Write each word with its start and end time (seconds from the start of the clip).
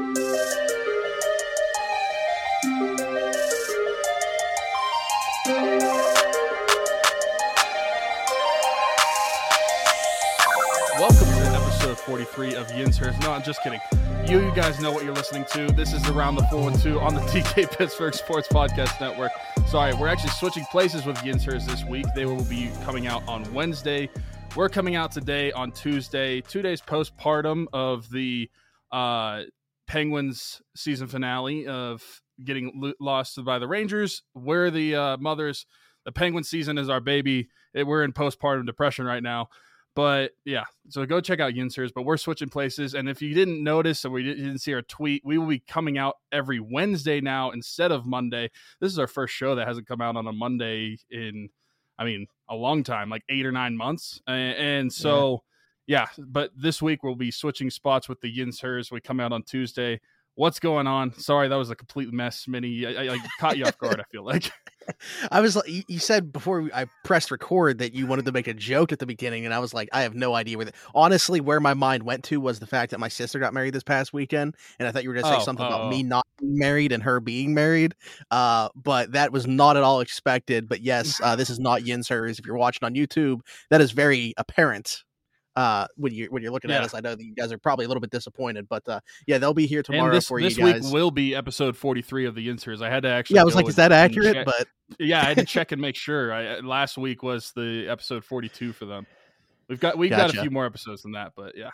Welcome 0.00 0.16
to 11.28 11.52
episode 11.54 11.98
43 11.98 12.54
of 12.54 12.68
Yinzers. 12.68 13.20
No, 13.20 13.32
I'm 13.32 13.42
just 13.42 13.62
kidding. 13.62 13.78
You, 14.26 14.40
you 14.40 14.54
guys 14.54 14.80
know 14.80 14.90
what 14.90 15.04
you're 15.04 15.12
listening 15.12 15.44
to. 15.52 15.66
This 15.66 15.92
is 15.92 16.08
Around 16.08 16.36
the 16.36 16.44
412 16.44 16.96
on 16.96 17.14
the 17.14 17.20
DK 17.30 17.76
Pittsburgh 17.76 18.14
Sports 18.14 18.48
Podcast 18.48 18.98
Network. 19.02 19.32
Sorry, 19.66 19.92
we're 19.92 20.08
actually 20.08 20.30
switching 20.30 20.64
places 20.70 21.04
with 21.04 21.18
Yinzers 21.18 21.66
this 21.66 21.84
week. 21.84 22.06
They 22.14 22.24
will 22.24 22.44
be 22.44 22.70
coming 22.84 23.06
out 23.06 23.22
on 23.28 23.52
Wednesday. 23.52 24.08
We're 24.56 24.70
coming 24.70 24.94
out 24.96 25.12
today 25.12 25.52
on 25.52 25.72
Tuesday, 25.72 26.40
two 26.40 26.62
days 26.62 26.80
postpartum 26.80 27.66
of 27.74 28.10
the 28.10 28.48
uh, 28.90 29.42
Penguins 29.90 30.62
season 30.76 31.08
finale 31.08 31.66
of 31.66 32.22
getting 32.44 32.70
lo- 32.76 32.92
lost 33.00 33.44
by 33.44 33.58
the 33.58 33.66
Rangers. 33.66 34.22
We're 34.36 34.70
the 34.70 34.94
uh, 34.94 35.16
mothers. 35.16 35.66
The 36.04 36.12
Penguin 36.12 36.44
season 36.44 36.78
is 36.78 36.88
our 36.88 37.00
baby. 37.00 37.48
It, 37.74 37.88
we're 37.88 38.04
in 38.04 38.12
postpartum 38.12 38.66
depression 38.66 39.04
right 39.04 39.20
now. 39.22 39.48
But 39.96 40.30
yeah, 40.44 40.66
so 40.90 41.04
go 41.06 41.20
check 41.20 41.40
out 41.40 41.54
Yinzers. 41.54 41.90
But 41.92 42.04
we're 42.04 42.18
switching 42.18 42.48
places. 42.48 42.94
And 42.94 43.08
if 43.08 43.20
you 43.20 43.34
didn't 43.34 43.64
notice 43.64 44.04
or 44.04 44.10
we 44.10 44.22
didn't 44.22 44.60
see 44.60 44.72
our 44.74 44.82
tweet, 44.82 45.22
we 45.24 45.38
will 45.38 45.48
be 45.48 45.58
coming 45.58 45.98
out 45.98 46.14
every 46.30 46.60
Wednesday 46.60 47.20
now 47.20 47.50
instead 47.50 47.90
of 47.90 48.06
Monday. 48.06 48.52
This 48.80 48.92
is 48.92 48.98
our 49.00 49.08
first 49.08 49.34
show 49.34 49.56
that 49.56 49.66
hasn't 49.66 49.88
come 49.88 50.00
out 50.00 50.14
on 50.14 50.28
a 50.28 50.32
Monday 50.32 50.98
in, 51.10 51.48
I 51.98 52.04
mean, 52.04 52.28
a 52.48 52.54
long 52.54 52.84
time, 52.84 53.10
like 53.10 53.24
eight 53.28 53.44
or 53.44 53.50
nine 53.50 53.76
months. 53.76 54.22
And, 54.28 54.56
and 54.56 54.92
so, 54.92 55.32
yeah. 55.32 55.49
Yeah. 55.90 56.06
but 56.16 56.52
this 56.56 56.80
week 56.80 57.02
we'll 57.02 57.16
be 57.16 57.32
switching 57.32 57.68
spots 57.68 58.08
with 58.08 58.20
the 58.20 58.32
Yinzers. 58.32 58.92
We 58.92 59.00
come 59.00 59.18
out 59.18 59.32
on 59.32 59.42
Tuesday. 59.42 60.00
What's 60.36 60.60
going 60.60 60.86
on? 60.86 61.12
Sorry, 61.18 61.48
that 61.48 61.56
was 61.56 61.70
a 61.70 61.74
complete 61.74 62.12
mess, 62.12 62.46
Minnie. 62.46 62.86
I, 62.86 63.06
I, 63.06 63.14
I 63.14 63.18
caught 63.40 63.58
you 63.58 63.64
off 63.64 63.76
guard. 63.76 63.98
I 63.98 64.04
feel 64.12 64.24
like. 64.24 64.52
I 65.32 65.40
was 65.40 65.60
you 65.66 65.98
said 65.98 66.32
before 66.32 66.70
I 66.72 66.86
pressed 67.04 67.32
record 67.32 67.78
that 67.78 67.92
you 67.92 68.06
wanted 68.06 68.24
to 68.26 68.32
make 68.32 68.46
a 68.46 68.54
joke 68.54 68.92
at 68.92 69.00
the 69.00 69.06
beginning, 69.06 69.44
and 69.44 69.52
I 69.52 69.58
was 69.58 69.74
like, 69.74 69.88
I 69.92 70.02
have 70.02 70.14
no 70.14 70.34
idea 70.34 70.56
where. 70.56 70.66
The, 70.66 70.72
honestly, 70.94 71.40
where 71.40 71.58
my 71.58 71.74
mind 71.74 72.04
went 72.04 72.22
to 72.24 72.40
was 72.40 72.60
the 72.60 72.68
fact 72.68 72.92
that 72.92 73.00
my 73.00 73.08
sister 73.08 73.40
got 73.40 73.52
married 73.52 73.74
this 73.74 73.82
past 73.82 74.12
weekend, 74.12 74.54
and 74.78 74.86
I 74.86 74.92
thought 74.92 75.02
you 75.02 75.08
were 75.08 75.16
going 75.16 75.24
to 75.24 75.30
say 75.30 75.36
Oh, 75.38 75.44
something 75.44 75.66
oh, 75.66 75.68
about 75.68 75.90
me 75.90 76.04
oh. 76.04 76.08
not 76.08 76.26
being 76.38 76.56
married 76.56 76.92
and 76.92 77.02
her 77.02 77.18
being 77.18 77.52
married. 77.52 77.96
Uh, 78.30 78.68
but 78.76 79.12
that 79.12 79.32
was 79.32 79.48
not 79.48 79.76
at 79.76 79.82
all 79.82 80.00
expected. 80.00 80.68
But 80.68 80.82
yes, 80.82 81.20
uh, 81.24 81.34
this 81.34 81.50
is 81.50 81.58
not 81.58 81.82
Yinzers. 81.82 82.38
If 82.38 82.46
you're 82.46 82.56
watching 82.56 82.86
on 82.86 82.94
YouTube, 82.94 83.40
that 83.70 83.80
is 83.80 83.90
very 83.90 84.34
apparent. 84.36 85.02
Uh, 85.56 85.86
when 85.96 86.14
you 86.14 86.26
when 86.30 86.42
you're 86.42 86.52
looking 86.52 86.70
at 86.70 86.82
us, 86.84 86.94
I 86.94 87.00
know 87.00 87.14
that 87.14 87.24
you 87.24 87.34
guys 87.34 87.50
are 87.52 87.58
probably 87.58 87.84
a 87.84 87.88
little 87.88 88.00
bit 88.00 88.10
disappointed, 88.10 88.68
but 88.68 88.88
uh, 88.88 89.00
yeah, 89.26 89.38
they'll 89.38 89.52
be 89.54 89.66
here 89.66 89.82
tomorrow 89.82 90.06
and 90.06 90.16
this, 90.16 90.26
for 90.28 90.40
this 90.40 90.56
you 90.56 90.64
week 90.64 90.76
will 90.92 91.10
be 91.10 91.34
episode 91.34 91.76
43 91.76 92.26
of 92.26 92.34
the 92.34 92.46
Yinzers. 92.48 92.80
I 92.82 92.88
had 92.88 93.02
to 93.02 93.08
actually. 93.08 93.36
yeah, 93.36 93.42
I 93.42 93.44
was 93.44 93.54
like, 93.56 93.68
is 93.68 93.76
that 93.76 93.90
accurate? 93.92 94.34
check- 94.34 94.46
But 94.46 94.68
yeah, 94.98 95.20
I 95.20 95.24
had 95.24 95.36
to 95.38 95.44
check 95.44 95.72
and 95.72 95.82
make 95.82 95.96
sure. 95.96 96.32
I, 96.32 96.46
uh, 96.58 96.62
last 96.62 96.96
week 96.96 97.22
was 97.22 97.52
the 97.56 97.86
episode 97.88 98.24
42 98.24 98.72
for 98.72 98.86
them. 98.86 99.06
We've 99.68 99.80
got 99.80 99.98
we've 99.98 100.10
got 100.10 100.34
a 100.34 100.40
few 100.40 100.50
more 100.50 100.66
episodes 100.66 101.02
than 101.02 101.12
that, 101.12 101.32
but 101.36 101.56
yeah. 101.56 101.70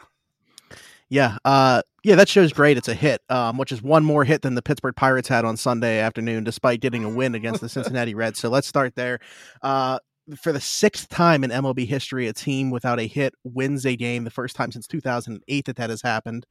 Yeah, 1.09 1.39
uh, 1.45 1.83
yeah, 2.03 2.17
that 2.17 2.29
show's 2.29 2.53
great. 2.53 2.77
It's 2.77 2.89
a 2.89 2.95
hit, 2.95 3.23
um, 3.29 3.59
which 3.59 3.71
is 3.71 3.81
one 3.81 4.05
more 4.05 4.25
hit 4.25 4.43
than 4.43 4.57
the 4.57 4.63
Pittsburgh 4.63 4.97
Pirates 4.97 5.29
had 5.29 5.45
on 5.45 5.57
Sunday 5.57 6.01
afternoon, 6.01 6.43
despite 6.43 6.81
getting 6.81 7.05
a 7.05 7.09
win 7.09 7.37
against 7.37 7.61
the 7.61 7.69
Cincinnati 7.69 8.13
Reds. 8.15 8.41
So 8.41 8.49
let's 8.49 8.67
start 8.67 8.97
there. 8.97 9.21
Uh, 9.63 10.01
for 10.37 10.53
the 10.53 10.61
sixth 10.61 11.09
time 11.09 11.45
in 11.45 11.51
MLB 11.51 11.87
history, 11.87 12.27
a 12.27 12.33
team 12.33 12.71
without 12.71 12.99
a 12.99 13.07
hit 13.07 13.35
wins 13.45 13.87
a 13.87 13.97
game. 13.97 14.25
The 14.25 14.31
first 14.31 14.57
time 14.57 14.73
since 14.73 14.87
2008 14.87 15.65
that 15.67 15.77
that 15.77 15.91
has 15.91 16.03
happened. 16.03 16.47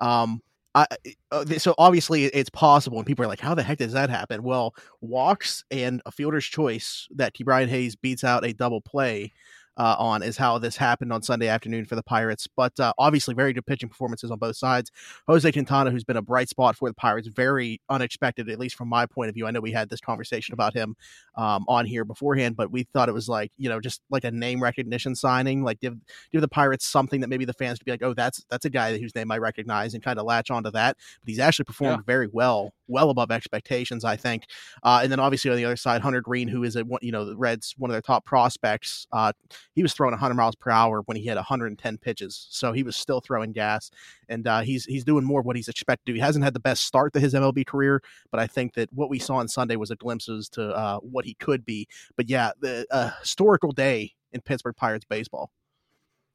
Um, 0.00 0.40
I, 0.74 0.86
uh, 1.32 1.44
so 1.58 1.74
obviously 1.78 2.24
it's 2.24 2.50
possible, 2.50 2.98
and 2.98 3.06
people 3.06 3.24
are 3.24 3.28
like, 3.28 3.40
"How 3.40 3.54
the 3.54 3.62
heck 3.62 3.78
does 3.78 3.92
that 3.94 4.10
happen?" 4.10 4.42
Well, 4.42 4.74
walks 5.00 5.64
and 5.70 6.00
a 6.06 6.12
fielder's 6.12 6.44
choice 6.44 7.08
that 7.16 7.32
Brian 7.44 7.68
Hayes 7.68 7.96
beats 7.96 8.22
out 8.22 8.44
a 8.44 8.52
double 8.52 8.80
play 8.80 9.32
uh, 9.78 9.94
on 9.98 10.22
is 10.22 10.36
how 10.36 10.58
this 10.58 10.76
happened 10.76 11.12
on 11.12 11.22
Sunday 11.22 11.48
afternoon 11.48 11.84
for 11.84 11.94
the 11.94 12.02
Pirates. 12.02 12.48
But 12.54 12.78
uh, 12.80 12.92
obviously, 12.98 13.34
very 13.34 13.52
good 13.52 13.64
pitching 13.64 13.88
performances 13.88 14.30
on 14.30 14.38
both 14.38 14.56
sides. 14.56 14.90
Jose 15.26 15.50
Quintana, 15.50 15.90
who's 15.90 16.04
been 16.04 16.16
a 16.16 16.22
bright 16.22 16.48
spot 16.48 16.76
for 16.76 16.88
the 16.88 16.94
Pirates, 16.94 17.28
very 17.28 17.80
unexpected, 17.88 18.50
at 18.50 18.58
least 18.58 18.74
from 18.76 18.88
my 18.88 19.06
point 19.06 19.28
of 19.28 19.34
view. 19.34 19.46
I 19.46 19.52
know 19.52 19.60
we 19.60 19.72
had 19.72 19.88
this 19.88 20.00
conversation 20.00 20.52
about 20.52 20.74
him 20.74 20.96
um, 21.36 21.64
on 21.68 21.86
here 21.86 22.04
beforehand, 22.04 22.56
but 22.56 22.72
we 22.72 22.82
thought 22.82 23.08
it 23.08 23.12
was 23.12 23.28
like 23.28 23.52
you 23.56 23.68
know 23.68 23.80
just 23.80 24.02
like 24.10 24.24
a 24.24 24.30
name 24.30 24.62
recognition 24.62 25.14
signing, 25.14 25.62
like 25.62 25.80
give 25.80 25.96
give 26.32 26.40
the 26.40 26.48
Pirates 26.48 26.86
something 26.86 27.20
that 27.20 27.28
maybe 27.28 27.44
the 27.44 27.52
fans 27.52 27.78
would 27.78 27.84
be 27.84 27.92
like, 27.92 28.02
oh, 28.02 28.14
that's 28.14 28.44
that's 28.50 28.64
a 28.64 28.70
guy 28.70 28.98
whose 28.98 29.14
name 29.14 29.30
I 29.30 29.38
recognize, 29.38 29.94
and 29.94 30.02
kind 30.02 30.18
of 30.18 30.26
latch 30.26 30.50
onto 30.50 30.70
that. 30.72 30.96
But 31.20 31.28
he's 31.28 31.38
actually 31.38 31.66
performed 31.66 32.04
very 32.04 32.26
well, 32.26 32.72
well 32.88 33.10
above 33.10 33.30
expectations, 33.30 34.04
I 34.04 34.16
think. 34.16 34.44
Uh, 34.82 35.00
and 35.02 35.12
then 35.12 35.20
obviously 35.20 35.50
on 35.50 35.56
the 35.56 35.64
other 35.64 35.76
side, 35.76 36.00
Hunter 36.00 36.20
Greene, 36.20 36.48
who 36.48 36.64
is 36.64 36.76
a 36.76 36.84
you 37.00 37.12
know 37.12 37.24
the 37.24 37.36
Reds 37.36 37.74
one 37.78 37.90
of 37.90 37.94
their 37.94 38.02
top 38.02 38.24
prospects. 38.24 39.06
Uh, 39.12 39.32
he 39.74 39.82
was 39.82 39.92
throwing 39.92 40.12
100 40.12 40.34
miles 40.34 40.56
per 40.56 40.70
hour 40.70 41.02
when 41.06 41.16
he 41.16 41.26
had 41.26 41.36
110 41.36 41.98
pitches, 41.98 42.46
so 42.50 42.72
he 42.72 42.82
was 42.82 42.96
still 42.96 43.20
throwing 43.20 43.52
gas, 43.52 43.90
and 44.28 44.46
uh, 44.46 44.60
he's 44.60 44.84
he's 44.84 45.04
doing 45.04 45.24
more 45.24 45.40
of 45.40 45.46
what 45.46 45.56
he's 45.56 45.68
expected 45.68 46.06
to. 46.06 46.14
He 46.14 46.20
hasn't 46.20 46.44
had 46.44 46.54
the 46.54 46.60
best 46.60 46.84
start 46.84 47.12
to 47.12 47.20
his 47.20 47.34
MLB 47.34 47.66
career, 47.66 48.02
but 48.30 48.40
I 48.40 48.46
think 48.46 48.74
that 48.74 48.92
what 48.92 49.10
we 49.10 49.18
saw 49.18 49.36
on 49.36 49.48
Sunday 49.48 49.76
was 49.76 49.90
a 49.90 49.96
glimpses 49.96 50.48
to 50.50 50.70
uh, 50.70 50.98
what 50.98 51.24
he 51.24 51.34
could 51.34 51.64
be. 51.64 51.86
But 52.16 52.28
yeah, 52.28 52.52
the 52.60 52.86
uh, 52.90 53.10
historical 53.20 53.72
day 53.72 54.14
in 54.32 54.40
Pittsburgh 54.40 54.76
Pirates 54.76 55.06
baseball. 55.08 55.50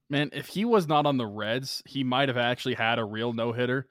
Man, 0.10 0.30
if 0.34 0.48
he 0.48 0.66
was 0.66 0.88
not 0.88 1.06
on 1.06 1.18
the 1.18 1.26
Reds, 1.26 1.82
he 1.86 2.04
might 2.04 2.30
have 2.30 2.38
actually 2.38 2.76
had 2.76 3.00
a 3.00 3.06
real 3.06 3.34
no 3.34 3.52
hitter. 3.52 3.88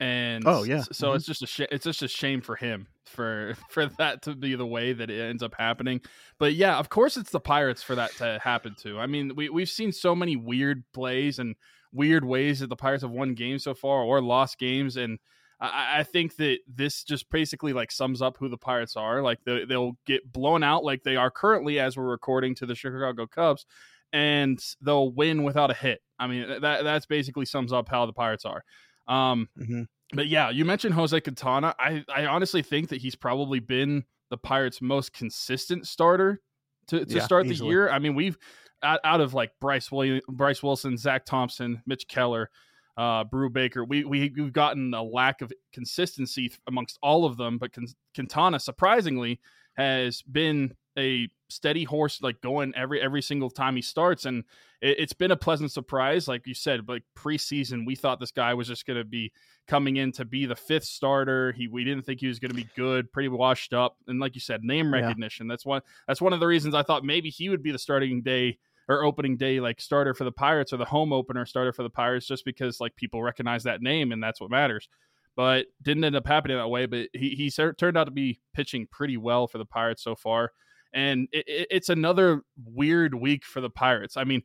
And 0.00 0.44
Oh, 0.46 0.62
yeah. 0.62 0.82
so 0.92 1.10
Mhm. 1.10 1.16
it's 1.16 1.26
just 1.26 1.42
a 1.42 1.46
sh- 1.46 1.68
it's 1.70 1.84
just 1.84 2.02
a 2.02 2.08
shame 2.08 2.40
for 2.40 2.56
him 2.56 2.86
for 3.04 3.54
for 3.70 3.86
that 3.98 4.22
to 4.22 4.34
be 4.34 4.54
the 4.54 4.66
way 4.66 4.92
that 4.94 5.10
it 5.10 5.20
ends 5.20 5.42
up 5.42 5.54
happening. 5.58 6.00
But 6.38 6.54
yeah, 6.54 6.78
of 6.78 6.88
course 6.88 7.16
it's 7.18 7.30
the 7.30 7.40
Pirates 7.40 7.82
for 7.82 7.94
that 7.94 8.12
to 8.16 8.40
happen 8.42 8.74
to. 8.80 8.98
I 8.98 9.06
mean, 9.06 9.36
we 9.36 9.50
we've 9.50 9.68
seen 9.68 9.92
so 9.92 10.14
many 10.16 10.36
weird 10.36 10.84
plays 10.94 11.38
and 11.38 11.54
weird 11.92 12.24
ways 12.24 12.60
that 12.60 12.68
the 12.68 12.76
Pirates 12.76 13.02
have 13.02 13.10
won 13.10 13.34
games 13.34 13.64
so 13.64 13.74
far 13.74 14.02
or 14.02 14.22
lost 14.22 14.58
games, 14.58 14.96
and 14.96 15.18
I, 15.60 15.98
I 15.98 16.02
think 16.04 16.36
that 16.36 16.60
this 16.66 17.04
just 17.04 17.28
basically 17.30 17.74
like 17.74 17.92
sums 17.92 18.22
up 18.22 18.38
who 18.38 18.48
the 18.48 18.56
Pirates 18.56 18.96
are. 18.96 19.20
Like 19.20 19.40
they, 19.44 19.66
they'll 19.66 19.98
get 20.06 20.32
blown 20.32 20.62
out 20.62 20.82
like 20.82 21.02
they 21.02 21.16
are 21.16 21.30
currently 21.30 21.78
as 21.78 21.98
we're 21.98 22.04
recording 22.08 22.54
to 22.54 22.64
the 22.64 22.74
Chicago 22.74 23.26
Cubs, 23.26 23.66
and 24.14 24.58
they'll 24.80 25.12
win 25.12 25.42
without 25.42 25.70
a 25.70 25.74
hit. 25.74 26.00
I 26.18 26.26
mean, 26.26 26.48
that 26.62 26.84
that's 26.84 27.04
basically 27.06 27.44
sums 27.44 27.70
up 27.72 27.90
how 27.90 28.06
the 28.06 28.12
Pirates 28.14 28.46
are. 28.46 28.62
Um, 29.10 29.48
Mhm. 29.58 29.86
but 30.12 30.28
yeah, 30.28 30.50
you 30.50 30.64
mentioned 30.64 30.94
Jose 30.94 31.20
Quintana. 31.20 31.74
I, 31.78 32.04
I 32.14 32.26
honestly 32.26 32.62
think 32.62 32.88
that 32.88 33.00
he's 33.02 33.14
probably 33.16 33.58
been 33.60 34.04
the 34.30 34.38
Pirates' 34.38 34.80
most 34.80 35.12
consistent 35.12 35.86
starter 35.86 36.40
to, 36.86 37.04
to 37.04 37.14
Yeah, 37.16 37.24
start 37.24 37.46
the 37.46 37.52
easily. 37.52 37.70
year. 37.70 37.90
I 37.90 37.98
mean, 37.98 38.14
we've 38.14 38.38
out, 38.82 39.00
out 39.04 39.20
of 39.20 39.34
like 39.34 39.52
Bryce 39.60 39.90
William, 39.92 40.20
Bryce 40.28 40.62
Wilson, 40.62 40.96
Zach 40.96 41.24
Thompson, 41.26 41.82
Mitch 41.86 42.06
Keller, 42.08 42.50
uh, 42.96 43.24
Brubaker, 43.24 43.86
we, 43.86 44.04
we 44.04 44.32
we've 44.36 44.52
gotten 44.52 44.92
a 44.94 45.02
lack 45.02 45.42
of 45.42 45.52
consistency 45.72 46.52
amongst 46.66 46.98
all 47.02 47.24
of 47.24 47.36
them. 47.36 47.58
But 47.58 47.72
Quintana, 48.14 48.60
surprisingly, 48.60 49.40
has 49.74 50.22
been 50.22 50.74
a 50.98 51.28
steady 51.50 51.84
horse, 51.84 52.22
like 52.22 52.40
going 52.40 52.72
every 52.76 53.00
every 53.00 53.22
single 53.22 53.50
time 53.50 53.76
he 53.76 53.82
starts, 53.82 54.24
and 54.24 54.44
it, 54.80 54.96
it's 54.98 55.12
been 55.12 55.30
a 55.30 55.36
pleasant 55.36 55.72
surprise. 55.72 56.26
Like 56.28 56.46
you 56.46 56.54
said, 56.54 56.88
like 56.88 57.02
preseason, 57.16 57.86
we 57.86 57.94
thought 57.94 58.20
this 58.20 58.30
guy 58.32 58.54
was 58.54 58.68
just 58.68 58.86
going 58.86 58.98
to 58.98 59.04
be 59.04 59.32
coming 59.68 59.96
in 59.96 60.12
to 60.12 60.24
be 60.24 60.46
the 60.46 60.56
fifth 60.56 60.84
starter. 60.84 61.52
He 61.52 61.68
we 61.68 61.84
didn't 61.84 62.04
think 62.04 62.20
he 62.20 62.26
was 62.26 62.38
going 62.38 62.50
to 62.50 62.56
be 62.56 62.68
good, 62.76 63.12
pretty 63.12 63.28
washed 63.28 63.72
up, 63.74 63.96
and 64.06 64.20
like 64.20 64.34
you 64.34 64.40
said, 64.40 64.62
name 64.62 64.92
Yeah. 64.94 65.00
recognition. 65.00 65.48
That's 65.48 65.66
one. 65.66 65.82
That's 66.06 66.20
one 66.20 66.32
of 66.32 66.40
the 66.40 66.46
reasons 66.46 66.74
I 66.74 66.82
thought 66.82 67.04
maybe 67.04 67.30
he 67.30 67.48
would 67.48 67.62
be 67.62 67.72
the 67.72 67.78
starting 67.78 68.22
day 68.22 68.58
or 68.88 69.04
opening 69.04 69.36
day 69.36 69.60
like 69.60 69.80
starter 69.80 70.14
for 70.14 70.24
the 70.24 70.32
Pirates 70.32 70.72
or 70.72 70.76
the 70.76 70.84
home 70.84 71.12
opener 71.12 71.46
starter 71.46 71.72
for 71.72 71.82
the 71.84 71.90
Pirates, 71.90 72.26
just 72.26 72.44
because 72.44 72.80
like 72.80 72.96
people 72.96 73.22
recognize 73.22 73.62
that 73.64 73.82
name 73.82 74.10
and 74.12 74.22
that's 74.22 74.40
what 74.40 74.50
matters. 74.50 74.88
But 75.36 75.66
didn't 75.80 76.02
end 76.02 76.16
up 76.16 76.26
happening 76.26 76.56
that 76.56 76.68
way. 76.68 76.86
But 76.86 77.08
he 77.12 77.30
he 77.30 77.50
turned 77.50 77.96
out 77.96 78.04
to 78.04 78.10
be 78.10 78.40
pitching 78.52 78.88
pretty 78.90 79.16
well 79.16 79.46
for 79.46 79.58
the 79.58 79.64
Pirates 79.64 80.02
so 80.02 80.16
far, 80.16 80.50
and 80.92 81.28
it, 81.32 81.44
it, 81.48 81.66
it's 81.70 81.88
another 81.88 82.42
weird 82.64 83.14
week 83.14 83.44
for 83.44 83.60
the 83.60 83.70
Pirates. 83.70 84.16
I 84.16 84.24
mean, 84.24 84.42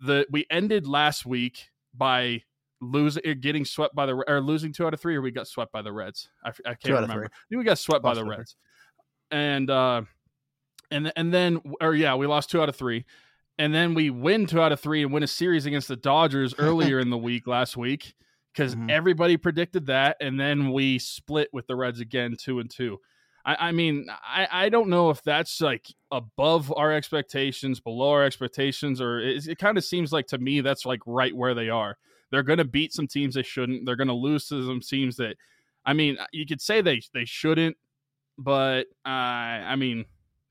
the 0.00 0.26
we 0.30 0.46
ended 0.50 0.86
last 0.86 1.24
week 1.26 1.70
by 1.94 2.42
losing 2.80 3.22
getting 3.40 3.64
swept 3.64 3.94
by 3.94 4.04
the 4.06 4.12
or 4.28 4.40
losing 4.40 4.72
two 4.72 4.86
out 4.86 4.92
of 4.92 5.00
three 5.00 5.16
or 5.16 5.22
we 5.22 5.30
got 5.30 5.48
swept 5.48 5.72
by 5.72 5.80
the 5.80 5.92
reds 5.92 6.28
I 6.44 6.50
can't 6.50 6.94
out 6.94 7.04
of 7.04 7.08
remember. 7.08 7.30
I 7.32 7.56
we 7.56 7.64
got 7.64 7.78
swept 7.78 8.02
by 8.02 8.12
the 8.14 8.24
reds 8.38 8.56
and 9.30 9.70
uh 9.70 10.02
and 10.90 11.10
and 11.16 11.32
then 11.32 11.60
or 11.80 11.94
yeah 11.94 12.14
we 12.14 12.26
lost 12.26 12.50
two 12.50 12.60
out 12.60 12.68
of 12.68 12.76
three 12.76 13.06
and 13.58 13.74
then 13.74 13.94
we 13.94 14.10
win 14.10 14.44
two 14.46 14.60
out 14.60 14.72
of 14.72 14.80
three 14.80 15.02
and 15.02 15.10
win 15.10 15.22
a 15.22 15.26
series 15.26 15.64
against 15.64 15.88
the 15.88 15.96
dodgers 15.96 16.54
earlier 16.58 16.98
in 17.00 17.08
the 17.08 17.16
week 17.16 17.46
last 17.46 17.78
week 17.78 18.14
because 18.52 18.74
Mhm. 18.76 18.90
everybody 18.90 19.38
predicted 19.38 19.86
that 19.86 20.18
and 20.20 20.38
then 20.38 20.70
we 20.70 20.98
split 20.98 21.48
with 21.54 21.66
the 21.66 21.74
reds 21.74 22.00
again 22.00 22.36
two 22.38 22.60
and 22.60 22.70
two 22.70 23.00
I, 23.46 23.68
I 23.68 23.72
mean, 23.72 24.06
I, 24.10 24.48
I 24.50 24.68
don't 24.68 24.90
know 24.90 25.08
if 25.10 25.22
that's 25.22 25.60
like 25.60 25.86
above 26.10 26.74
our 26.76 26.92
expectations, 26.92 27.80
below 27.80 28.10
our 28.10 28.24
expectations, 28.24 29.00
or 29.00 29.20
it, 29.20 29.46
it 29.46 29.58
kind 29.58 29.78
of 29.78 29.84
seems 29.84 30.12
like 30.12 30.26
to 30.28 30.38
me 30.38 30.60
that's 30.60 30.84
like 30.84 31.00
right 31.06 31.34
where 31.34 31.54
they 31.54 31.70
are. 31.70 31.96
they're 32.30 32.42
going 32.42 32.58
to 32.58 32.64
beat 32.64 32.92
some 32.92 33.06
teams 33.06 33.34
they 33.34 33.42
shouldn't. 33.42 33.86
They're 33.86 33.96
going 33.96 34.08
to 34.08 34.14
lose 34.14 34.48
to 34.48 34.66
some 34.66 34.80
teams 34.80 35.16
that, 35.16 35.36
I 35.84 35.92
mean, 35.92 36.18
you 36.32 36.44
could 36.44 36.60
say 36.60 36.80
they 36.80 37.00
they 37.14 37.24
shouldn't, 37.24 37.76
but 38.36 38.86
uh, 39.04 39.08
I 39.08 39.76
mean, 39.76 40.04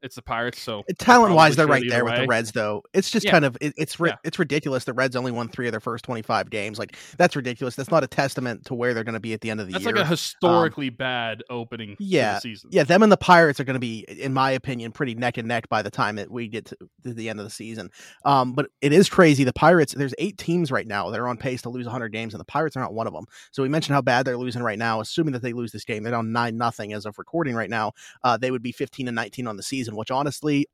it's 0.05 0.15
the 0.15 0.21
Pirates, 0.21 0.61
so 0.61 0.83
talent 0.99 1.35
wise, 1.35 1.55
they're 1.55 1.67
right 1.67 1.83
there 1.89 2.05
with 2.05 2.15
the. 2.15 2.25
Reds. 2.27 2.51
Though 2.53 2.83
it's 2.93 3.09
just 3.11 3.25
Yeah. 3.25 3.31
kind 3.31 3.43
of 3.45 3.57
it, 3.59 3.73
it's 3.75 3.99
ri- 3.99 4.09
Yeah. 4.11 4.15
it's 4.23 4.39
ridiculous. 4.39 4.85
The 4.85 4.93
Reds 4.93 5.15
only 5.15 5.31
won 5.31 5.49
three 5.49 5.67
of 5.67 5.71
their 5.73 5.79
first 5.81 6.05
twenty 6.05 6.21
five 6.21 6.49
games. 6.49 6.79
Like 6.79 6.95
that's 7.17 7.35
ridiculous. 7.35 7.75
That's 7.75 7.91
not 7.91 8.03
a 8.03 8.07
testament 8.07 8.65
to 8.67 8.73
where 8.75 8.93
they're 8.93 9.03
going 9.03 9.13
to 9.15 9.19
be 9.19 9.33
at 9.33 9.41
the 9.41 9.49
end 9.49 9.59
of 9.59 9.67
the 9.67 9.73
that's 9.73 9.83
year. 9.83 9.93
That's 9.93 10.01
like 10.03 10.07
a 10.07 10.09
historically 10.09 10.89
bad 10.89 11.43
opening. 11.49 11.95
yeah, 11.99 12.39
season. 12.39 12.69
Yeah, 12.71 12.83
them 12.83 13.03
and 13.03 13.11
the 13.11 13.17
Pirates 13.17 13.59
are 13.59 13.63
going 13.63 13.73
to 13.75 13.79
be, 13.79 14.05
in 14.07 14.33
my 14.33 14.51
opinion, 14.51 14.91
pretty 14.91 15.15
neck 15.15 15.37
and 15.37 15.47
neck 15.47 15.67
by 15.69 15.81
the 15.81 15.91
time 15.91 16.15
that 16.17 16.29
we 16.31 16.47
get 16.47 16.65
to, 16.65 16.77
to 17.03 17.13
the 17.13 17.29
end 17.29 17.39
of 17.39 17.45
the 17.45 17.49
season. 17.49 17.89
Um, 18.23 18.53
but 18.53 18.67
it 18.81 18.93
is 18.93 19.09
crazy. 19.09 19.43
The 19.43 19.53
Pirates, 19.53 19.93
there's 19.93 20.13
eight 20.19 20.37
teams 20.37 20.71
right 20.71 20.87
now 20.87 21.09
that 21.09 21.19
are 21.19 21.27
on 21.27 21.37
pace 21.37 21.61
to 21.63 21.69
lose 21.69 21.85
100 21.85 22.09
games, 22.09 22.33
and 22.33 22.39
the 22.41 22.45
Pirates 22.45 22.77
are 22.77 22.81
not 22.81 22.93
one 22.93 23.07
of 23.07 23.13
them. 23.13 23.25
So 23.51 23.63
we 23.63 23.69
mentioned 23.69 23.95
how 23.95 24.01
bad 24.01 24.25
they're 24.25 24.37
losing 24.37 24.61
right 24.61 24.77
now. 24.77 24.99
Assuming 25.01 25.33
that 25.33 25.41
they 25.41 25.53
lose 25.53 25.71
this 25.71 25.83
game, 25.85 26.03
they're 26.03 26.11
down 26.11 26.31
nine 26.31 26.57
nothing 26.57 26.93
as 26.93 27.05
of 27.05 27.17
recording 27.17 27.55
right 27.55 27.69
now. 27.69 27.93
Uh, 28.23 28.37
they 28.37 28.51
would 28.51 28.61
be 28.63 28.71
15 28.71 29.07
and 29.07 29.15
19 29.15 29.47
on 29.47 29.57
the 29.57 29.63
season, 29.63 29.94
which 29.95 30.11
honestly, 30.11 30.67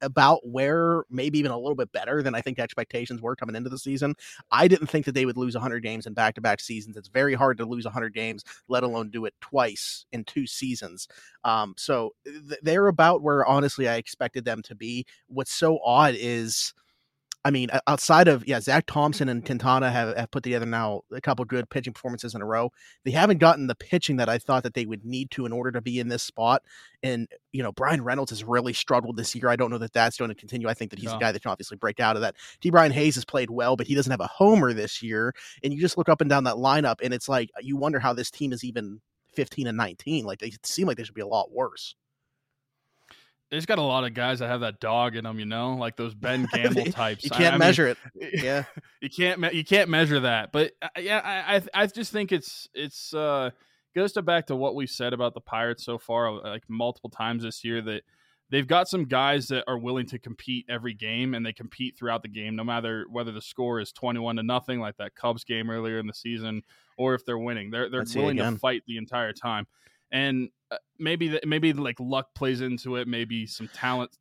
about 0.00 0.40
where 0.46 1.04
maybe 1.08 1.38
even 1.38 1.50
a 1.50 1.58
little 1.58 1.74
bit 1.74 1.92
better 1.92 2.22
than 2.22 2.34
I 2.34 2.40
think 2.40 2.58
expectations 2.58 3.20
were 3.20 3.36
coming 3.36 3.54
into 3.54 3.70
the 3.70 3.78
season. 3.78 4.14
I 4.50 4.68
didn't 4.68 4.88
think 4.88 5.06
that 5.06 5.12
they 5.12 5.24
would 5.24 5.36
lose 5.36 5.54
100 5.54 5.80
games 5.80 6.06
in 6.06 6.14
back 6.14 6.34
to 6.34 6.40
back 6.40 6.60
seasons. 6.60 6.96
It's 6.96 7.08
very 7.08 7.34
hard 7.34 7.58
to 7.58 7.64
lose 7.64 7.84
100 7.84 8.14
games, 8.14 8.44
let 8.68 8.82
alone 8.82 9.10
do 9.10 9.24
it 9.24 9.34
twice 9.40 10.06
in 10.12 10.24
two 10.24 10.46
seasons. 10.46 11.08
Um, 11.44 11.74
so 11.76 12.14
th- 12.24 12.60
they're 12.62 12.88
about 12.88 13.22
where 13.22 13.46
honestly 13.46 13.88
I 13.88 13.96
expected 13.96 14.44
them 14.44 14.62
to 14.62 14.74
be. 14.74 15.06
What's 15.28 15.52
so 15.52 15.78
odd 15.84 16.14
is, 16.16 16.74
I 17.44 17.50
mean, 17.50 17.70
outside 17.88 18.28
of 18.28 18.46
yeah, 18.46 18.60
Zach 18.60 18.86
Thompson 18.86 19.28
and 19.28 19.44
Quintana 19.46 19.90
have, 19.90 20.16
have 20.16 20.30
put 20.30 20.44
together 20.44 20.66
now 20.66 21.02
a 21.10 21.20
couple 21.20 21.44
good 21.44 21.68
pitching 21.68 21.92
performances 21.92 22.34
in 22.34 22.42
a 22.42 22.46
row. 22.46 22.70
They 23.04 23.10
haven't 23.10 23.38
gotten 23.38 23.66
the 23.66 23.74
pitching 23.74 24.16
that 24.16 24.28
I 24.28 24.38
thought 24.38 24.62
that 24.62 24.74
they 24.74 24.86
would 24.86 25.04
need 25.04 25.30
to 25.32 25.46
in 25.46 25.52
order 25.52 25.72
to 25.72 25.80
be 25.80 25.98
in 25.98 26.08
this 26.08 26.22
spot. 26.22 26.62
And 27.02 27.28
you 27.50 27.62
know, 27.62 27.72
Bryan 27.72 28.04
Reynolds 28.04 28.30
has 28.30 28.44
really 28.44 28.72
struggled 28.72 29.16
this 29.16 29.34
year. 29.34 29.48
I 29.48 29.56
don't 29.56 29.70
know 29.70 29.78
that 29.78 29.92
that's 29.92 30.16
going 30.16 30.28
to 30.28 30.34
continue. 30.34 30.68
I 30.68 30.74
think 30.74 30.90
that 30.90 31.00
he's 31.00 31.12
a 31.12 31.18
guy 31.18 31.32
that 31.32 31.42
can 31.42 31.50
obviously 31.50 31.76
break 31.76 31.98
out 31.98 32.16
of 32.16 32.22
that. 32.22 32.36
Ke'Bryan 32.62 32.92
Hayes 32.92 33.16
has 33.16 33.24
played 33.24 33.50
well, 33.50 33.76
but 33.76 33.86
he 33.86 33.94
doesn't 33.94 34.10
have 34.10 34.20
a 34.20 34.26
homer 34.28 34.72
this 34.72 35.02
year. 35.02 35.34
And 35.64 35.72
you 35.72 35.80
just 35.80 35.98
look 35.98 36.08
up 36.08 36.20
and 36.20 36.30
down 36.30 36.44
that 36.44 36.56
lineup, 36.56 36.96
and 37.02 37.12
it's 37.12 37.28
like 37.28 37.50
you 37.60 37.76
wonder 37.76 37.98
how 37.98 38.12
this 38.12 38.30
team 38.30 38.52
is 38.52 38.62
even 38.62 39.00
15 39.34 39.66
and 39.66 39.76
19. 39.76 40.24
Like 40.24 40.38
they 40.38 40.52
seem 40.62 40.86
like 40.86 40.96
they 40.96 41.04
should 41.04 41.14
be 41.14 41.22
a 41.22 41.26
lot 41.26 41.50
worse. 41.50 41.96
There's 43.52 43.66
got 43.66 43.78
a 43.78 43.82
lot 43.82 44.04
of 44.04 44.14
guys 44.14 44.38
that 44.38 44.48
have 44.48 44.62
that 44.62 44.80
dog 44.80 45.14
in 45.14 45.24
them, 45.24 45.38
you 45.38 45.44
know, 45.44 45.74
like 45.74 45.94
those 45.96 46.14
Ben 46.14 46.48
Gamble 46.54 46.86
types. 46.86 47.22
You 47.22 47.28
can't 47.30 47.48
I 47.48 47.50
mean, 47.50 47.58
measure 47.58 47.86
it. 47.86 47.98
Yeah. 48.42 48.64
you 49.02 49.10
can't 49.10 49.38
me- 49.40 49.52
you 49.52 49.62
can't 49.62 49.90
measure 49.90 50.20
that 50.20 50.52
but 50.52 50.72
uh, 50.80 50.88
yeah 50.98 51.20
I, 51.22 51.56
I 51.56 51.82
i 51.82 51.86
just 51.86 52.12
think 52.12 52.32
it's 52.32 52.68
it's 52.72 53.12
uh 53.12 53.50
goes 53.94 54.12
to 54.12 54.22
back 54.22 54.46
to 54.46 54.56
what 54.56 54.74
we've 54.74 54.88
said 54.88 55.12
about 55.12 55.34
the 55.34 55.40
pirates 55.40 55.84
so 55.84 55.98
far 55.98 56.32
like 56.40 56.62
multiple 56.68 57.10
times 57.10 57.42
this 57.42 57.62
year 57.62 57.82
that 57.82 58.02
they've 58.48 58.66
got 58.66 58.88
some 58.88 59.04
guys 59.04 59.48
that 59.48 59.64
are 59.66 59.76
willing 59.76 60.06
to 60.06 60.18
compete 60.18 60.64
every 60.68 60.94
game 60.94 61.34
and 61.34 61.44
they 61.44 61.52
compete 61.52 61.96
throughout 61.96 62.22
the 62.22 62.28
game 62.28 62.56
no 62.56 62.64
matter 62.64 63.04
whether 63.10 63.32
the 63.32 63.42
score 63.42 63.80
is 63.80 63.92
21 63.92 64.36
to 64.36 64.42
nothing 64.42 64.80
like 64.80 64.96
that 64.96 65.14
cubs 65.14 65.44
game 65.44 65.68
earlier 65.68 65.98
in 65.98 66.06
the 66.06 66.14
season 66.14 66.62
or 66.96 67.14
if 67.14 67.26
they're 67.26 67.38
winning 67.38 67.70
they're 67.70 67.90
they're 67.90 68.00
Let's 68.00 68.14
willing 68.14 68.38
to 68.38 68.52
fight 68.52 68.82
the 68.86 68.96
entire 68.96 69.32
time 69.32 69.66
and 70.12 70.50
uh, 70.70 70.76
maybe 70.98 71.28
that 71.28 71.46
maybe 71.46 71.72
like 71.72 71.98
luck 71.98 72.34
plays 72.34 72.60
into 72.60 72.96
it 72.96 73.08
maybe 73.08 73.46
some 73.46 73.68
talent 73.74 74.16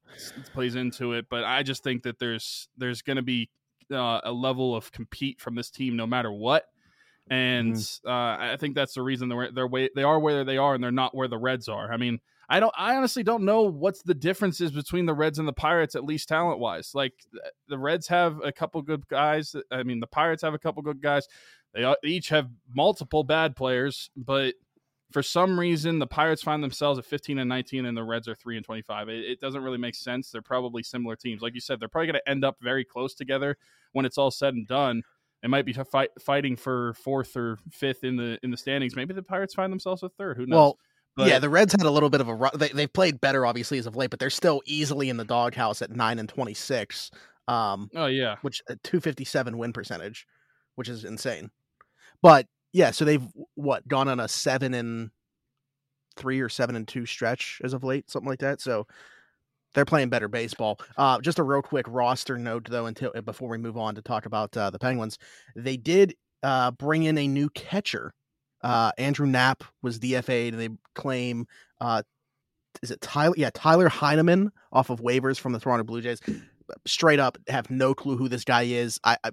plays 0.53 0.75
into 0.75 1.13
it 1.13 1.25
but 1.29 1.43
i 1.43 1.61
just 1.61 1.83
think 1.83 2.01
that 2.03 2.17
there's 2.17 2.67
there's 2.77 3.01
going 3.01 3.17
to 3.17 3.21
be 3.21 3.49
uh, 3.91 4.21
a 4.23 4.31
level 4.31 4.75
of 4.75 4.91
compete 4.91 5.39
from 5.39 5.53
this 5.53 5.69
team 5.69 5.95
no 5.95 6.07
matter 6.07 6.31
what 6.31 6.65
and 7.29 7.75
Mm-hmm. 7.75 8.09
uh, 8.09 8.53
I 8.53 8.57
think 8.57 8.75
that's 8.75 8.93
the 8.93 9.01
reason 9.01 9.29
they're 9.29 9.51
they're 9.51 9.67
way, 9.67 9.89
they 9.95 10.03
are 10.03 10.19
where 10.19 10.43
they 10.43 10.57
are 10.57 10.73
and 10.73 10.83
they're 10.83 10.91
not 10.91 11.15
where 11.15 11.27
the 11.27 11.37
Reds 11.37 11.69
are. 11.69 11.91
I 11.91 11.97
mean, 11.97 12.19
I 12.49 12.59
don't 12.59 12.73
I 12.77 12.95
honestly 12.97 13.23
don't 13.23 13.43
know 13.43 13.61
what's 13.61 14.01
the 14.01 14.13
differences 14.13 14.71
between 14.71 15.05
the 15.05 15.13
Reds 15.13 15.39
and 15.39 15.47
the 15.47 15.53
Pirates 15.53 15.95
at 15.95 16.03
least 16.03 16.27
talent 16.27 16.59
wise. 16.59 16.91
Like 16.93 17.13
the 17.69 17.77
Reds 17.77 18.07
have 18.07 18.41
a 18.43 18.51
couple 18.51 18.81
good 18.81 19.07
guys. 19.07 19.55
I 19.71 19.83
mean, 19.83 19.99
the 19.99 20.07
Pirates 20.07 20.41
have 20.41 20.53
a 20.53 20.59
couple 20.59 20.81
good 20.81 21.01
guys. 21.01 21.27
They 21.73 21.93
each 22.03 22.29
have 22.29 22.49
multiple 22.73 23.23
bad 23.23 23.55
players, 23.55 24.09
but 24.17 24.55
for 25.13 25.23
some 25.23 25.59
reason 25.59 25.99
the 25.99 26.07
Pirates 26.07 26.41
find 26.41 26.63
themselves 26.63 26.99
at 26.99 27.05
15 27.05 27.39
and 27.39 27.49
19 27.49 27.85
and 27.85 27.95
the 27.97 28.03
Reds 28.03 28.27
are 28.27 28.35
3 28.35 28.57
and 28.57 28.65
25. 28.65 29.09
It, 29.09 29.25
it 29.25 29.39
doesn't 29.39 29.63
really 29.63 29.77
make 29.77 29.95
sense. 29.95 30.31
They're 30.31 30.41
probably 30.41 30.83
similar 30.83 31.15
teams. 31.15 31.41
Like 31.41 31.53
you 31.55 31.61
said, 31.61 31.79
they're 31.79 31.87
probably 31.89 32.07
going 32.07 32.21
to 32.25 32.29
end 32.29 32.43
up 32.45 32.57
very 32.61 32.83
close 32.85 33.13
together 33.13 33.57
when 33.93 34.05
it's 34.05 34.17
all 34.17 34.31
said 34.31 34.53
and 34.53 34.67
done. 34.67 35.03
They 35.41 35.47
might 35.47 35.65
be 35.65 35.73
fight, 35.73 36.09
fighting 36.19 36.55
for 36.55 36.93
fourth 36.93 37.35
or 37.35 37.57
fifth 37.71 38.03
in 38.03 38.15
the 38.15 38.37
in 38.43 38.51
the 38.51 38.57
standings. 38.57 38.95
Maybe 38.95 39.13
the 39.13 39.23
Pirates 39.23 39.55
find 39.55 39.71
themselves 39.71 40.03
a 40.03 40.09
third. 40.09 40.37
Who 40.37 40.45
knows? 40.45 40.55
Well, 40.55 40.77
But- 41.15 41.27
yeah, 41.29 41.39
the 41.39 41.49
Reds 41.49 41.73
had 41.73 41.81
a 41.81 41.89
little 41.89 42.09
bit 42.11 42.21
of 42.21 42.27
a 42.27 42.35
run. 42.35 42.51
They, 42.55 42.67
they've 42.69 42.91
played 42.93 43.19
better, 43.19 43.45
obviously, 43.45 43.79
as 43.79 43.87
of 43.87 43.95
late, 43.95 44.11
but 44.11 44.19
they're 44.19 44.29
still 44.29 44.61
easily 44.65 45.09
in 45.09 45.17
the 45.17 45.25
doghouse 45.25 45.81
at 45.81 45.89
9 45.91 46.19
and 46.19 46.29
26, 46.29 47.09
um, 47.47 47.89
oh 47.95 48.05
yeah, 48.05 48.35
which 48.43 48.61
a 48.69 48.75
257 48.77 49.57
win 49.57 49.73
percentage, 49.73 50.27
which 50.75 50.87
is 50.87 51.03
insane. 51.05 51.49
But 52.21 52.45
yeah, 52.73 52.91
so 52.91 53.05
they've 53.05 53.25
what 53.55 53.87
gone 53.87 54.07
on 54.07 54.19
a 54.19 54.27
7 54.27 54.73
and 54.73 55.11
3 56.17 56.39
or 56.41 56.49
7 56.49 56.75
and 56.75 56.87
2 56.87 57.05
stretch 57.05 57.61
as 57.63 57.73
of 57.73 57.83
late, 57.83 58.09
something 58.09 58.29
like 58.29 58.39
that. 58.39 58.61
So 58.61 58.87
they're 59.73 59.85
playing 59.85 60.09
better 60.09 60.27
baseball. 60.27 60.79
Uh, 60.97 61.19
just 61.21 61.39
a 61.39 61.43
real 61.43 61.61
quick 61.61 61.85
roster 61.89 62.37
note, 62.37 62.67
though, 62.69 62.85
until 62.87 63.11
before 63.23 63.49
we 63.49 63.57
move 63.57 63.77
on 63.77 63.95
to 63.95 64.01
talk 64.01 64.25
about 64.25 64.55
uh, 64.57 64.69
the 64.69 64.79
Penguins, 64.79 65.17
they 65.55 65.77
did 65.77 66.15
uh, 66.43 66.71
bring 66.71 67.03
in 67.03 67.17
a 67.17 67.27
new 67.27 67.49
catcher. 67.51 68.13
Uh, 68.61 68.91
Andrew 68.97 69.25
Knapp 69.25 69.63
was 69.81 69.97
DFA'd, 69.99 70.53
and 70.53 70.61
they 70.61 70.69
claim 70.93 71.47
uh, 71.79 72.03
is 72.81 72.91
it 72.91 73.01
Tyler? 73.01 73.33
Yeah, 73.37 73.49
Tyler 73.53 73.89
Heineman 73.89 74.51
off 74.71 74.89
of 74.89 75.01
waivers 75.01 75.39
from 75.39 75.51
the 75.53 75.59
Toronto 75.59 75.83
Blue 75.83 76.01
Jays. 76.01 76.21
Straight 76.85 77.19
up, 77.19 77.37
have 77.47 77.69
no 77.69 77.93
clue 77.93 78.15
who 78.17 78.29
this 78.29 78.43
guy 78.45 78.63
is. 78.63 78.99
I 79.03 79.17
I- 79.23 79.31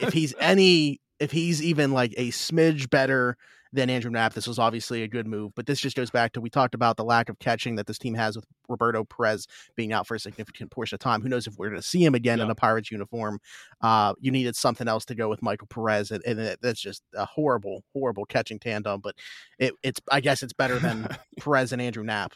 if 0.00 0.12
he's 0.12 0.34
any, 0.40 1.00
if 1.20 1.30
he's 1.30 1.62
even 1.62 1.92
like 1.92 2.14
a 2.16 2.30
smidge 2.30 2.90
better 2.90 3.36
than 3.72 3.88
Andrew 3.88 4.10
Knapp, 4.10 4.32
this 4.32 4.48
was 4.48 4.58
obviously 4.58 5.04
a 5.04 5.08
good 5.08 5.28
move. 5.28 5.52
But 5.54 5.66
this 5.66 5.78
just 5.78 5.94
goes 5.96 6.10
back 6.10 6.32
to 6.32 6.40
we 6.40 6.50
talked 6.50 6.74
about 6.74 6.96
the 6.96 7.04
lack 7.04 7.28
of 7.28 7.38
catching 7.38 7.76
that 7.76 7.86
this 7.86 7.98
team 7.98 8.14
has 8.14 8.34
with 8.34 8.44
Roberto 8.68 9.04
Perez 9.04 9.46
being 9.76 9.92
out 9.92 10.08
for 10.08 10.16
a 10.16 10.18
significant 10.18 10.72
portion 10.72 10.96
of 10.96 11.00
time. 11.00 11.22
Who 11.22 11.28
knows 11.28 11.46
if 11.46 11.54
we're 11.56 11.68
going 11.68 11.80
to 11.80 11.86
see 11.86 12.04
him 12.04 12.16
again 12.16 12.40
in 12.40 12.50
a 12.50 12.54
Pirates 12.54 12.90
uniform? 12.90 13.38
Uh, 13.80 14.14
you 14.18 14.32
needed 14.32 14.56
something 14.56 14.88
else 14.88 15.04
to 15.04 15.14
go 15.14 15.28
with 15.28 15.42
Michael 15.42 15.68
Perez, 15.68 16.10
and, 16.10 16.24
and 16.24 16.56
that's 16.60 16.80
just 16.80 17.02
a 17.14 17.24
horrible, 17.24 17.84
horrible 17.92 18.24
catching 18.24 18.58
tandem. 18.58 19.00
But 19.00 19.14
it, 19.58 19.74
it's, 19.84 20.00
I 20.10 20.20
guess, 20.20 20.42
it's 20.42 20.52
better 20.54 20.78
than 20.80 21.06
Perez 21.38 21.72
and 21.72 21.80
Andrew 21.80 22.02
Knapp. 22.02 22.32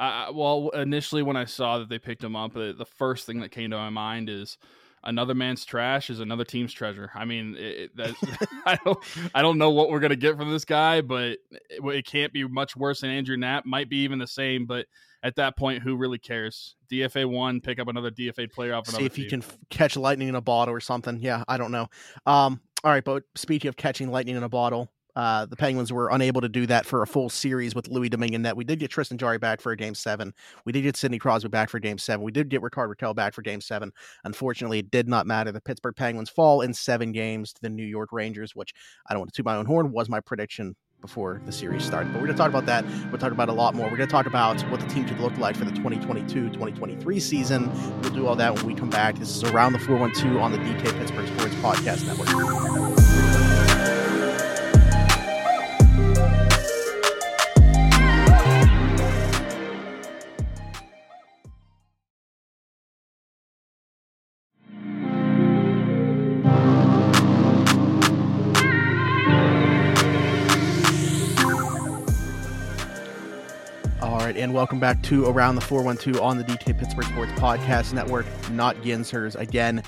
yeah. 0.00 0.32
Well, 0.32 0.70
initially 0.70 1.22
when 1.22 1.36
I 1.36 1.44
saw 1.44 1.78
that 1.78 1.90
they 1.90 1.98
picked 1.98 2.24
him 2.24 2.34
up, 2.34 2.54
the, 2.54 2.74
the 2.76 2.86
first 2.86 3.26
thing 3.26 3.40
that 3.40 3.50
came 3.50 3.70
to 3.70 3.76
my 3.76 3.90
mind 3.90 4.30
is 4.30 4.56
another 5.04 5.34
man's 5.34 5.64
trash 5.64 6.10
is 6.10 6.20
another 6.20 6.44
team's 6.44 6.72
treasure. 6.72 7.10
I 7.14 7.24
mean, 7.24 7.56
it, 7.58 7.96
that, 7.96 8.14
I 8.66 8.78
don't 8.84 8.98
I 9.34 9.42
don't 9.42 9.58
know 9.58 9.70
what 9.70 9.90
we're 9.90 10.00
gonna 10.00 10.16
get 10.16 10.36
from 10.36 10.50
this 10.50 10.64
guy, 10.64 11.00
but 11.00 11.38
it, 11.50 11.80
it 11.84 12.06
can't 12.06 12.32
be 12.32 12.46
much 12.46 12.76
worse 12.76 13.00
than 13.00 13.10
Andrew 13.10 13.36
Knapp. 13.36 13.66
Might 13.66 13.88
be 13.88 13.98
even 13.98 14.18
the 14.18 14.26
same, 14.26 14.66
but 14.66 14.86
at 15.22 15.36
that 15.36 15.56
point, 15.56 15.82
who 15.82 15.96
really 15.96 16.18
cares? 16.18 16.76
DFA 16.90 17.28
one, 17.30 17.60
pick 17.60 17.78
up 17.78 17.88
another 17.88 18.10
DFA 18.10 18.50
player 18.50 18.74
off 18.74 18.88
another 18.88 19.02
see 19.02 19.06
if 19.06 19.14
team. 19.14 19.24
you 19.24 19.30
can 19.30 19.42
f- 19.42 19.58
catch 19.68 19.96
lightning 19.96 20.28
in 20.28 20.34
a 20.34 20.40
bottle 20.40 20.74
or 20.74 20.80
something. 20.80 21.18
Yeah, 21.18 21.44
I 21.46 21.58
don't 21.58 21.72
know. 21.72 21.88
Um, 22.26 22.60
all 22.82 22.90
right, 22.90 23.04
but 23.04 23.24
speaking 23.34 23.68
of 23.68 23.76
catching 23.76 24.10
lightning 24.10 24.36
in 24.36 24.42
a 24.42 24.48
bottle, 24.48 24.90
uh, 25.20 25.44
the 25.44 25.54
Penguins 25.54 25.92
were 25.92 26.08
unable 26.08 26.40
to 26.40 26.48
do 26.48 26.66
that 26.66 26.86
for 26.86 27.02
a 27.02 27.06
full 27.06 27.28
series 27.28 27.74
with 27.74 27.88
Louis 27.88 28.08
Domingue. 28.08 28.50
We 28.56 28.64
did 28.64 28.78
get 28.78 28.90
Tristan 28.90 29.18
Jarry 29.18 29.36
back 29.36 29.60
for 29.60 29.70
a 29.70 29.76
game 29.76 29.94
seven. 29.94 30.32
We 30.64 30.72
did 30.72 30.80
get 30.80 30.96
Sidney 30.96 31.18
Crosby 31.18 31.50
back 31.50 31.68
for 31.68 31.78
game 31.78 31.98
seven. 31.98 32.24
We 32.24 32.32
did 32.32 32.48
get 32.48 32.62
Rickard 32.62 32.96
Rakell 32.96 33.14
back 33.14 33.34
for 33.34 33.42
game 33.42 33.60
seven. 33.60 33.92
Unfortunately, 34.24 34.78
it 34.78 34.90
did 34.90 35.08
not 35.08 35.26
matter. 35.26 35.52
The 35.52 35.60
Pittsburgh 35.60 35.94
Penguins 35.94 36.30
fall 36.30 36.62
in 36.62 36.72
seven 36.72 37.12
games 37.12 37.52
to 37.52 37.60
the 37.60 37.68
New 37.68 37.84
York 37.84 38.12
Rangers, 38.12 38.56
which 38.56 38.72
I 39.10 39.12
don't 39.12 39.20
want 39.20 39.34
to 39.34 39.36
toot 39.36 39.44
my 39.44 39.56
own 39.56 39.66
horn, 39.66 39.92
was 39.92 40.08
my 40.08 40.20
prediction 40.20 40.74
before 41.02 41.42
the 41.44 41.52
series 41.52 41.84
started. 41.84 42.14
But 42.14 42.22
we're 42.22 42.28
going 42.28 42.38
to 42.38 42.42
talk 42.42 42.48
about 42.48 42.64
that. 42.64 42.86
We'll 43.10 43.18
talk 43.18 43.32
about 43.32 43.50
a 43.50 43.52
lot 43.52 43.74
more. 43.74 43.90
We're 43.90 43.98
going 43.98 44.08
to 44.08 44.12
talk 44.12 44.24
about 44.24 44.58
what 44.70 44.80
the 44.80 44.86
team 44.86 45.04
could 45.04 45.20
look 45.20 45.36
like 45.36 45.54
for 45.54 45.66
the 45.66 45.72
2022-2023 45.72 47.20
season. 47.20 47.70
We'll 48.00 48.14
do 48.14 48.26
all 48.26 48.36
that 48.36 48.54
when 48.54 48.64
we 48.64 48.74
come 48.74 48.88
back. 48.88 49.18
This 49.18 49.36
is 49.36 49.44
Around 49.44 49.74
the 49.74 49.80
412 49.80 50.40
on 50.40 50.52
the 50.52 50.58
DK 50.58 50.98
Pittsburgh 50.98 51.28
Sports 51.28 51.54
Podcast 51.56 52.06
Network. 52.06 53.09
And 74.40 74.54
welcome 74.54 74.80
back 74.80 75.02
to 75.02 75.26
Around 75.26 75.56
the 75.56 75.60
412 75.60 76.18
on 76.18 76.38
the 76.38 76.44
DK 76.44 76.78
Pittsburgh 76.78 77.04
Sports 77.04 77.32
Podcast 77.32 77.92
Network. 77.92 78.24
Not 78.50 78.74
Yinzers. 78.76 79.38
Again, 79.38 79.82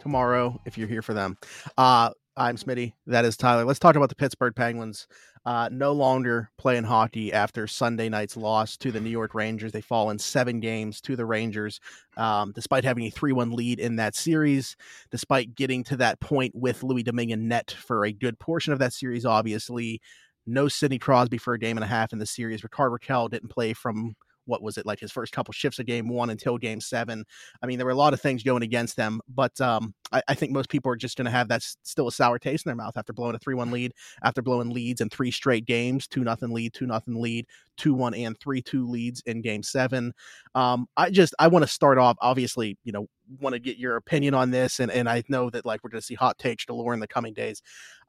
tomorrow 0.00 0.60
if 0.66 0.76
you're 0.76 0.86
here 0.86 1.00
for 1.00 1.14
them. 1.14 1.38
Uh, 1.78 2.10
I'm 2.36 2.58
Smitty. 2.58 2.92
That 3.06 3.24
is 3.24 3.38
Tyler. 3.38 3.64
Let's 3.64 3.78
talk 3.78 3.96
about 3.96 4.10
the 4.10 4.14
Pittsburgh 4.14 4.54
Penguins. 4.54 5.08
Uh, 5.46 5.70
no 5.72 5.92
longer 5.92 6.50
playing 6.58 6.84
hockey 6.84 7.32
after 7.32 7.66
Sunday 7.66 8.10
night's 8.10 8.36
loss 8.36 8.76
to 8.76 8.92
the 8.92 9.00
New 9.00 9.08
York 9.08 9.34
Rangers. 9.34 9.72
They 9.72 9.80
fall 9.80 10.10
in 10.10 10.18
seven 10.18 10.60
games 10.60 11.00
to 11.00 11.16
the 11.16 11.24
Rangers, 11.24 11.80
um, 12.18 12.52
despite 12.52 12.84
having 12.84 13.04
a 13.04 13.10
3 13.10 13.32
1 13.32 13.52
lead 13.52 13.80
in 13.80 13.96
that 13.96 14.14
series, 14.14 14.76
despite 15.10 15.54
getting 15.54 15.82
to 15.84 15.96
that 15.96 16.20
point 16.20 16.54
with 16.54 16.82
Louis 16.82 17.02
Domingue 17.02 17.48
net 17.48 17.70
for 17.70 18.04
a 18.04 18.12
good 18.12 18.38
portion 18.38 18.74
of 18.74 18.78
that 18.80 18.92
series, 18.92 19.24
obviously. 19.24 20.02
No 20.46 20.68
Sidney 20.68 20.98
Crosby 20.98 21.38
for 21.38 21.54
a 21.54 21.58
game 21.58 21.76
and 21.76 21.84
a 21.84 21.88
half 21.88 22.12
in 22.12 22.18
the 22.18 22.26
series. 22.26 22.62
Rickard 22.62 22.92
Rakell 22.92 23.30
didn't 23.30 23.48
play 23.48 23.72
from 23.72 24.14
what 24.46 24.62
was 24.62 24.78
it 24.78 24.86
like 24.86 25.00
his 25.00 25.12
first 25.12 25.32
couple 25.32 25.52
shifts 25.52 25.78
of 25.78 25.86
game 25.86 26.08
one 26.08 26.30
until 26.30 26.56
game 26.56 26.80
seven. 26.80 27.24
I 27.62 27.66
mean, 27.66 27.78
there 27.78 27.86
were 27.86 27.92
a 27.92 27.96
lot 27.96 28.14
of 28.14 28.20
things 28.20 28.42
going 28.42 28.62
against 28.62 28.96
them, 28.96 29.20
but 29.28 29.60
um, 29.60 29.94
I, 30.12 30.22
I, 30.28 30.34
think 30.34 30.52
most 30.52 30.68
people 30.68 30.90
are 30.90 30.96
just 30.96 31.16
going 31.16 31.26
to 31.26 31.30
have 31.30 31.48
that 31.48 31.62
still 31.82 32.08
a 32.08 32.12
sour 32.12 32.38
taste 32.38 32.64
in 32.64 32.70
their 32.70 32.76
mouth 32.76 32.96
after 32.96 33.12
blowing 33.12 33.34
a 33.34 33.38
three 33.38 33.54
one 33.54 33.70
lead, 33.70 33.92
after 34.22 34.42
blowing 34.42 34.70
leads 34.70 35.00
in 35.00 35.08
three 35.08 35.30
straight 35.30 35.66
games, 35.66 36.06
two 36.06 36.24
nothing 36.24 36.50
lead, 36.50 36.72
two 36.72 36.86
nothing 36.86 37.20
lead, 37.20 37.46
two 37.76 37.94
one 37.94 38.14
and 38.14 38.38
three 38.38 38.62
two 38.62 38.86
leads 38.88 39.20
in 39.26 39.42
game 39.42 39.62
seven. 39.62 40.12
Um, 40.56 40.88
I 40.96 41.10
just 41.10 41.34
I 41.38 41.48
want 41.48 41.64
to 41.64 41.70
start 41.70 41.98
off 41.98 42.16
obviously, 42.22 42.78
you 42.82 42.90
know, 42.90 43.08
want 43.40 43.52
to 43.52 43.58
get 43.58 43.76
your 43.76 43.96
opinion 43.96 44.32
on 44.32 44.50
this, 44.50 44.80
and 44.80 44.90
and 44.90 45.06
I 45.06 45.22
know 45.28 45.50
that 45.50 45.66
like 45.66 45.84
we're 45.84 45.90
going 45.90 46.00
to 46.00 46.06
see 46.06 46.14
hot 46.14 46.38
takes 46.38 46.64
galore 46.64 46.94
in 46.94 47.00
the 47.00 47.06
coming 47.06 47.34
days. 47.34 47.60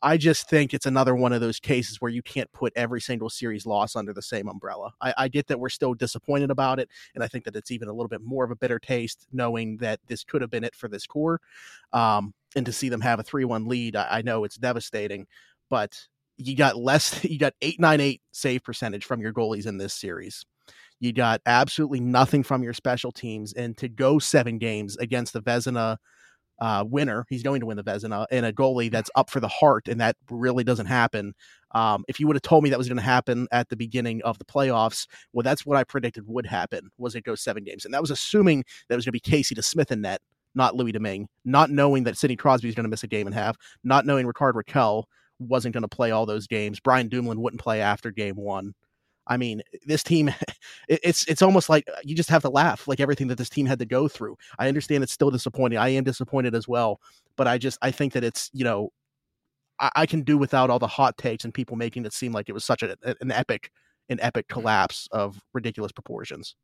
I 0.01 0.15
just 0.15 0.49
think 0.49 0.73
it's 0.73 0.85
another 0.85 1.13
one 1.13 1.33
of 1.33 1.41
those 1.41 1.59
cases 1.59 1.99
where 1.99 2.09
you 2.09 2.21
can't 2.21 2.49
put 2.53 2.71
every 2.77 3.01
single 3.01 3.29
series 3.29 3.65
loss 3.65 3.97
under 3.97 4.13
the 4.13 4.21
same 4.21 4.47
umbrella. 4.47 4.93
I, 5.01 5.13
I 5.17 5.27
get 5.27 5.47
that 5.47 5.59
we're 5.59 5.67
still 5.67 5.93
disappointed 5.93 6.49
about 6.49 6.79
it, 6.79 6.87
and 7.15 7.21
I 7.21 7.27
think 7.27 7.43
that 7.43 7.55
it's 7.57 7.69
even 7.69 7.89
a 7.89 7.93
little 7.93 8.07
bit 8.07 8.21
more 8.23 8.45
of 8.45 8.51
a 8.51 8.55
bitter 8.55 8.79
taste 8.79 9.27
knowing 9.33 9.75
that 9.77 9.99
this 10.07 10.23
could 10.23 10.41
have 10.41 10.49
been 10.49 10.63
it 10.63 10.73
for 10.73 10.87
this 10.87 11.05
core. 11.05 11.41
Um, 11.91 12.33
and 12.55 12.65
to 12.65 12.71
see 12.71 12.87
them 12.87 13.01
have 13.01 13.19
a 13.19 13.23
three-one 13.23 13.67
lead, 13.67 13.97
I, 13.97 14.07
I 14.09 14.21
know 14.21 14.45
it's 14.45 14.55
devastating, 14.55 15.27
but 15.69 15.99
you 16.37 16.55
got 16.55 16.77
less 16.77 17.21
you 17.25 17.37
got 17.37 17.55
898 17.61 18.21
save 18.31 18.63
percentage 18.63 19.03
from 19.03 19.19
your 19.19 19.33
goalies 19.33 19.67
in 19.67 19.77
this 19.79 19.93
series 19.93 20.45
you 20.99 21.13
got 21.13 21.41
absolutely 21.45 21.99
nothing 21.99 22.43
from 22.43 22.63
your 22.63 22.73
special 22.73 23.11
teams 23.11 23.53
and 23.53 23.77
to 23.77 23.87
go 23.87 24.19
seven 24.19 24.57
games 24.57 24.97
against 24.97 25.33
the 25.33 25.41
vezina 25.41 25.97
uh, 26.59 26.83
winner 26.87 27.25
he's 27.29 27.43
going 27.43 27.59
to 27.59 27.67
win 27.67 27.77
the 27.77 27.83
vezina 27.83 28.25
and 28.31 28.45
a 28.45 28.51
goalie 28.51 28.89
that's 28.91 29.11
up 29.15 29.29
for 29.29 29.39
the 29.39 29.47
heart, 29.47 29.87
and 29.87 30.01
that 30.01 30.15
really 30.31 30.63
doesn't 30.63 30.87
happen 30.87 31.33
um, 31.71 32.03
if 32.07 32.19
you 32.19 32.25
would 32.25 32.35
have 32.35 32.41
told 32.41 32.63
me 32.63 32.69
that 32.69 32.79
was 32.79 32.87
going 32.87 32.97
to 32.97 33.03
happen 33.03 33.47
at 33.51 33.69
the 33.69 33.75
beginning 33.75 34.21
of 34.23 34.37
the 34.39 34.45
playoffs 34.45 35.07
well 35.33 35.43
that's 35.43 35.65
what 35.65 35.77
i 35.77 35.83
predicted 35.83 36.23
would 36.27 36.47
happen 36.47 36.89
was 36.97 37.13
it 37.15 37.23
go 37.23 37.35
seven 37.35 37.63
games 37.63 37.85
and 37.85 37.93
that 37.93 38.01
was 38.01 38.11
assuming 38.11 38.63
that 38.89 38.95
was 38.95 39.05
going 39.05 39.11
to 39.11 39.13
be 39.13 39.19
casey 39.19 39.53
to 39.53 39.61
DeSmith 39.61 39.91
in 39.91 40.01
net 40.01 40.19
not 40.55 40.75
louis 40.75 40.91
domingue 40.91 41.27
not 41.45 41.69
knowing 41.69 42.03
that 42.03 42.17
sidney 42.17 42.35
crosby 42.35 42.69
is 42.69 42.73
going 42.75 42.85
to 42.85 42.89
miss 42.89 43.03
a 43.03 43.07
game 43.07 43.27
and 43.27 43.35
a 43.35 43.39
half 43.39 43.55
not 43.83 44.05
knowing 44.05 44.25
Rickard 44.25 44.55
Rakell 44.55 45.03
wasn't 45.39 45.73
going 45.73 45.83
to 45.83 45.87
play 45.87 46.11
all 46.11 46.25
those 46.25 46.47
games. 46.47 46.79
Brian 46.79 47.07
Dumoulin 47.07 47.41
wouldn't 47.41 47.61
play 47.61 47.81
after 47.81 48.11
game 48.11 48.35
one. 48.35 48.73
I 49.27 49.37
mean, 49.37 49.61
this 49.85 50.03
team, 50.03 50.33
it's 50.87 51.27
it's 51.27 51.41
almost 51.41 51.69
like 51.69 51.87
uh, 51.89 51.97
you 52.03 52.15
just 52.15 52.29
have 52.29 52.41
to 52.43 52.49
laugh, 52.49 52.87
like 52.87 52.99
everything 52.99 53.27
that 53.27 53.37
this 53.37 53.49
team 53.49 53.65
had 53.65 53.79
to 53.79 53.85
go 53.85 54.07
through. 54.07 54.37
I 54.57 54.67
understand 54.67 55.03
it's 55.03 55.13
still 55.13 55.31
disappointing. 55.31 55.77
I 55.77 55.89
am 55.89 56.03
disappointed 56.03 56.55
as 56.55 56.67
well, 56.67 56.99
but 57.35 57.47
I 57.47 57.57
just 57.57 57.77
I 57.81 57.91
think 57.91 58.13
that 58.13 58.23
it's 58.23 58.49
you 58.53 58.63
know, 58.63 58.91
I, 59.79 59.91
I 59.95 60.05
can 60.05 60.21
do 60.21 60.37
without 60.37 60.69
all 60.69 60.79
the 60.79 60.87
hot 60.87 61.17
takes 61.17 61.43
and 61.43 61.53
people 61.53 61.75
making 61.75 62.05
it 62.05 62.13
seem 62.13 62.31
like 62.31 62.49
it 62.49 62.53
was 62.53 62.65
such 62.65 62.83
a, 62.83 62.95
an 63.21 63.31
epic 63.31 63.71
an 64.09 64.19
epic 64.21 64.47
collapse 64.47 65.07
of 65.11 65.41
ridiculous 65.53 65.91
proportions. 65.91 66.55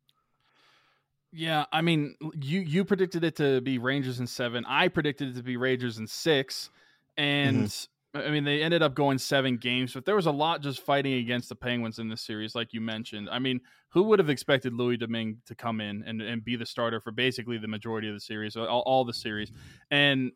Yeah, 1.32 1.64
I 1.72 1.82
mean, 1.82 2.14
you 2.40 2.60
you 2.60 2.84
predicted 2.84 3.24
it 3.24 3.36
to 3.36 3.60
be 3.60 3.78
Rangers 3.78 4.20
in 4.20 4.26
seven. 4.26 4.64
I 4.66 4.88
predicted 4.88 5.30
it 5.30 5.36
to 5.36 5.42
be 5.42 5.56
Rangers 5.56 5.98
in 5.98 6.06
six, 6.06 6.70
and 7.16 7.66
mm-hmm. 7.66 7.93
I 8.14 8.30
mean, 8.30 8.44
they 8.44 8.62
ended 8.62 8.82
up 8.82 8.94
going 8.94 9.18
seven 9.18 9.56
games, 9.56 9.92
but 9.92 10.04
there 10.04 10.14
was 10.14 10.26
a 10.26 10.30
lot 10.30 10.62
just 10.62 10.80
fighting 10.80 11.14
against 11.14 11.48
the 11.48 11.56
Penguins 11.56 11.98
in 11.98 12.08
this 12.08 12.22
series, 12.22 12.54
like 12.54 12.72
you 12.72 12.80
mentioned. 12.80 13.28
I 13.28 13.40
mean, 13.40 13.60
who 13.88 14.04
would 14.04 14.20
have 14.20 14.30
expected 14.30 14.72
Louis 14.72 14.96
Domingue 14.96 15.38
to 15.46 15.54
come 15.56 15.80
in 15.80 16.04
and, 16.06 16.22
and 16.22 16.44
be 16.44 16.54
the 16.54 16.66
starter 16.66 17.00
for 17.00 17.10
basically 17.10 17.58
the 17.58 17.66
majority 17.66 18.08
of 18.08 18.14
the 18.14 18.20
series, 18.20 18.56
all, 18.56 18.66
all 18.66 19.04
the 19.04 19.12
series? 19.12 19.50
And 19.90 20.30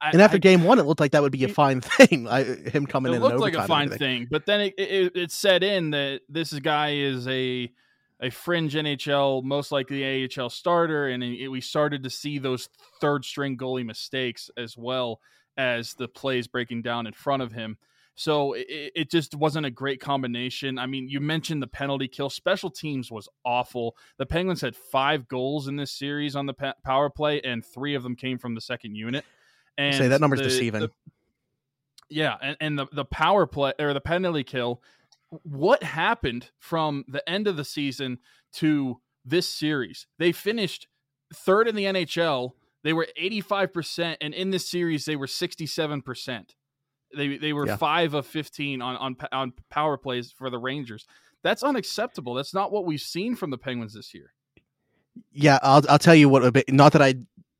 I, 0.00 0.10
and 0.12 0.22
after 0.22 0.36
I, 0.36 0.38
game 0.38 0.62
one, 0.62 0.78
it 0.78 0.84
looked 0.84 1.00
like 1.00 1.10
that 1.12 1.22
would 1.22 1.32
be 1.32 1.42
a 1.42 1.48
fine 1.48 1.80
thing. 1.82 2.28
I, 2.28 2.44
him 2.44 2.86
coming 2.86 3.12
it 3.12 3.16
in, 3.16 3.22
it 3.22 3.24
looked 3.24 3.40
like 3.40 3.54
a 3.54 3.66
fine 3.66 3.90
thing. 3.90 4.28
But 4.30 4.46
then 4.46 4.60
it, 4.60 4.74
it, 4.78 5.16
it 5.16 5.32
set 5.32 5.64
in 5.64 5.90
that 5.90 6.20
this 6.28 6.52
guy 6.52 6.94
is 6.94 7.26
a 7.26 7.70
a 8.20 8.30
fringe 8.30 8.74
NHL, 8.74 9.44
most 9.44 9.70
likely 9.70 10.28
AHL 10.36 10.50
starter, 10.50 11.06
and 11.06 11.22
we 11.22 11.60
started 11.60 12.02
to 12.02 12.10
see 12.10 12.38
those 12.38 12.68
third 13.00 13.24
string 13.24 13.56
goalie 13.56 13.86
mistakes 13.86 14.50
as 14.56 14.76
well 14.76 15.20
as 15.58 15.94
the 15.94 16.08
plays 16.08 16.46
breaking 16.46 16.82
down 16.82 17.06
in 17.06 17.12
front 17.12 17.42
of 17.42 17.52
him. 17.52 17.76
So 18.14 18.54
it, 18.54 18.92
it, 18.96 19.10
just 19.10 19.36
wasn't 19.36 19.66
a 19.66 19.70
great 19.70 20.00
combination. 20.00 20.76
I 20.76 20.86
mean, 20.86 21.08
you 21.08 21.20
mentioned 21.20 21.62
the 21.62 21.68
penalty 21.68 22.08
kill. 22.08 22.30
Special 22.30 22.68
teams 22.68 23.12
was 23.12 23.28
awful. 23.44 23.96
The 24.16 24.26
Penguins 24.26 24.60
had 24.60 24.74
five 24.74 25.28
goals 25.28 25.68
in 25.68 25.76
this 25.76 25.92
series 25.92 26.34
on 26.34 26.46
the 26.46 26.74
power 26.84 27.10
play, 27.10 27.40
and 27.42 27.64
three 27.64 27.94
of 27.94 28.02
them 28.02 28.16
came 28.16 28.38
from 28.38 28.56
the 28.56 28.60
second 28.60 28.96
unit. 28.96 29.24
And 29.76 29.94
say 29.94 30.08
that 30.08 30.20
number's 30.20 30.40
the, 30.40 30.46
deceiving. 30.46 30.80
The, 30.80 30.90
yeah, 32.10 32.36
and, 32.42 32.56
and 32.60 32.78
the 32.78 32.86
the 32.90 33.04
power 33.04 33.46
play 33.46 33.72
or 33.78 33.94
the 33.94 34.00
penalty 34.00 34.42
kill. 34.42 34.82
What 35.44 35.84
happened 35.84 36.50
from 36.58 37.04
the 37.06 37.26
end 37.28 37.46
of 37.46 37.56
the 37.56 37.64
season 37.64 38.18
to 38.54 39.00
this 39.24 39.46
series? 39.46 40.08
They 40.18 40.32
finished 40.32 40.88
third 41.32 41.68
in 41.68 41.76
the 41.76 41.84
NHL 41.84 42.52
they 42.84 42.92
were 42.92 43.06
85%, 43.20 44.16
and 44.20 44.34
in 44.34 44.50
this 44.50 44.68
series, 44.68 45.04
they 45.04 45.16
were 45.16 45.26
67%. 45.26 46.54
They 47.16 47.38
they 47.38 47.54
were 47.54 47.66
yeah. 47.66 47.76
five 47.76 48.12
of 48.12 48.26
15 48.26 48.82
on, 48.82 48.96
on 48.96 49.16
on 49.32 49.52
power 49.70 49.96
plays 49.96 50.30
for 50.30 50.50
the 50.50 50.58
Rangers. 50.58 51.06
That's 51.42 51.62
unacceptable. 51.62 52.34
That's 52.34 52.52
not 52.52 52.70
what 52.70 52.84
we've 52.84 53.00
seen 53.00 53.34
from 53.34 53.50
the 53.50 53.56
Penguins 53.56 53.94
this 53.94 54.12
year. 54.12 54.34
Yeah, 55.32 55.58
I'll 55.62 55.82
I'll 55.88 55.98
tell 55.98 56.14
you 56.14 56.28
what. 56.28 56.44
a 56.44 56.52
bit. 56.52 56.70
Not 56.70 56.92
that 56.92 57.00
I 57.00 57.14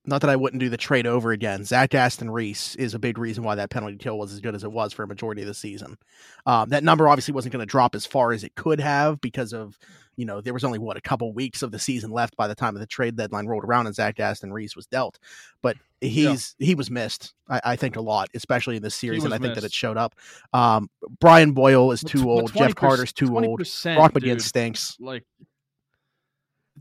not 0.04 0.22
that 0.22 0.30
I 0.30 0.36
wouldn't 0.36 0.60
do 0.60 0.68
the 0.68 0.76
trade 0.76 1.06
over 1.06 1.32
again. 1.32 1.64
Zach 1.64 1.94
Aston 1.94 2.30
Reese 2.30 2.74
is 2.76 2.94
a 2.94 2.98
big 2.98 3.18
reason 3.18 3.44
why 3.44 3.54
that 3.56 3.70
penalty 3.70 3.96
kill 3.96 4.18
was 4.18 4.32
as 4.32 4.40
good 4.40 4.54
as 4.54 4.64
it 4.64 4.72
was 4.72 4.92
for 4.92 5.02
a 5.02 5.08
majority 5.08 5.42
of 5.42 5.48
the 5.48 5.54
season. 5.54 5.98
Um, 6.46 6.70
that 6.70 6.82
number 6.82 7.08
obviously 7.08 7.34
wasn't 7.34 7.52
going 7.52 7.66
to 7.66 7.70
drop 7.70 7.94
as 7.94 8.06
far 8.06 8.32
as 8.32 8.42
it 8.42 8.54
could 8.54 8.80
have 8.80 9.20
because 9.20 9.52
of 9.52 9.78
you 10.18 10.24
know, 10.24 10.40
there 10.40 10.52
was 10.52 10.64
only 10.64 10.80
what 10.80 10.96
a 10.96 11.00
couple 11.00 11.32
weeks 11.32 11.62
of 11.62 11.70
the 11.70 11.78
season 11.78 12.10
left 12.10 12.36
by 12.36 12.48
the 12.48 12.54
time 12.54 12.74
the 12.74 12.84
trade 12.86 13.14
deadline 13.14 13.46
rolled 13.46 13.62
around 13.62 13.86
and 13.86 13.94
Zach 13.94 14.18
Aston 14.18 14.52
Reese 14.52 14.74
was 14.74 14.84
dealt. 14.86 15.16
But 15.62 15.76
he's 16.00 16.56
yeah. 16.58 16.66
he 16.66 16.74
was 16.74 16.90
missed, 16.90 17.34
I, 17.48 17.60
I, 17.64 17.76
think, 17.76 17.94
a 17.94 18.00
lot, 18.00 18.28
especially 18.34 18.76
in 18.76 18.82
this 18.82 18.96
series, 18.96 19.22
and 19.22 19.32
I 19.32 19.38
think 19.38 19.54
that 19.54 19.62
it 19.62 19.72
showed 19.72 19.96
up. 19.96 20.16
Um, 20.52 20.90
Brian 21.20 21.52
Boyle 21.52 21.92
is 21.92 22.02
too 22.02 22.28
old. 22.28 22.52
Jeff 22.52 22.74
Carter's 22.74 23.12
too 23.12 23.38
old. 23.38 23.58
Brock 23.58 24.12
McGinn 24.12 24.40
stinks. 24.40 24.96
Like 24.98 25.24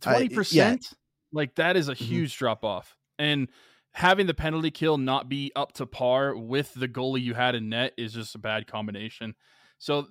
twenty 0.01 0.29
percent, 0.29 0.91
like 1.31 1.53
that 1.55 1.77
is 1.77 1.89
a 1.89 1.93
mm-hmm. 1.93 2.05
huge 2.05 2.33
mm-hmm. 2.33 2.39
drop 2.39 2.63
off, 2.63 2.97
and 3.19 3.49
having 3.91 4.25
the 4.25 4.33
penalty 4.33 4.71
kill 4.71 4.97
not 4.97 5.29
be 5.29 5.51
up 5.55 5.73
to 5.73 5.85
par 5.85 6.35
with 6.35 6.73
the 6.73 6.87
goalie 6.87 7.21
you 7.21 7.35
had 7.35 7.53
in 7.53 7.69
net 7.69 7.93
is 7.97 8.13
just 8.13 8.33
a 8.33 8.39
bad 8.39 8.65
combination. 8.65 9.35
So 9.79 10.07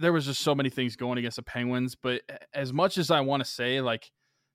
there 0.00 0.12
was 0.12 0.26
just 0.26 0.40
so 0.40 0.54
many 0.54 0.70
things 0.70 0.96
going 0.96 1.18
against 1.18 1.36
the 1.36 1.42
Penguins. 1.42 1.94
But 1.94 2.22
as 2.54 2.72
much 2.72 2.98
as 2.98 3.10
I 3.10 3.20
want 3.20 3.44
to 3.44 3.48
say, 3.48 3.80
like, 3.80 4.10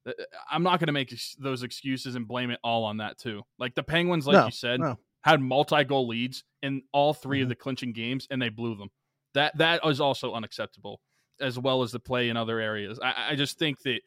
uh, 0.07 0.11
I'm 0.49 0.63
not 0.63 0.79
going 0.79 0.87
to 0.87 0.93
make 0.93 1.13
those 1.39 1.63
excuses 1.63 2.15
and 2.15 2.27
blame 2.27 2.51
it 2.51 2.59
all 2.63 2.83
on 2.83 2.97
that 2.97 3.17
too. 3.17 3.43
Like 3.59 3.75
the 3.75 3.83
Penguins, 3.83 4.27
like 4.27 4.35
no, 4.35 4.45
you 4.45 4.51
said, 4.51 4.79
no. 4.79 4.97
had 5.21 5.41
multi-goal 5.41 6.07
leads 6.07 6.43
in 6.63 6.81
all 6.91 7.13
3 7.13 7.37
mm-hmm. 7.37 7.43
of 7.43 7.49
the 7.49 7.55
clinching 7.55 7.93
games, 7.93 8.27
and 8.29 8.41
they 8.41 8.49
blew 8.49 8.75
them. 8.75 8.89
That 9.33 9.57
that 9.57 9.81
is 9.85 9.99
also 9.99 10.33
unacceptable, 10.33 11.01
as 11.39 11.59
well 11.59 11.83
as 11.83 11.91
the 11.91 11.99
play 11.99 12.29
in 12.29 12.37
other 12.37 12.59
areas. 12.59 12.99
I, 13.03 13.31
I 13.31 13.35
just 13.35 13.59
think 13.59 13.81
that 13.83 13.99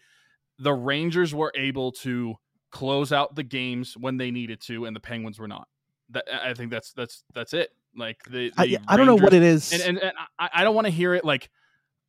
the 0.59 0.73
Rangers 0.73 1.35
were 1.35 1.53
able 1.55 1.93
to 1.93 2.35
close 2.71 3.13
out 3.13 3.35
the 3.35 3.43
games 3.43 3.95
when 3.97 4.17
they 4.17 4.31
needed 4.31 4.61
to, 4.63 4.87
and 4.87 4.97
the 4.97 5.01
Penguins 5.01 5.39
were 5.39 5.49
not. 5.49 5.69
That 6.11 6.25
I 6.33 6.55
think 6.55 6.71
that's 6.71 6.93
that's 6.93 7.25
that's 7.35 7.53
it. 7.53 7.71
Like 7.97 8.23
the, 8.25 8.51
the 8.51 8.79
I, 8.79 8.79
I, 8.87 8.97
don't 8.97 9.07
know 9.07 9.17
what 9.17 9.35
it 9.35 9.43
is, 9.43 9.73
and 9.73 9.83
and, 9.83 9.99
and 9.99 10.13
I, 10.39 10.51
I 10.55 10.65
don't 10.65 10.75
want 10.75 10.87
to 10.87 10.93
hear 10.93 11.15
it 11.15 11.25
like 11.25 11.51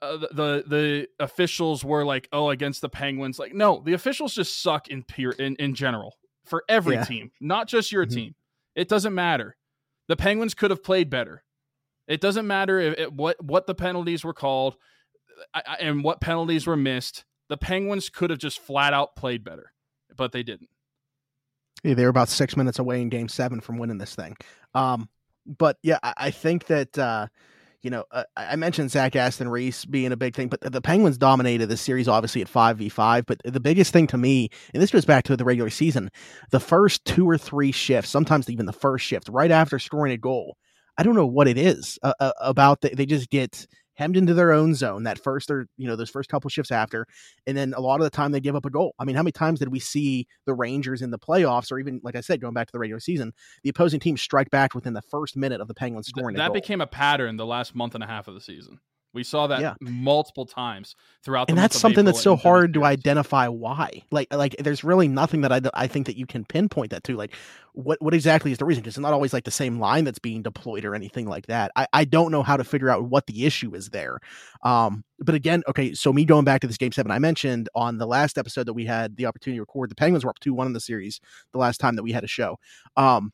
uh, 0.02 0.18
the, 0.18 0.64
the, 0.66 1.08
officials 1.20 1.84
were 1.84 2.06
like, 2.06 2.30
oh, 2.32 2.50
against 2.50 2.82
the 2.82 2.90
Penguins. 2.90 3.38
Like, 3.38 3.54
no, 3.54 3.82
the 3.84 3.94
officials 3.94 4.34
just 4.34 4.62
suck 4.62 4.88
in 4.88 5.04
peer 5.04 5.32
in, 5.32 5.56
in 5.58 5.74
general 5.76 6.18
for 6.46 6.64
every 6.70 6.96
yeah. 6.96 7.04
team, 7.04 7.32
not 7.42 7.68
just 7.68 7.92
your 7.92 8.06
mm-hmm. 8.06 8.16
team. 8.16 8.36
It 8.76 8.88
doesn't 8.88 9.14
matter. 9.14 9.58
The 10.08 10.16
Penguins 10.16 10.54
could 10.54 10.72
have 10.72 10.84
played 10.84 11.10
better. 11.10 11.44
It 12.08 12.22
doesn't 12.22 12.48
matter 12.48 12.80
if 12.80 12.98
it, 12.98 13.14
what 13.14 13.44
what 13.44 13.68
the 13.68 13.76
penalties 13.76 14.24
were 14.24 14.34
called 14.34 14.78
and 15.80 16.04
what 16.04 16.22
penalties 16.22 16.66
were 16.66 16.78
missed. 16.78 17.26
The 17.50 17.58
Penguins 17.58 18.10
could 18.10 18.30
have 18.30 18.40
just 18.40 18.60
flat 18.60 18.94
out 18.94 19.16
played 19.16 19.44
better, 19.44 19.74
but 20.16 20.32
they 20.32 20.44
didn't. 20.44 20.70
Yeah, 21.84 21.94
they 21.94 22.04
were 22.04 22.10
about 22.10 22.30
six 22.30 22.58
minutes 22.58 22.80
away 22.80 23.02
in 23.02 23.10
Game 23.10 23.28
Seven 23.28 23.62
from 23.62 23.78
winning 23.78 24.00
this 24.00 24.16
thing. 24.16 24.36
Um, 24.74 25.10
but 25.58 25.78
yeah, 25.84 26.00
I, 26.04 26.14
I 26.18 26.32
think 26.32 26.68
that 26.68 26.98
uh, 26.98 27.28
you 27.82 27.90
know, 27.90 28.04
uh, 28.12 28.24
I 28.36 28.56
mentioned 28.58 28.92
Zach 28.92 29.16
Aston 29.16 29.48
Reese 29.48 29.86
being 29.86 30.12
a 30.12 30.18
big 30.18 30.36
thing, 30.36 30.50
but 30.50 30.60
the 30.62 30.82
Penguins 30.82 31.18
dominated 31.18 31.68
the 31.68 31.78
series 31.78 32.08
obviously 32.08 32.42
at 32.42 32.50
5v5. 32.50 33.26
But 33.26 33.42
the 33.46 33.60
biggest 33.60 33.94
thing 33.94 34.08
to 34.08 34.18
me, 34.18 34.50
and 34.74 34.84
this 34.84 34.92
goes 34.92 35.06
back 35.06 35.24
to 35.26 35.38
the 35.38 35.46
regular 35.46 35.70
season, 35.70 36.10
the 36.52 36.60
first 36.60 37.06
two 37.06 37.28
or 37.30 37.38
three 37.38 37.72
shifts, 37.72 38.12
sometimes 38.12 38.50
even 38.50 38.66
the 38.66 38.74
first 38.74 39.06
shift, 39.06 39.30
right 39.30 39.52
after 39.52 39.80
scoring 39.80 40.12
a 40.12 40.18
goal, 40.18 40.58
I 40.98 41.04
don't 41.04 41.16
know 41.16 41.28
what 41.28 41.48
it 41.48 41.58
is 41.58 41.98
uh, 42.04 42.14
uh, 42.20 42.32
about. 42.42 42.82
The, 42.82 42.90
they 42.90 43.06
just 43.06 43.30
get 43.30 43.66
hemmed 44.00 44.16
into 44.16 44.34
their 44.34 44.54
own 44.54 44.74
zone 44.74 45.04
that 45.04 45.22
first 45.22 45.52
or 45.52 45.68
you 45.76 45.86
know 45.86 45.98
those 45.98 46.10
first 46.10 46.30
couple 46.30 46.50
shifts 46.50 46.72
after 46.72 47.06
and 47.46 47.58
then 47.58 47.74
a 47.76 47.82
lot 47.82 48.00
of 48.00 48.06
the 48.06 48.10
time 48.10 48.32
they 48.32 48.40
give 48.40 48.56
up 48.56 48.66
a 48.66 48.70
goal. 48.70 48.96
I 48.98 49.04
mean 49.04 49.18
how 49.18 49.24
many 49.24 49.34
times 49.34 49.60
did 49.60 49.68
we 49.68 49.80
see 49.80 50.26
the 50.46 50.54
rangers 50.54 51.02
in 51.02 51.12
the 51.12 51.20
playoffs 51.20 51.70
or 51.70 51.80
even 51.80 52.00
like 52.02 52.16
i 52.16 52.22
said 52.22 52.40
going 52.40 52.54
back 52.54 52.68
to 52.68 52.72
the 52.72 52.80
regular 52.80 53.02
season 53.02 53.34
the 53.64 53.70
opposing 53.70 54.00
team 54.00 54.16
strike 54.16 54.50
back 54.52 54.74
within 54.74 54.94
the 54.94 55.02
first 55.02 55.36
minute 55.36 55.60
of 55.60 55.68
the 55.68 55.74
penguins 55.74 56.08
scoring 56.08 56.38
that 56.38 56.54
became 56.54 56.80
a 56.80 56.88
pattern 56.88 57.36
the 57.36 57.46
last 57.46 57.76
month 57.76 57.94
and 57.94 58.04
a 58.04 58.08
half 58.08 58.30
of 58.30 58.34
the 58.34 58.42
season 58.42 58.80
we 59.14 59.24
saw 59.24 59.48
that 59.48 59.62
yeah. 59.62 59.74
multiple 59.82 60.46
times 60.46 60.96
throughout, 61.24 61.48
the 61.48 61.52
and 61.52 61.58
that's 61.58 61.80
something 61.80 62.06
that's 62.06 62.22
so 62.22 62.36
hard 62.36 62.74
to 62.76 62.84
identify 62.84 63.48
why. 63.48 64.04
Like, 64.12 64.32
like 64.32 64.56
there's 64.60 64.84
really 64.84 65.08
nothing 65.08 65.42
that 65.42 65.52
I, 65.52 65.62
I 65.74 65.88
think 65.88 66.06
that 66.06 66.16
you 66.16 66.28
can 66.28 66.46
pinpoint 66.46 66.92
that 66.92 67.04
to. 67.06 67.16
Like, 67.16 67.34
what 67.74 68.00
what 68.02 68.14
exactly 68.14 68.52
is 68.52 68.60
the 68.60 68.66
reason? 68.66 68.82
Because 68.82 68.98
it's 68.98 69.02
not 69.02 69.14
always 69.14 69.34
like 69.34 69.46
the 69.46 69.52
same 69.52 69.80
line 69.80 70.04
that's 70.04 70.20
being 70.20 70.44
deployed 70.44 70.86
or 70.86 70.94
anything 70.94 71.26
like 71.26 71.48
that. 71.48 71.72
I, 71.76 71.88
I 71.92 72.06
don't 72.06 72.32
know 72.32 72.44
how 72.44 72.56
to 72.56 72.64
figure 72.64 72.90
out 72.90 73.06
what 73.06 73.26
the 73.26 73.46
issue 73.46 73.74
is 73.74 73.90
there. 73.90 74.20
Um, 74.64 75.04
but 75.20 75.34
again, 75.34 75.64
okay, 75.68 75.94
so 75.94 76.14
me 76.14 76.24
going 76.24 76.46
back 76.46 76.62
to 76.62 76.68
this 76.68 76.78
game 76.78 76.92
seven, 76.92 77.12
I 77.12 77.20
mentioned 77.20 77.68
on 77.74 77.98
the 77.98 78.08
last 78.08 78.38
episode 78.38 78.68
that 78.68 78.74
we 78.74 78.86
had 78.86 79.16
the 79.18 79.26
opportunity 79.26 79.58
to 79.58 79.62
record. 79.62 79.90
The 79.90 79.96
Penguins 79.96 80.24
were 80.24 80.30
up 80.30 80.40
two 80.40 80.54
one 80.54 80.68
in 80.68 80.74
the 80.74 80.80
series 80.80 81.20
the 81.52 81.58
last 81.58 81.80
time 81.80 81.96
that 81.96 82.04
we 82.04 82.12
had 82.12 82.24
a 82.24 82.28
show. 82.28 82.58
Um, 82.96 83.32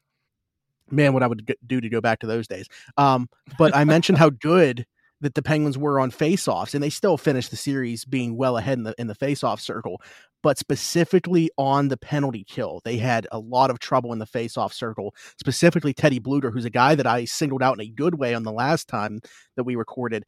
man, 0.90 1.14
what 1.14 1.24
I 1.24 1.28
would 1.28 1.54
do 1.66 1.82
to 1.82 1.90
go 1.90 2.02
back 2.02 2.20
to 2.20 2.28
those 2.28 2.48
days. 2.48 2.68
Um, 2.98 3.28
but 3.58 3.76
I 3.76 3.84
mentioned 3.84 4.18
how 4.18 4.30
good 4.42 4.86
that 5.22 5.34
the 5.34 5.42
Penguins 5.42 5.78
were 5.78 6.00
on 6.00 6.12
faceoffs, 6.12 6.74
and 6.74 6.84
they 6.84 6.90
still 6.90 7.18
finished 7.18 7.52
the 7.52 7.58
series 7.58 8.06
being 8.06 8.38
well 8.38 8.58
ahead 8.58 8.78
in 8.78 8.84
the 8.84 8.96
in 8.98 9.08
the 9.08 9.16
faceoff 9.16 9.60
circle. 9.60 10.02
But 10.44 10.60
specifically 10.60 11.50
on 11.58 11.88
the 11.88 11.98
penalty 11.98 12.44
kill, 12.48 12.82
they 12.84 12.98
had 12.98 13.28
a 13.32 13.40
lot 13.40 13.72
of 13.72 13.80
trouble 13.80 14.14
in 14.14 14.20
the 14.20 14.28
faceoff 14.28 14.74
circle. 14.74 15.16
Specifically, 15.40 15.94
Teddy 15.94 16.20
Blueger, 16.20 16.54
who's 16.54 16.66
a 16.66 16.70
guy 16.70 16.94
that 16.94 17.08
I 17.08 17.26
singled 17.26 17.64
out 17.64 17.74
in 17.74 17.82
a 17.82 17.90
good 17.90 18.20
way 18.20 18.36
on 18.36 18.44
the 18.44 18.52
last 18.52 18.88
time 18.88 19.22
that 19.56 19.64
we 19.64 19.76
recorded. 19.76 20.24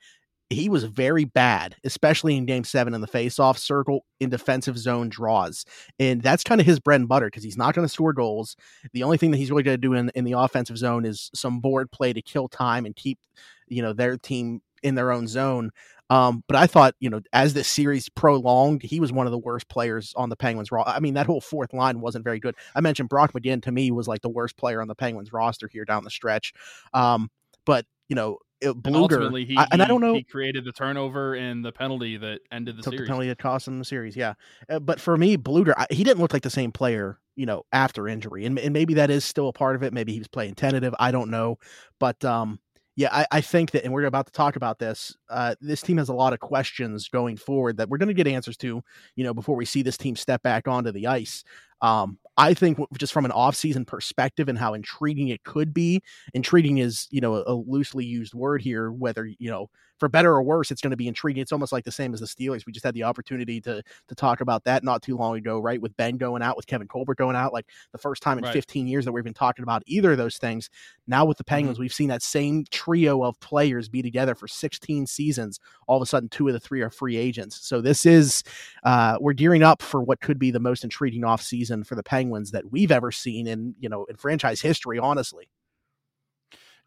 He 0.49 0.69
was 0.69 0.85
very 0.85 1.25
bad, 1.25 1.75
especially 1.83 2.37
in 2.37 2.45
game 2.45 2.63
seven 2.63 2.93
in 2.93 3.01
the 3.01 3.07
faceoff 3.07 3.57
circle 3.57 4.05
in 4.21 4.29
defensive 4.29 4.77
zone 4.77 5.09
draws. 5.09 5.65
And 5.99 6.21
that's 6.21 6.43
kind 6.43 6.61
of 6.61 6.65
his 6.65 6.79
bread 6.79 7.01
and 7.01 7.09
butter 7.09 7.27
because 7.27 7.43
he's 7.43 7.57
not 7.57 7.75
going 7.75 7.85
to 7.85 7.93
score 7.93 8.13
goals. 8.13 8.55
The 8.93 9.03
only 9.03 9.17
thing 9.17 9.31
that 9.31 9.37
he's 9.37 9.51
really 9.51 9.63
going 9.63 9.75
to 9.75 9.81
do 9.81 9.93
in, 9.93 10.09
in 10.15 10.23
the 10.23 10.39
offensive 10.39 10.77
zone 10.77 11.05
is 11.05 11.29
some 11.35 11.59
board 11.59 11.91
play 11.91 12.13
to 12.13 12.21
kill 12.21 12.47
time 12.47 12.85
and 12.85 12.95
keep, 12.95 13.19
you 13.67 13.81
know, 13.81 13.91
their 13.91 14.17
team 14.17 14.61
in 14.83 14.95
their 14.95 15.11
own 15.11 15.27
zone. 15.27 15.71
Um, 16.09 16.43
but 16.47 16.55
I 16.55 16.67
thought, 16.67 16.95
you 16.99 17.09
know, 17.09 17.19
as 17.33 17.53
this 17.53 17.67
series 17.67 18.07
prolonged, 18.09 18.81
he 18.81 18.99
was 18.99 19.11
one 19.11 19.27
of 19.27 19.31
the 19.31 19.37
worst 19.37 19.67
players 19.67 20.13
on 20.15 20.29
the 20.29 20.37
Penguins. 20.37 20.71
Ro- 20.71 20.83
I 20.85 20.99
mean, 20.99 21.15
that 21.15 21.25
whole 21.25 21.41
fourth 21.41 21.73
line 21.73 21.99
wasn't 21.99 22.23
very 22.23 22.39
good. 22.39 22.55
I 22.75 22.81
mentioned 22.81 23.09
Brock 23.09 23.33
McGinn 23.33 23.61
to 23.63 23.71
me 23.71 23.91
was 23.91 24.07
like 24.07 24.21
the 24.21 24.29
worst 24.29 24.55
player 24.55 24.81
on 24.81 24.87
the 24.87 24.95
Penguins 24.95 25.33
roster 25.33 25.67
here 25.67 25.83
down 25.83 26.03
the 26.03 26.09
stretch. 26.09 26.53
Um, 26.93 27.29
but 27.65 27.85
you 28.07 28.15
know, 28.15 28.37
it, 28.61 28.69
Blueger, 28.81 29.27
and, 29.27 29.37
he, 29.37 29.57
I, 29.57 29.67
and 29.71 29.83
I 29.83 29.85
don't 29.85 30.01
know. 30.01 30.15
He 30.15 30.23
created 30.23 30.65
the 30.65 30.71
turnover 30.71 31.35
and 31.35 31.63
the 31.63 31.71
penalty 31.71 32.17
that 32.17 32.39
ended 32.51 32.77
the 32.77 32.81
took 32.81 32.93
series. 32.93 33.07
The 33.07 33.11
penalty 33.11 33.27
that 33.27 33.37
cost 33.37 33.67
him 33.67 33.77
the 33.77 33.85
series, 33.85 34.15
yeah. 34.15 34.33
Uh, 34.69 34.79
but 34.79 34.99
for 34.99 35.15
me, 35.15 35.37
Blueger, 35.37 35.73
I, 35.77 35.85
he 35.91 36.03
didn't 36.03 36.21
look 36.21 36.33
like 36.33 36.41
the 36.41 36.49
same 36.49 36.71
player, 36.71 37.19
you 37.35 37.45
know, 37.45 37.65
after 37.71 38.07
injury, 38.07 38.45
and, 38.45 38.57
and 38.57 38.73
maybe 38.73 38.95
that 38.95 39.11
is 39.11 39.23
still 39.25 39.49
a 39.49 39.53
part 39.53 39.75
of 39.75 39.83
it. 39.83 39.93
Maybe 39.93 40.13
he 40.13 40.19
was 40.19 40.27
playing 40.27 40.55
tentative. 40.55 40.95
I 40.97 41.11
don't 41.11 41.29
know, 41.29 41.59
but 41.99 42.23
um, 42.25 42.59
yeah, 42.97 43.09
I, 43.11 43.27
I, 43.31 43.41
think 43.41 43.71
that, 43.71 43.83
and 43.83 43.93
we're 43.93 44.05
about 44.05 44.25
to 44.25 44.31
talk 44.31 44.55
about 44.55 44.79
this. 44.79 45.15
Uh, 45.29 45.53
this 45.61 45.83
team 45.83 45.97
has 45.97 46.09
a 46.09 46.15
lot 46.15 46.33
of 46.33 46.39
questions 46.39 47.07
going 47.09 47.37
forward 47.37 47.77
that 47.77 47.89
we're 47.89 47.99
going 47.99 48.07
to 48.07 48.13
get 48.15 48.25
answers 48.25 48.57
to, 48.57 48.83
you 49.15 49.23
know, 49.23 49.35
before 49.35 49.55
we 49.55 49.65
see 49.65 49.83
this 49.83 49.97
team 49.97 50.15
step 50.15 50.41
back 50.41 50.67
onto 50.67 50.91
the 50.91 51.05
ice. 51.05 51.43
Um, 51.81 52.17
I 52.37 52.53
think 52.53 52.77
just 52.97 53.13
from 53.13 53.25
an 53.25 53.31
offseason 53.31 53.85
perspective 53.85 54.47
and 54.47 54.57
how 54.57 54.75
intriguing 54.75 55.29
it 55.29 55.43
could 55.43 55.73
be, 55.73 56.03
intriguing 56.33 56.77
is, 56.77 57.07
you 57.09 57.19
know, 57.19 57.43
a, 57.45 57.53
loosely 57.53 58.05
used 58.05 58.35
word 58.35 58.61
here, 58.61 58.91
whether, 58.91 59.25
you 59.25 59.49
know, 59.49 59.69
for 59.97 60.07
better 60.07 60.31
or 60.31 60.43
worse, 60.43 60.71
it's 60.71 60.81
going 60.81 60.91
to 60.91 60.97
be 60.97 61.07
intriguing. 61.07 61.41
It's 61.41 61.51
almost 61.51 61.71
like 61.71 61.83
the 61.83 61.91
same 61.91 62.13
as 62.13 62.19
the 62.19 62.25
Steelers. 62.25 62.65
We 62.65 62.73
just 62.73 62.85
had 62.85 62.93
the 62.93 63.03
opportunity 63.03 63.59
to 63.61 63.81
to 64.07 64.15
talk 64.15 64.41
about 64.41 64.63
that 64.65 64.83
not 64.83 65.01
too 65.01 65.17
long 65.17 65.37
ago, 65.37 65.59
right? 65.59 65.81
With 65.81 65.95
Ben 65.97 66.17
going 66.17 66.41
out, 66.41 66.55
with 66.55 66.67
Kevin 66.67 66.87
Colbert 66.87 67.15
going 67.15 67.35
out, 67.35 67.53
like 67.53 67.67
the 67.91 67.97
first 67.97 68.21
time 68.21 68.37
in 68.37 68.43
right. 68.43 68.53
15 68.53 68.87
years 68.87 69.05
that 69.05 69.11
we've 69.11 69.23
been 69.23 69.33
talking 69.33 69.63
about 69.63 69.83
either 69.87 70.11
of 70.11 70.17
those 70.17 70.37
things. 70.37 70.69
Now 71.07 71.25
with 71.25 71.37
the 71.37 71.43
Penguins, 71.43 71.77
mm-hmm. 71.77 71.83
we've 71.83 71.93
seen 71.93 72.09
that 72.09 72.21
same 72.21 72.65
trio 72.69 73.23
of 73.23 73.39
players 73.39 73.89
be 73.89 74.01
together 74.01 74.35
for 74.35 74.47
16 74.47 75.07
seasons. 75.07 75.59
All 75.87 75.97
of 75.97 76.03
a 76.03 76.05
sudden, 76.05 76.29
two 76.29 76.47
of 76.47 76.53
the 76.53 76.59
three 76.59 76.81
are 76.81 76.89
free 76.89 77.17
agents. 77.17 77.67
So 77.67 77.81
this 77.81 78.05
is 78.05 78.43
uh, 78.83 79.17
we're 79.19 79.33
gearing 79.33 79.63
up 79.63 79.81
for 79.81 80.01
what 80.01 80.21
could 80.21 80.37
be 80.37 80.51
the 80.51 80.59
most 80.59 80.83
intriguing 80.83 81.23
off 81.23 81.41
season 81.67 81.83
for 81.83 81.95
the 81.95 82.03
Penguins 82.03 82.51
that 82.51 82.71
we've 82.71 82.91
ever 82.91 83.11
seen 83.11 83.47
in 83.47 83.75
you 83.79 83.89
know 83.89 84.05
in 84.05 84.15
franchise 84.15 84.61
history. 84.61 84.99
Honestly. 84.99 85.49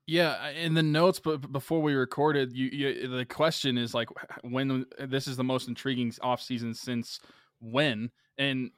Yeah, 0.07 0.49
in 0.51 0.75
the 0.75 0.83
notes, 0.83 1.21
but 1.21 1.53
before 1.53 1.81
we 1.83 1.95
recorded, 1.95 2.53
you, 2.53 2.69
you, 2.73 3.09
the 3.09 3.25
question 3.25 3.79
is 3.79 3.95
like 3.95 4.09
when 4.43 4.87
this 4.99 5.29
is 5.29 5.37
the 5.37 5.45
most 5.45 5.69
intriguing 5.69 6.13
off 6.21 6.43
season 6.43 6.75
since 6.75 7.21
when, 7.61 8.11
and 8.37 8.71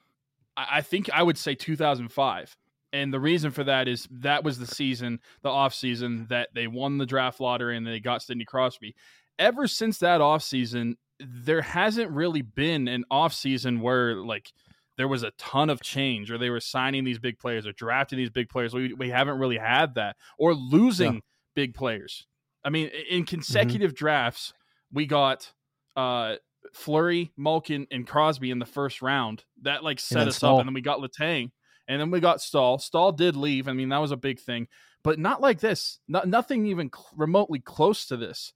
I 0.55 0.81
think 0.81 1.09
I 1.11 1.23
would 1.23 1.37
say 1.37 1.55
2005. 1.55 2.55
And 2.91 3.11
the 3.11 3.19
reason 3.19 3.49
for 3.49 3.63
that 3.63 3.87
is 3.87 4.07
that 4.11 4.43
was 4.43 4.59
the 4.59 4.67
season, 4.67 5.21
the 5.41 5.49
off 5.49 5.73
season 5.73 6.27
that 6.29 6.49
they 6.53 6.67
won 6.67 6.99
the 6.99 7.07
draft 7.07 7.39
lottery 7.39 7.75
and 7.75 7.87
they 7.87 7.99
got 7.99 8.21
Sidney 8.21 8.45
Crosby. 8.45 8.93
Ever 9.39 9.67
since 9.67 9.97
that 9.99 10.21
off 10.21 10.43
season, 10.43 10.97
there 11.19 11.63
hasn't 11.63 12.11
really 12.11 12.43
been 12.43 12.87
an 12.87 13.05
off 13.09 13.33
season 13.33 13.79
where 13.79 14.17
like 14.17 14.53
there 14.97 15.07
was 15.07 15.23
a 15.23 15.31
ton 15.37 15.69
of 15.69 15.81
change 15.81 16.31
or 16.31 16.37
they 16.37 16.49
were 16.49 16.59
signing 16.59 17.03
these 17.03 17.19
big 17.19 17.39
players 17.39 17.65
or 17.65 17.71
drafting 17.71 18.17
these 18.17 18.29
big 18.29 18.49
players. 18.49 18.73
We, 18.73 18.93
we 18.93 19.09
haven't 19.09 19.39
really 19.39 19.57
had 19.57 19.95
that 19.95 20.15
or 20.37 20.53
losing 20.53 21.15
yeah. 21.15 21.19
big 21.55 21.73
players. 21.73 22.27
I 22.63 22.69
mean, 22.69 22.89
in 23.09 23.19
mm-hmm. 23.19 23.23
consecutive 23.25 23.91
mm-hmm. 23.91 24.05
drafts, 24.05 24.53
we 24.91 25.05
got 25.05 25.51
uh, 25.95 26.35
Fleury, 26.73 27.31
Malkin, 27.37 27.87
and 27.91 28.07
Crosby 28.07 28.51
in 28.51 28.59
the 28.59 28.65
first 28.65 29.01
round. 29.01 29.43
That 29.63 29.83
like 29.83 29.99
set 29.99 30.27
us 30.27 30.37
Staal. 30.37 30.55
up. 30.55 30.61
And 30.61 30.69
then 30.69 30.73
we 30.73 30.81
got 30.81 30.99
Letang. 30.99 31.51
And 31.87 31.99
then 31.99 32.11
we 32.11 32.19
got 32.19 32.41
Staal. 32.41 32.77
Staal 32.77 33.11
did 33.11 33.35
leave. 33.35 33.67
I 33.67 33.73
mean, 33.73 33.89
that 33.89 33.97
was 33.97 34.11
a 34.11 34.17
big 34.17 34.39
thing, 34.39 34.67
but 35.03 35.19
not 35.19 35.41
like 35.41 35.59
this. 35.59 35.99
Not, 36.07 36.27
nothing 36.27 36.65
even 36.67 36.89
cl- 36.93 37.09
remotely 37.17 37.59
close 37.59 38.05
to 38.05 38.15
this. 38.15 38.53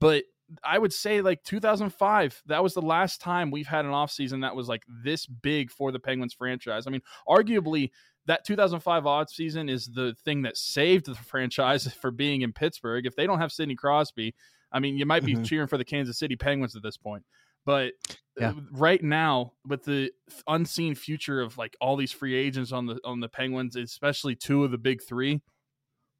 But 0.00 0.24
I 0.64 0.78
would 0.78 0.92
say 0.92 1.20
like 1.20 1.42
2005, 1.44 2.42
that 2.46 2.62
was 2.62 2.74
the 2.74 2.82
last 2.82 3.20
time 3.20 3.50
we've 3.50 3.66
had 3.66 3.84
an 3.84 3.92
offseason 3.92 4.42
that 4.42 4.56
was 4.56 4.68
like 4.68 4.82
this 4.88 5.26
big 5.26 5.70
for 5.70 5.92
the 5.92 6.00
Penguins 6.00 6.34
franchise. 6.34 6.86
I 6.86 6.90
mean, 6.90 7.02
arguably 7.28 7.90
that 8.26 8.44
2005 8.44 9.06
odd 9.06 9.30
season 9.30 9.68
is 9.68 9.86
the 9.86 10.14
thing 10.24 10.42
that 10.42 10.56
saved 10.56 11.06
the 11.06 11.14
franchise 11.30 11.92
for 11.94 12.10
being 12.10 12.42
in 12.42 12.52
Pittsburgh. 12.52 13.06
If 13.06 13.16
they 13.16 13.26
don't 13.26 13.38
have 13.38 13.52
Sidney 13.52 13.76
Crosby, 13.76 14.34
I 14.72 14.78
mean, 14.78 14.96
you 14.96 15.06
might 15.06 15.24
be 15.24 15.34
mm-hmm. 15.34 15.44
cheering 15.44 15.68
for 15.68 15.78
the 15.78 15.84
Kansas 15.84 16.18
City 16.18 16.36
Penguins 16.36 16.76
at 16.76 16.82
this 16.82 16.96
point. 16.96 17.24
But 17.64 17.92
yeah. 18.38 18.50
Uh, 18.50 18.54
right 18.72 19.02
now, 19.02 19.52
with 19.66 19.84
the 19.84 20.10
unseen 20.46 20.94
future 20.94 21.40
of 21.40 21.58
like 21.58 21.76
all 21.80 21.96
these 21.96 22.12
free 22.12 22.34
agents 22.34 22.72
on 22.72 22.86
the 22.86 22.98
on 23.04 23.20
the 23.20 23.28
Penguins, 23.28 23.76
especially 23.76 24.34
two 24.34 24.64
of 24.64 24.70
the 24.70 24.78
big 24.78 25.02
3 25.02 25.42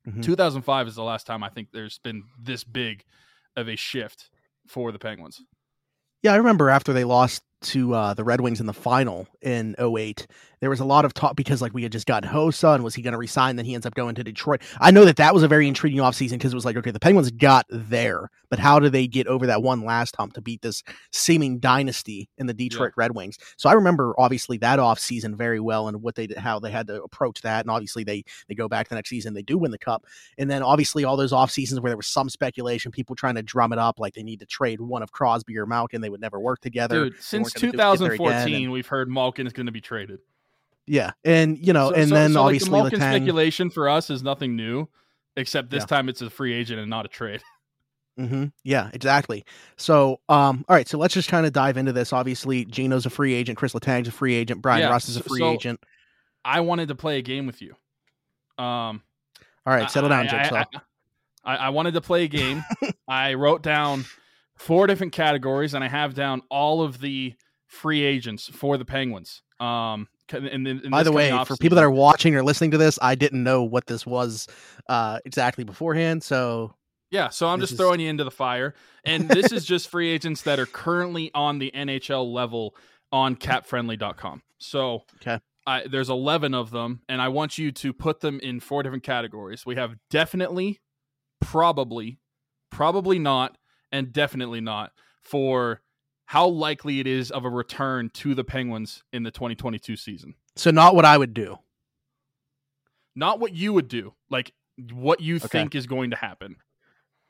mm-hmm. 0.06 0.20
2005 0.20 0.88
is 0.88 0.94
the 0.96 1.02
last 1.02 1.26
time 1.26 1.42
I 1.42 1.48
think 1.48 1.68
there's 1.72 1.98
been 1.98 2.24
this 2.38 2.62
big 2.62 3.04
of 3.56 3.68
a 3.68 3.76
shift 3.76 4.30
for 4.66 4.92
the 4.92 4.98
Penguins. 4.98 5.40
Yeah, 6.22 6.32
I 6.32 6.36
remember 6.36 6.70
after 6.70 6.92
they 6.92 7.04
lost 7.04 7.42
to 7.62 7.94
uh, 7.94 8.14
the 8.14 8.24
Red 8.24 8.40
Wings 8.40 8.60
in 8.60 8.66
the 8.66 8.72
final 8.72 9.26
in 9.42 9.74
08, 9.78 10.26
there 10.60 10.70
was 10.70 10.80
a 10.80 10.84
lot 10.84 11.04
of 11.04 11.14
talk 11.14 11.36
because 11.36 11.62
like 11.62 11.72
we 11.72 11.82
had 11.82 11.92
just 11.92 12.06
gotten 12.06 12.28
Hossa 12.28 12.74
and 12.74 12.84
was 12.84 12.94
he 12.94 13.02
going 13.02 13.12
to 13.12 13.18
resign? 13.18 13.56
Then 13.56 13.64
he 13.64 13.74
ends 13.74 13.86
up 13.86 13.94
going 13.94 14.14
to 14.14 14.24
Detroit. 14.24 14.62
I 14.78 14.90
know 14.90 15.04
that 15.06 15.16
that 15.16 15.34
was 15.34 15.42
a 15.42 15.48
very 15.48 15.66
intriguing 15.66 16.00
offseason 16.00 16.32
because 16.32 16.52
it 16.52 16.56
was 16.56 16.64
like, 16.64 16.76
okay, 16.76 16.90
the 16.90 17.00
Penguins 17.00 17.30
got 17.30 17.66
there, 17.70 18.30
but 18.50 18.58
how 18.58 18.78
do 18.78 18.88
they 18.88 19.06
get 19.06 19.26
over 19.26 19.46
that 19.46 19.62
one 19.62 19.84
last 19.84 20.16
hump 20.16 20.34
to 20.34 20.42
beat 20.42 20.60
this 20.60 20.82
seeming 21.12 21.58
dynasty 21.58 22.28
in 22.36 22.46
the 22.46 22.54
Detroit 22.54 22.92
yeah. 22.96 23.02
Red 23.04 23.14
Wings? 23.14 23.38
So 23.56 23.70
I 23.70 23.72
remember 23.72 24.14
obviously 24.18 24.58
that 24.58 24.78
offseason 24.78 25.34
very 25.34 25.60
well 25.60 25.88
and 25.88 26.02
what 26.02 26.14
they 26.14 26.26
did, 26.26 26.38
how 26.38 26.58
they 26.58 26.70
had 26.70 26.86
to 26.88 27.02
approach 27.02 27.40
that. 27.42 27.64
And 27.64 27.70
obviously 27.70 28.04
they, 28.04 28.24
they 28.48 28.54
go 28.54 28.68
back 28.68 28.88
the 28.88 28.96
next 28.96 29.08
season, 29.08 29.32
they 29.32 29.42
do 29.42 29.56
win 29.56 29.70
the 29.70 29.78
cup. 29.78 30.04
And 30.36 30.50
then 30.50 30.62
obviously 30.62 31.04
all 31.04 31.16
those 31.16 31.32
off 31.32 31.50
seasons 31.50 31.80
where 31.80 31.90
there 31.90 31.96
was 31.96 32.06
some 32.06 32.28
speculation, 32.28 32.92
people 32.92 33.16
trying 33.16 33.36
to 33.36 33.42
drum 33.42 33.72
it 33.72 33.78
up 33.78 33.98
like 33.98 34.12
they 34.12 34.22
need 34.22 34.40
to 34.40 34.46
trade 34.46 34.80
one 34.80 35.02
of 35.02 35.12
Crosby 35.12 35.56
or 35.56 35.64
Malkin, 35.64 36.02
they 36.02 36.10
would 36.10 36.20
never 36.20 36.38
work 36.38 36.60
together. 36.60 37.04
Dude, 37.04 37.22
since 37.22 37.49
2014, 37.52 38.70
we've 38.70 38.86
heard 38.86 39.08
Malkin 39.08 39.46
is 39.46 39.52
going 39.52 39.66
to 39.66 39.72
be 39.72 39.80
traded. 39.80 40.20
Yeah, 40.86 41.12
and 41.24 41.58
you 41.58 41.72
know, 41.72 41.90
so, 41.90 41.94
and 41.94 42.08
so, 42.08 42.14
then 42.14 42.32
so 42.32 42.42
obviously 42.42 42.70
like 42.70 42.92
the 42.92 42.98
Letang... 42.98 43.16
speculation 43.16 43.70
for 43.70 43.88
us 43.88 44.10
is 44.10 44.22
nothing 44.22 44.56
new, 44.56 44.88
except 45.36 45.70
this 45.70 45.82
yeah. 45.82 45.86
time 45.86 46.08
it's 46.08 46.22
a 46.22 46.30
free 46.30 46.52
agent 46.52 46.80
and 46.80 46.90
not 46.90 47.04
a 47.04 47.08
trade. 47.08 47.42
Mm-hmm. 48.18 48.46
Yeah, 48.64 48.90
exactly. 48.92 49.46
So, 49.78 50.20
um, 50.28 50.66
all 50.68 50.76
right, 50.76 50.86
so 50.86 50.98
let's 50.98 51.14
just 51.14 51.30
kind 51.30 51.46
of 51.46 51.54
dive 51.54 51.78
into 51.78 51.92
this. 51.92 52.12
Obviously, 52.12 52.66
Gino's 52.66 53.06
a 53.06 53.10
free 53.10 53.32
agent, 53.32 53.56
Chris 53.56 53.72
Letang's 53.72 54.08
a 54.08 54.12
free 54.12 54.34
agent, 54.34 54.60
Bryan 54.60 54.82
yeah, 54.82 54.90
Rust 54.90 55.08
is 55.08 55.16
a 55.16 55.22
free 55.22 55.42
agent. 55.42 55.80
I 56.44 56.60
wanted 56.60 56.88
to 56.88 56.94
play 56.94 57.16
a 57.16 57.22
game 57.22 57.46
with 57.46 57.62
you. 57.62 57.70
Um, 58.58 59.02
all 59.64 59.74
right, 59.74 59.90
settle 59.90 60.10
down, 60.10 60.28
Jigsaw. 60.28 60.64
I, 61.44 61.56
I 61.56 61.68
wanted 61.70 61.94
to 61.94 62.02
play 62.02 62.24
a 62.24 62.28
game. 62.28 62.62
I 63.08 63.34
wrote 63.34 63.62
down 63.62 64.04
four 64.60 64.86
different 64.86 65.12
categories, 65.12 65.72
and 65.72 65.82
I 65.82 65.88
have 65.88 66.14
down 66.14 66.42
all 66.50 66.82
of 66.82 67.00
the 67.00 67.34
free 67.66 68.02
agents 68.02 68.46
for 68.46 68.76
the 68.76 68.84
Penguins. 68.84 69.42
Um, 69.58 70.06
in, 70.32 70.66
in 70.66 70.90
By 70.90 71.02
the 71.02 71.12
way, 71.12 71.30
for 71.44 71.56
people 71.56 71.76
that 71.76 71.84
are 71.84 71.90
watching 71.90 72.36
or 72.36 72.42
listening 72.42 72.70
to 72.72 72.78
this, 72.78 72.98
I 73.00 73.14
didn't 73.14 73.42
know 73.42 73.62
what 73.62 73.86
this 73.86 74.06
was 74.06 74.46
uh, 74.88 75.18
exactly 75.24 75.64
beforehand. 75.64 76.22
So 76.22 76.74
yeah, 77.10 77.30
so 77.30 77.48
I'm 77.48 77.60
just 77.60 77.72
is... 77.72 77.78
throwing 77.78 78.00
you 78.00 78.08
into 78.08 78.22
the 78.22 78.30
fire, 78.30 78.74
and 79.04 79.28
this 79.28 79.50
is 79.50 79.64
just 79.64 79.88
free 79.88 80.10
agents 80.10 80.42
that 80.42 80.58
are 80.58 80.66
currently 80.66 81.30
on 81.34 81.58
the 81.58 81.72
NHL 81.74 82.30
level 82.30 82.76
on 83.10 83.36
CapFriendly.com. 83.36 84.42
So 84.58 85.04
okay. 85.16 85.40
I, 85.66 85.86
there's 85.88 86.10
11 86.10 86.54
of 86.54 86.70
them, 86.70 87.00
and 87.08 87.20
I 87.20 87.28
want 87.28 87.58
you 87.58 87.72
to 87.72 87.92
put 87.92 88.20
them 88.20 88.38
in 88.40 88.60
four 88.60 88.82
different 88.82 89.04
categories. 89.04 89.64
We 89.64 89.76
have 89.76 89.96
definitely, 90.10 90.80
probably, 91.40 92.18
probably 92.70 93.18
not, 93.18 93.56
and 93.92 94.12
definitely 94.12 94.60
not 94.60 94.92
for 95.22 95.80
how 96.26 96.46
likely 96.46 97.00
it 97.00 97.06
is 97.06 97.30
of 97.30 97.44
a 97.44 97.50
return 97.50 98.10
to 98.14 98.34
the 98.34 98.44
Penguins 98.44 99.02
in 99.12 99.24
the 99.24 99.30
2022 99.30 99.96
season. 99.96 100.34
So 100.56 100.70
not 100.70 100.94
what 100.94 101.04
I 101.04 101.18
would 101.18 101.34
do. 101.34 101.58
Not 103.16 103.40
what 103.40 103.52
you 103.52 103.72
would 103.72 103.88
do. 103.88 104.14
Like 104.30 104.52
what 104.92 105.20
you 105.20 105.36
okay. 105.36 105.48
think 105.48 105.74
is 105.74 105.86
going 105.86 106.10
to 106.10 106.16
happen. 106.16 106.56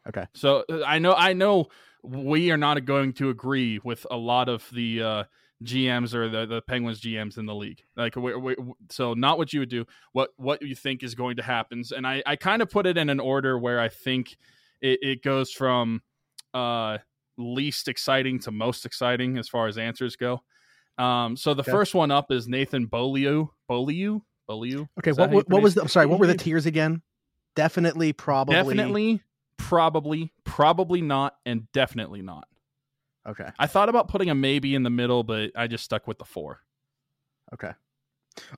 Okay. 0.09 0.27
So 0.35 0.65
uh, 0.71 0.83
I 0.87 0.99
know 0.99 1.15
I 1.15 1.33
know 1.33 1.69
we 2.03 2.51
are 2.51 2.57
not 2.57 2.85
going 2.85 3.13
to 3.15 3.31
agree 3.31 3.81
with 3.83 4.07
a 4.11 4.17
lot 4.17 4.49
of 4.49 4.69
the 4.73 5.03
uh, 5.03 5.25
GMs 5.65 6.15
or 6.15 6.29
the, 6.29 6.47
the 6.47 6.63
Penguins 6.63 7.01
GMs 7.01 7.39
in 7.39 7.47
the 7.47 7.55
league. 7.55 7.83
Like 7.97 8.17
we, 8.17 8.35
we, 8.35 8.57
so 8.89 9.15
not 9.15 9.39
what 9.39 9.53
you 9.53 9.61
would 9.61 9.69
do, 9.69 9.87
what 10.13 10.31
what 10.37 10.63
you 10.63 10.75
think 10.75 11.03
is 11.03 11.15
going 11.15 11.37
to 11.37 11.43
happen. 11.43 11.83
And 11.95 12.07
I 12.07 12.23
I 12.27 12.37
kind 12.37 12.63
of 12.63 12.71
put 12.71 12.87
it 12.87 12.97
in 12.97 13.11
an 13.11 13.21
order 13.21 13.59
where 13.59 13.81
I 13.81 13.89
think 13.89 14.37
it, 14.81 14.99
it 15.03 15.23
goes 15.23 15.53
from 15.53 16.03
uh 16.55 16.99
least 17.37 17.89
exciting 17.89 18.39
to 18.41 18.51
most 18.51 18.85
exciting 18.87 19.39
as 19.39 19.49
far 19.49 19.67
as 19.67 19.79
answers 19.79 20.17
go. 20.17 20.43
Um, 20.99 21.37
so 21.37 21.55
the 21.55 21.63
okay. 21.63 21.71
first 21.71 21.95
one 21.95 22.11
up 22.11 22.31
is 22.31 22.47
Nathan 22.47 22.87
Beaulieu. 22.87 23.49
Beaulieu. 23.69 24.21
Beaulieu. 24.47 24.87
Okay. 24.99 25.13
What, 25.13 25.31
what, 25.31 25.49
what 25.49 25.63
was 25.63 25.75
the? 25.75 25.83
I'm 25.83 25.89
sorry. 25.89 26.07
What 26.07 26.19
were 26.19 26.27
the 26.27 26.37
tiers 26.37 26.67
again? 26.67 27.03
Definitely, 27.57 28.13
probably. 28.13 28.55
Definitely, 28.55 29.23
probably, 29.57 30.33
probably 30.45 31.01
not, 31.01 31.37
and 31.47 31.71
definitely 31.73 32.23
not. 32.23 32.47
Okay. 33.29 33.49
I 33.59 33.67
thought 33.67 33.89
about 33.89 34.09
putting 34.09 34.31
a 34.31 34.35
maybe 34.35 34.75
in 34.75 34.83
the 34.83 34.91
middle, 34.91 35.23
but 35.23 35.51
I 35.57 35.67
just 35.67 35.85
stuck 35.85 36.07
with 36.07 36.19
the 36.19 36.25
four. 36.25 36.61
Okay. 37.55 37.73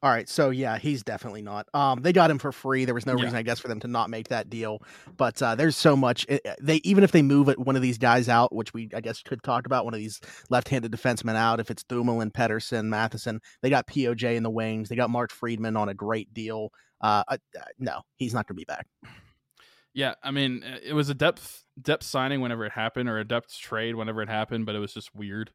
All 0.02 0.10
right, 0.10 0.28
so 0.28 0.50
yeah, 0.50 0.78
he's 0.78 1.02
definitely 1.02 1.42
not. 1.42 1.66
Um, 1.74 2.02
they 2.02 2.12
got 2.12 2.30
him 2.30 2.38
for 2.38 2.52
free. 2.52 2.84
There 2.84 2.94
was 2.94 3.06
no 3.06 3.16
yeah. 3.16 3.24
reason, 3.24 3.36
I 3.36 3.42
guess, 3.42 3.58
for 3.58 3.68
them 3.68 3.80
to 3.80 3.88
not 3.88 4.10
make 4.10 4.28
that 4.28 4.50
deal. 4.50 4.82
But 5.16 5.42
uh, 5.42 5.54
there's 5.54 5.76
so 5.76 5.96
much. 5.96 6.26
It, 6.28 6.46
they 6.60 6.76
even 6.84 7.04
if 7.04 7.12
they 7.12 7.22
move 7.22 7.48
it, 7.48 7.58
one 7.58 7.74
of 7.74 7.82
these 7.82 7.98
guys 7.98 8.28
out, 8.28 8.54
which 8.54 8.74
we 8.74 8.90
I 8.94 9.00
guess 9.00 9.22
could 9.22 9.42
talk 9.42 9.66
about, 9.66 9.84
one 9.84 9.94
of 9.94 10.00
these 10.00 10.20
left-handed 10.50 10.92
defensemen 10.92 11.36
out. 11.36 11.58
If 11.58 11.70
it's 11.70 11.82
Dumoulin, 11.84 12.30
Pettersson, 12.30 12.86
Matheson, 12.86 13.40
they 13.62 13.70
got 13.70 13.86
POJ 13.86 14.36
in 14.36 14.42
the 14.42 14.50
wings. 14.50 14.88
They 14.88 14.96
got 14.96 15.10
Mark 15.10 15.32
Friedman 15.32 15.76
on 15.76 15.88
a 15.88 15.94
great 15.94 16.32
deal. 16.34 16.70
Uh, 17.00 17.24
uh, 17.28 17.36
no, 17.78 18.02
he's 18.16 18.34
not 18.34 18.46
going 18.46 18.56
to 18.56 18.60
be 18.60 18.64
back. 18.64 18.86
Yeah, 19.94 20.14
I 20.22 20.30
mean, 20.30 20.64
it 20.82 20.94
was 20.94 21.08
a 21.10 21.14
depth 21.14 21.64
depth 21.80 22.04
signing 22.04 22.40
whenever 22.40 22.64
it 22.64 22.72
happened, 22.72 23.08
or 23.08 23.18
a 23.18 23.24
depth 23.24 23.58
trade 23.58 23.94
whenever 23.94 24.22
it 24.22 24.28
happened, 24.28 24.66
but 24.66 24.74
it 24.74 24.78
was 24.78 24.94
just 24.94 25.14
weird. 25.14 25.50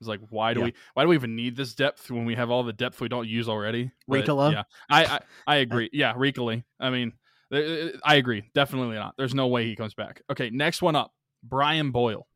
It's 0.00 0.08
like 0.08 0.20
why 0.30 0.54
do 0.54 0.60
yeah. 0.60 0.66
we 0.66 0.74
why 0.94 1.04
do 1.04 1.08
we 1.08 1.16
even 1.16 1.36
need 1.36 1.56
this 1.56 1.74
depth 1.74 2.10
when 2.10 2.24
we 2.24 2.34
have 2.34 2.50
all 2.50 2.62
the 2.62 2.72
depth 2.72 3.00
we 3.00 3.08
don't 3.08 3.28
use 3.28 3.48
already? 3.48 3.90
Riikola. 4.10 4.52
Yeah, 4.52 4.62
I, 4.90 5.04
I, 5.04 5.20
I 5.46 5.56
agree. 5.56 5.88
Yeah, 5.92 6.14
Riikola. 6.14 6.62
I 6.78 6.90
mean, 6.90 7.12
I 7.52 8.16
agree. 8.16 8.44
Definitely 8.54 8.96
not. 8.96 9.14
There's 9.16 9.34
no 9.34 9.46
way 9.46 9.64
he 9.64 9.76
comes 9.76 9.94
back. 9.94 10.22
Okay, 10.30 10.50
next 10.50 10.82
one 10.82 10.96
up. 10.96 11.12
Brian 11.42 11.90
Boyle. 11.92 12.26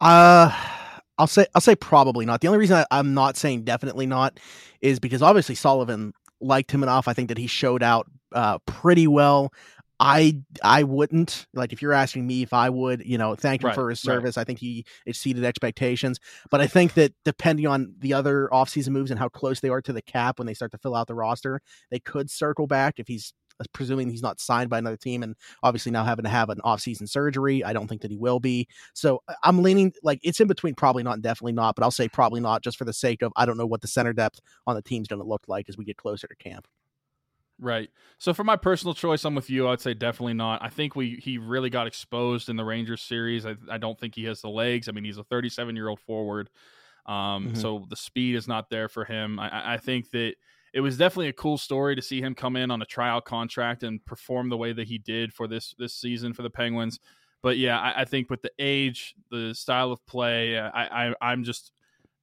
Uh 0.00 0.52
I'll 1.18 1.26
say 1.26 1.46
I'll 1.54 1.60
say 1.60 1.74
probably 1.74 2.26
not. 2.26 2.40
The 2.40 2.48
only 2.48 2.58
reason 2.58 2.84
I, 2.90 2.98
am 2.98 3.14
not 3.14 3.36
saying 3.36 3.64
definitely 3.64 4.06
not 4.06 4.38
is 4.80 5.00
because 5.00 5.22
obviously 5.22 5.54
Sullivan 5.54 6.12
liked 6.40 6.70
him 6.70 6.82
enough. 6.82 7.08
I 7.08 7.14
think 7.14 7.28
that 7.28 7.38
he 7.38 7.46
showed 7.46 7.82
out 7.82 8.06
uh, 8.32 8.58
pretty 8.66 9.06
well. 9.06 9.52
I 9.98 10.38
I 10.62 10.82
wouldn't 10.82 11.46
like 11.54 11.72
if 11.72 11.80
you're 11.80 11.92
asking 11.92 12.26
me 12.26 12.42
if 12.42 12.52
I 12.52 12.68
would, 12.68 13.04
you 13.04 13.16
know, 13.16 13.34
thank 13.34 13.62
him 13.62 13.68
right, 13.68 13.74
for 13.74 13.88
his 13.88 14.00
service. 14.00 14.36
Right. 14.36 14.42
I 14.42 14.44
think 14.44 14.58
he 14.58 14.84
exceeded 15.06 15.44
expectations. 15.44 16.20
But 16.50 16.60
I 16.60 16.66
think 16.66 16.94
that 16.94 17.14
depending 17.24 17.66
on 17.66 17.94
the 17.98 18.12
other 18.12 18.48
offseason 18.52 18.90
moves 18.90 19.10
and 19.10 19.18
how 19.18 19.28
close 19.28 19.60
they 19.60 19.70
are 19.70 19.82
to 19.82 19.92
the 19.92 20.02
cap 20.02 20.38
when 20.38 20.46
they 20.46 20.54
start 20.54 20.72
to 20.72 20.78
fill 20.78 20.94
out 20.94 21.06
the 21.06 21.14
roster, 21.14 21.60
they 21.90 21.98
could 21.98 22.30
circle 22.30 22.66
back 22.66 22.98
if 22.98 23.08
he's 23.08 23.32
uh, 23.58 23.64
presuming 23.72 24.10
he's 24.10 24.22
not 24.22 24.38
signed 24.38 24.68
by 24.68 24.78
another 24.78 24.98
team 24.98 25.22
and 25.22 25.34
obviously 25.62 25.90
now 25.90 26.04
having 26.04 26.24
to 26.24 26.28
have 26.30 26.50
an 26.50 26.60
offseason 26.62 27.08
surgery. 27.08 27.64
I 27.64 27.72
don't 27.72 27.88
think 27.88 28.02
that 28.02 28.10
he 28.10 28.18
will 28.18 28.38
be. 28.38 28.68
So 28.92 29.22
I'm 29.42 29.62
leaning 29.62 29.94
like 30.02 30.20
it's 30.22 30.40
in 30.40 30.48
between 30.48 30.74
probably 30.74 31.04
not 31.04 31.14
and 31.14 31.22
definitely 31.22 31.52
not, 31.52 31.74
but 31.74 31.84
I'll 31.84 31.90
say 31.90 32.08
probably 32.08 32.40
not 32.40 32.62
just 32.62 32.76
for 32.76 32.84
the 32.84 32.92
sake 32.92 33.22
of 33.22 33.32
I 33.34 33.46
don't 33.46 33.56
know 33.56 33.66
what 33.66 33.80
the 33.80 33.88
center 33.88 34.12
depth 34.12 34.40
on 34.66 34.76
the 34.76 34.82
team's 34.82 35.08
going 35.08 35.22
to 35.22 35.28
look 35.28 35.44
like 35.48 35.70
as 35.70 35.78
we 35.78 35.86
get 35.86 35.96
closer 35.96 36.26
to 36.26 36.36
camp. 36.36 36.66
Right. 37.58 37.88
So 38.18 38.34
for 38.34 38.44
my 38.44 38.56
personal 38.56 38.94
choice, 38.94 39.24
I'm 39.24 39.34
with 39.34 39.48
you. 39.48 39.68
I'd 39.68 39.80
say 39.80 39.94
definitely 39.94 40.34
not. 40.34 40.62
I 40.62 40.68
think 40.68 40.94
we 40.94 41.20
he 41.22 41.38
really 41.38 41.70
got 41.70 41.86
exposed 41.86 42.48
in 42.48 42.56
the 42.56 42.64
Rangers 42.64 43.02
series. 43.02 43.46
I, 43.46 43.56
I 43.70 43.78
don't 43.78 43.98
think 43.98 44.14
he 44.14 44.24
has 44.24 44.42
the 44.42 44.50
legs. 44.50 44.88
I 44.88 44.92
mean, 44.92 45.04
he's 45.04 45.18
a 45.18 45.24
37 45.24 45.74
year 45.74 45.88
old 45.88 46.00
forward. 46.00 46.50
Um, 47.06 47.14
mm-hmm. 47.46 47.54
so 47.54 47.86
the 47.88 47.96
speed 47.96 48.34
is 48.34 48.48
not 48.48 48.68
there 48.68 48.88
for 48.88 49.04
him. 49.04 49.38
I, 49.38 49.74
I 49.74 49.76
think 49.78 50.10
that 50.10 50.34
it 50.74 50.80
was 50.80 50.98
definitely 50.98 51.28
a 51.28 51.32
cool 51.32 51.56
story 51.56 51.96
to 51.96 52.02
see 52.02 52.20
him 52.20 52.34
come 52.34 52.56
in 52.56 52.70
on 52.70 52.82
a 52.82 52.84
tryout 52.84 53.24
contract 53.24 53.82
and 53.82 54.04
perform 54.04 54.50
the 54.50 54.56
way 54.56 54.72
that 54.72 54.86
he 54.86 54.98
did 54.98 55.32
for 55.32 55.48
this 55.48 55.74
this 55.78 55.94
season 55.94 56.34
for 56.34 56.42
the 56.42 56.50
Penguins. 56.50 57.00
But 57.42 57.58
yeah, 57.58 57.78
I, 57.78 58.02
I 58.02 58.04
think 58.04 58.28
with 58.28 58.42
the 58.42 58.50
age, 58.58 59.14
the 59.30 59.54
style 59.54 59.92
of 59.92 60.04
play, 60.06 60.58
I, 60.58 61.06
I 61.06 61.14
I'm 61.22 61.44
just 61.44 61.72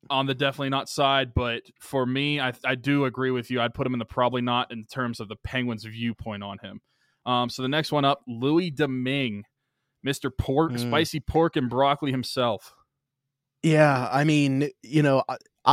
on 0.10 0.26
the 0.26 0.34
definitely 0.34 0.70
not 0.70 0.89
side, 0.89 1.34
but 1.34 1.62
for 1.80 2.06
me, 2.06 2.39
I, 2.39 2.54
I 2.66 2.76
do 2.76 3.06
agree 3.06 3.32
with 3.32 3.50
you. 3.50 3.62
I'd 3.62 3.74
put 3.74 3.88
him 3.88 3.94
in 3.94 4.00
the 4.00 4.06
probably 4.06 4.42
not 4.42 4.72
in 4.72 4.84
terms 4.86 5.20
of 5.20 5.28
the 5.30 5.36
Penguins' 5.44 5.86
viewpoint 5.86 6.44
on 6.44 6.58
him. 6.60 6.82
Um, 7.26 7.50
so 7.50 7.62
the 7.62 7.70
next 7.70 7.92
one 7.92 8.06
up, 8.06 8.22
Louis 8.28 8.70
Domingue, 8.70 9.44
Mister 10.04 10.30
Pork, 10.30 10.74
mm. 10.74 10.80
Spicy 10.80 11.22
Pork 11.22 11.56
and 11.56 11.70
Broccoli 11.70 12.12
himself. 12.12 12.74
Yeah, 13.63 14.10
I 14.12 14.26
mean, 14.26 14.70
you 14.82 15.02
know, 15.02 15.24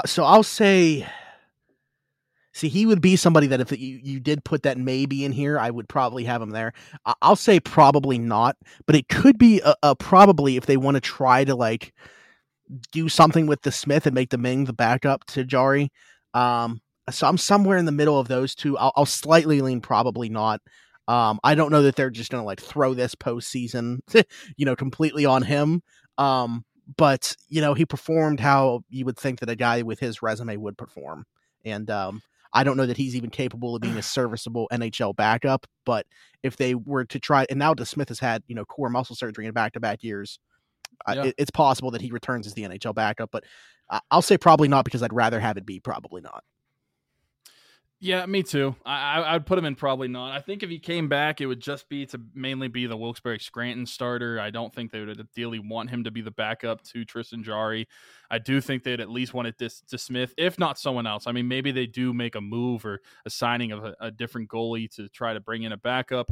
so 0.07 0.23
I'll 0.23 0.45
say, 0.45 1.05
see, 2.53 2.69
he 2.69 2.87
would 2.87 3.01
be 3.01 3.17
somebody 3.17 3.49
that 3.49 3.61
if 3.61 3.73
you, 3.73 3.99
you 4.01 4.21
did 4.21 4.45
put 4.45 4.63
that 4.63 4.79
maybe 4.79 5.25
in 5.25 5.33
here, 5.33 5.59
I 5.59 5.71
would 5.71 5.89
probably 5.89 6.23
have 6.23 6.41
him 6.41 6.51
there. 6.51 6.73
I'll 7.21 7.35
say 7.35 7.59
probably 7.59 8.17
not, 8.17 8.57
but 8.87 8.95
it 8.95 9.09
could 9.09 9.39
be 9.39 9.61
a, 9.65 9.75
a 9.83 9.97
probably 9.97 10.57
if 10.57 10.67
they 10.67 10.77
want 10.77 10.95
to 10.95 11.01
try 11.01 11.43
to 11.43 11.57
like 11.57 11.93
do 12.93 13.09
something 13.09 13.47
with 13.47 13.63
DeSmith 13.63 14.07
and 14.07 14.15
make 14.15 14.31
Domingue 14.31 14.65
the 14.65 14.73
backup 14.73 15.25
to 15.27 15.45
Jarry. 15.45 15.91
Um, 16.35 16.81
so 17.11 17.27
I'm 17.27 17.39
somewhere 17.39 17.79
in 17.79 17.87
the 17.87 17.93
middle 17.93 18.19
of 18.19 18.29
those 18.29 18.55
two. 18.55 18.79
I'll, 18.79 18.93
I'll 18.97 19.07
slightly 19.07 19.61
lean 19.61 19.81
probably 19.81 20.29
not. 20.29 20.61
Um, 21.09 21.41
I 21.43 21.55
don't 21.55 21.73
know 21.73 21.83
that 21.83 21.97
they're 21.97 22.11
just 22.11 22.31
gonna 22.31 22.45
like 22.45 22.61
throw 22.61 22.95
this 22.95 23.15
postseason, 23.15 23.99
you 24.57 24.65
know, 24.65 24.77
completely 24.77 25.27
on 25.27 25.43
him. 25.43 25.83
Um, 26.19 26.65
but 26.97 27.37
you 27.49 27.61
know, 27.61 27.75
he 27.75 27.85
performed 27.85 28.41
how 28.41 28.83
you 28.89 29.05
would 29.07 29.19
think 29.19 29.41
that 29.41 29.51
a 29.51 29.57
guy 29.57 29.83
with 29.83 29.99
his 29.99 30.23
resume 30.23 30.57
would 30.57 30.79
perform, 30.79 31.25
and 31.65 31.91
um, 31.91 32.23
I 32.53 32.63
don't 32.63 32.77
know 32.77 32.87
that 32.87 32.97
he's 32.97 33.17
even 33.17 33.31
capable 33.31 33.75
of 33.75 33.83
being 33.83 33.97
a 33.97 34.03
serviceable 34.03 34.69
NHL 34.73 35.17
backup. 35.17 35.67
But 35.85 36.07
if 36.43 36.57
they 36.57 36.75
were 36.75 37.05
to 37.07 37.19
try, 37.19 37.47
and 37.51 37.59
now 37.59 37.75
DeSmith 37.75 38.09
has 38.09 38.21
had 38.21 38.45
you 38.47 38.55
know 38.55 38.65
core 38.65 38.91
muscle 38.91 39.17
surgery 39.17 39.47
in 39.47 39.53
back 39.53 39.73
to 39.73 39.81
back 39.81 40.05
years, 40.05 40.39
yeah. 41.09 41.25
it, 41.25 41.35
it's 41.39 41.51
possible 41.51 41.91
that 41.93 42.01
he 42.01 42.11
returns 42.11 42.47
as 42.47 42.55
the 42.55 42.63
NHL 42.63 42.95
backup, 42.95 43.31
but 43.31 43.45
I'll 44.11 44.23
say 44.23 44.39
probably 44.39 44.69
not 44.69 44.85
because 44.85 45.03
I'd 45.03 45.13
rather 45.13 45.41
have 45.41 45.57
it 45.57 45.67
be 45.67 45.81
probably 45.81 46.21
not. 46.21 46.45
Yeah, 48.03 48.25
me 48.25 48.43
too. 48.43 48.75
I, 48.87 49.35
I'd 49.35 49.45
put 49.45 49.59
him 49.59 49.67
in 49.67 49.75
probably 49.75 50.09
not. 50.09 50.33
I 50.33 50.41
think 50.41 50.63
if 50.63 50.71
he 50.71 50.79
came 50.79 51.07
back, 51.07 51.43
it 51.43 51.47
would 51.47 51.61
just 51.61 51.87
be 51.91 52.07
to 52.07 52.21
mainly 52.35 52.69
be 52.69 52.87
the 52.87 52.97
Wilkes-Barre 52.97 53.39
Scranton 53.39 53.85
starter. 53.85 54.41
I 54.41 54.49
don't 54.49 54.75
think 54.75 54.91
they 54.91 55.01
would 55.01 55.21
ideally 55.21 55.59
want 55.59 55.91
him 55.91 56.05
to 56.05 56.11
be 56.11 56.23
the 56.23 56.31
backup 56.31 56.83
to 56.85 57.05
Tristan 57.05 57.45
Jarry. 57.45 57.89
I 58.31 58.39
do 58.39 58.63
think 58.63 58.85
they'd 58.85 59.03
at 59.03 59.11
least 59.11 59.35
want 59.35 59.49
it 59.49 59.59
to, 59.59 59.69
to 59.89 59.99
Smith, 59.99 60.33
if 60.39 60.59
not 60.59 60.79
someone 60.79 61.07
else. 61.07 61.27
I 61.27 61.33
mean, 61.33 61.47
maybe 61.47 61.73
they 61.73 61.87
do 61.87 62.15
make 62.15 62.37
a 62.37 62.41
move 62.41 62.87
or 62.87 63.03
a 63.27 63.31
signing 63.31 63.71
of 63.71 63.85
a, 63.85 63.95
a 64.01 64.11
different 64.11 64.49
goalie 64.49 64.91
to 64.97 65.11
try 65.11 65.35
to 65.35 65.41
bring 65.41 65.65
in 65.65 65.73
a 65.73 65.77
backup 65.77 66.31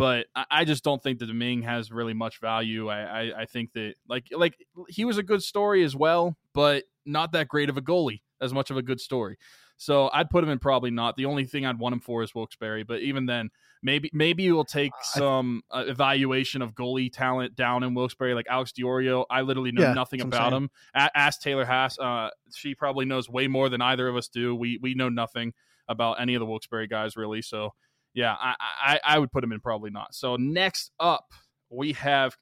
but 0.00 0.28
I 0.50 0.64
just 0.64 0.82
don't 0.82 1.02
think 1.02 1.18
that 1.18 1.26
Domingue 1.26 1.60
has 1.62 1.92
really 1.92 2.14
much 2.14 2.40
value. 2.40 2.88
I, 2.88 3.00
I, 3.02 3.42
I 3.42 3.44
think 3.44 3.74
that 3.74 3.96
like 4.08 4.28
like 4.32 4.56
he 4.88 5.04
was 5.04 5.18
a 5.18 5.22
good 5.22 5.42
story 5.42 5.84
as 5.84 5.94
well, 5.94 6.38
but 6.54 6.84
not 7.04 7.32
that 7.32 7.48
great 7.48 7.68
of 7.68 7.76
a 7.76 7.82
goalie 7.82 8.22
as 8.40 8.54
much 8.54 8.70
of 8.70 8.78
a 8.78 8.82
good 8.82 8.98
story. 8.98 9.36
So 9.76 10.08
I'd 10.10 10.30
put 10.30 10.42
him 10.42 10.48
in 10.48 10.58
probably 10.58 10.90
not. 10.90 11.16
The 11.16 11.26
only 11.26 11.44
thing 11.44 11.66
I'd 11.66 11.78
want 11.78 11.92
him 11.92 12.00
for 12.00 12.22
is 12.22 12.34
Wilkes-Barre, 12.34 12.82
but 12.82 13.00
even 13.00 13.26
then, 13.26 13.50
maybe 13.82 14.08
maybe 14.14 14.42
you'll 14.42 14.64
take 14.64 14.92
some 15.02 15.60
uh, 15.70 15.84
evaluation 15.86 16.62
of 16.62 16.74
goalie 16.74 17.12
talent 17.12 17.54
down 17.54 17.82
in 17.82 17.92
Wilkes-Barre, 17.92 18.34
like 18.34 18.46
Alex 18.48 18.72
D'Orio. 18.72 19.26
I 19.30 19.42
literally 19.42 19.72
know 19.72 19.82
yeah, 19.82 19.92
nothing 19.92 20.22
about 20.22 20.54
him. 20.54 20.70
A- 20.94 21.10
ask 21.14 21.42
Taylor 21.42 21.66
Haase. 21.66 21.98
Uh, 22.00 22.30
she 22.54 22.74
probably 22.74 23.04
knows 23.04 23.28
way 23.28 23.48
more 23.48 23.68
than 23.68 23.82
either 23.82 24.08
of 24.08 24.16
us 24.16 24.28
do. 24.28 24.54
We 24.54 24.78
we 24.80 24.94
know 24.94 25.10
nothing 25.10 25.52
about 25.88 26.20
any 26.22 26.34
of 26.34 26.40
the 26.40 26.46
Wilkes-Barre 26.46 26.86
guys 26.86 27.16
really. 27.16 27.42
So 27.42 27.74
yeah, 28.14 28.34
I, 28.38 28.54
I 28.82 29.00
I 29.04 29.18
would 29.18 29.30
put 29.32 29.44
him 29.44 29.52
in 29.52 29.60
probably 29.60 29.90
not. 29.90 30.14
So 30.14 30.36
next 30.36 30.90
up, 30.98 31.26
we 31.70 31.92
have 31.94 32.36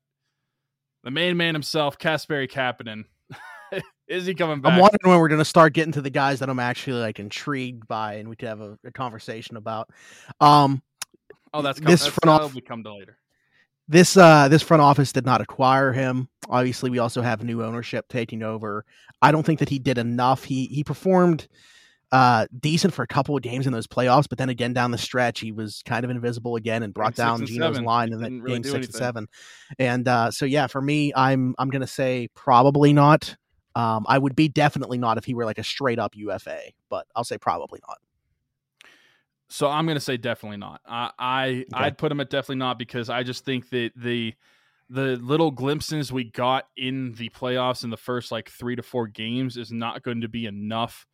the 1.04 1.10
main 1.10 1.36
man 1.36 1.54
himself, 1.54 1.98
Kasperi 1.98 2.50
Kapanen. 2.50 3.04
Is 4.08 4.24
he 4.24 4.34
coming 4.34 4.60
back? 4.60 4.72
I'm 4.72 4.78
wondering 4.78 5.10
when 5.10 5.20
we're 5.20 5.28
going 5.28 5.40
to 5.40 5.44
start 5.44 5.74
getting 5.74 5.92
to 5.92 6.00
the 6.00 6.10
guys 6.10 6.40
that 6.40 6.48
I'm 6.48 6.58
actually 6.58 7.00
like 7.00 7.20
intrigued 7.20 7.86
by, 7.86 8.14
and 8.14 8.28
we 8.28 8.36
could 8.36 8.48
have 8.48 8.60
a, 8.60 8.78
a 8.84 8.90
conversation 8.90 9.56
about. 9.56 9.90
Um, 10.40 10.82
oh, 11.52 11.60
that's 11.60 11.78
this 11.80 12.04
that's, 12.04 12.14
front 12.14 12.42
office 12.42 12.62
come 12.66 12.82
to 12.84 12.94
later. 12.94 13.18
this 13.86 14.16
uh 14.16 14.48
this 14.48 14.62
front 14.62 14.80
office 14.80 15.12
did 15.12 15.26
not 15.26 15.42
acquire 15.42 15.92
him. 15.92 16.28
Obviously, 16.48 16.88
we 16.88 16.98
also 16.98 17.20
have 17.20 17.44
new 17.44 17.62
ownership 17.62 18.08
taking 18.08 18.42
over. 18.42 18.86
I 19.20 19.32
don't 19.32 19.44
think 19.44 19.58
that 19.58 19.68
he 19.68 19.78
did 19.78 19.98
enough. 19.98 20.44
He 20.44 20.66
he 20.66 20.82
performed 20.82 21.46
uh 22.12 22.46
decent 22.58 22.94
for 22.94 23.02
a 23.02 23.06
couple 23.06 23.36
of 23.36 23.42
games 23.42 23.66
in 23.66 23.72
those 23.72 23.86
playoffs, 23.86 24.28
but 24.28 24.38
then 24.38 24.48
again 24.48 24.72
down 24.72 24.90
the 24.90 24.98
stretch 24.98 25.40
he 25.40 25.52
was 25.52 25.82
kind 25.84 26.04
of 26.04 26.10
invisible 26.10 26.56
again 26.56 26.82
and 26.82 26.94
brought 26.94 27.14
Game 27.14 27.26
down 27.26 27.40
and 27.40 27.48
Gino's 27.48 27.74
seven. 27.74 27.84
line 27.84 28.12
in 28.12 28.20
that 28.20 28.32
really 28.32 28.56
game 28.56 28.62
six 28.64 28.74
anything. 28.74 28.94
and 28.94 28.94
seven. 28.94 29.26
And 29.78 30.08
uh 30.08 30.30
so 30.30 30.44
yeah, 30.44 30.66
for 30.66 30.80
me, 30.80 31.12
I'm 31.14 31.54
I'm 31.58 31.68
gonna 31.70 31.86
say 31.86 32.28
probably 32.34 32.92
not. 32.92 33.36
Um 33.74 34.06
I 34.08 34.18
would 34.18 34.34
be 34.34 34.48
definitely 34.48 34.98
not 34.98 35.18
if 35.18 35.24
he 35.24 35.34
were 35.34 35.44
like 35.44 35.58
a 35.58 35.64
straight 35.64 35.98
up 35.98 36.14
UFA, 36.16 36.58
but 36.88 37.06
I'll 37.14 37.24
say 37.24 37.38
probably 37.38 37.80
not. 37.86 37.98
So 39.50 39.68
I'm 39.68 39.86
going 39.86 39.96
to 39.96 40.00
say 40.00 40.16
definitely 40.18 40.58
not. 40.58 40.82
I, 40.86 41.10
I 41.18 41.48
Okay. 41.48 41.64
I'd 41.72 41.98
put 41.98 42.12
him 42.12 42.20
at 42.20 42.28
definitely 42.30 42.56
not 42.56 42.78
because 42.78 43.08
I 43.08 43.22
just 43.22 43.44
think 43.44 43.70
that 43.70 43.92
the 43.96 44.34
the 44.90 45.16
little 45.16 45.50
glimpses 45.50 46.12
we 46.12 46.24
got 46.24 46.64
in 46.76 47.12
the 47.14 47.28
playoffs 47.30 47.84
in 47.84 47.90
the 47.90 47.96
first 47.96 48.32
like 48.32 48.50
three 48.50 48.76
to 48.76 48.82
four 48.82 49.06
games 49.06 49.56
is 49.56 49.70
not 49.70 50.02
going 50.02 50.22
to 50.22 50.28
be 50.28 50.46
enough 50.46 51.06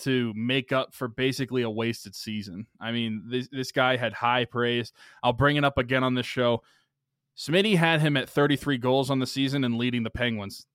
to 0.00 0.32
make 0.36 0.72
up 0.72 0.94
for 0.94 1.08
basically 1.08 1.62
a 1.62 1.70
wasted 1.70 2.14
season. 2.14 2.66
I 2.80 2.92
mean, 2.92 3.24
this 3.28 3.48
this 3.50 3.72
guy 3.72 3.96
had 3.96 4.12
high 4.12 4.44
praise. 4.44 4.92
I'll 5.22 5.32
bring 5.32 5.56
it 5.56 5.64
up 5.64 5.78
again 5.78 6.04
on 6.04 6.14
this 6.14 6.26
show. 6.26 6.62
Smitty 7.36 7.76
had 7.76 8.00
him 8.00 8.16
at 8.16 8.28
33 8.28 8.78
goals 8.78 9.10
on 9.10 9.18
the 9.18 9.26
season 9.26 9.64
and 9.64 9.76
leading 9.76 10.02
the 10.02 10.10
Penguins. 10.10 10.66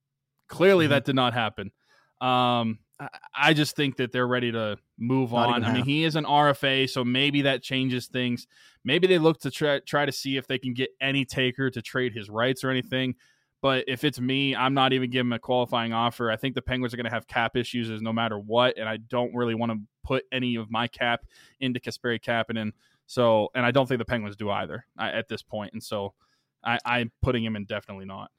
Clearly, 0.48 0.86
Mhm. 0.86 0.90
that 0.90 1.06
did 1.06 1.16
not 1.16 1.34
happen. 1.34 1.72
Um, 2.20 2.80
I, 3.00 3.10
I 3.34 3.54
just 3.54 3.76
think 3.76 3.98
that 3.98 4.12
they're 4.12 4.28
ready 4.28 4.52
to 4.52 4.78
move 5.00 5.32
Not 5.32 5.50
on. 5.50 5.64
I 5.64 5.74
mean, 5.74 5.86
he 5.86 6.04
is 6.04 6.16
an 6.16 6.26
RFA, 6.26 6.88
so 6.88 7.04
maybe 7.04 7.42
that 7.44 7.64
changes 7.64 8.08
things. 8.08 8.46
Maybe 8.84 9.08
they 9.08 9.18
look 9.18 9.40
to 9.42 9.50
try 9.50 9.80
try 9.80 10.06
to 10.06 10.12
see 10.12 10.38
if 10.38 10.46
they 10.48 10.60
can 10.60 10.74
get 10.74 10.90
any 11.02 11.26
taker 11.26 11.70
to 11.72 11.82
trade 11.82 12.14
his 12.14 12.30
rights 12.30 12.64
or 12.64 12.70
anything. 12.70 13.16
But 13.62 13.86
if 13.88 14.04
it's 14.04 14.20
me, 14.20 14.56
I'm 14.56 14.74
not 14.74 14.92
even 14.92 15.12
giving 15.12 15.28
him 15.28 15.34
a 15.34 15.40
qualifying 15.40 15.94
offer. 15.94 16.32
I 16.32 16.36
think 16.36 16.56
the 16.56 16.62
Penguins 16.62 16.94
are 16.94 16.98
going 16.98 17.06
to 17.06 17.12
have 17.12 17.28
cap 17.28 17.56
issues 17.56 17.92
as 17.92 18.02
no 18.02 18.12
matter 18.12 18.40
what, 18.40 18.78
and 18.78 18.90
I 18.90 18.98
don't 18.98 19.36
really 19.36 19.54
want 19.54 19.72
to 19.72 19.78
put 20.04 20.24
any 20.32 20.56
of 20.56 20.72
my 20.72 20.88
cap 20.88 21.22
into 21.60 21.80
Kasperi 21.80 22.20
Kapanen. 22.20 22.72
So, 23.06 23.50
and 23.54 23.66
I 23.66 23.72
don't 23.72 23.88
think 23.88 24.00
the 24.00 24.06
Penguins 24.06 24.36
do 24.36 24.50
either 24.50 24.86
I, 24.98 25.12
at 25.12 25.28
this 25.28 25.44
point. 25.44 25.74
And 25.74 25.84
so, 25.84 26.14
I, 26.64 26.80
I'm 26.86 27.12
putting 27.22 27.44
him 27.44 27.56
in 27.56 27.66
definitely 27.66 28.06
not. 28.06 28.32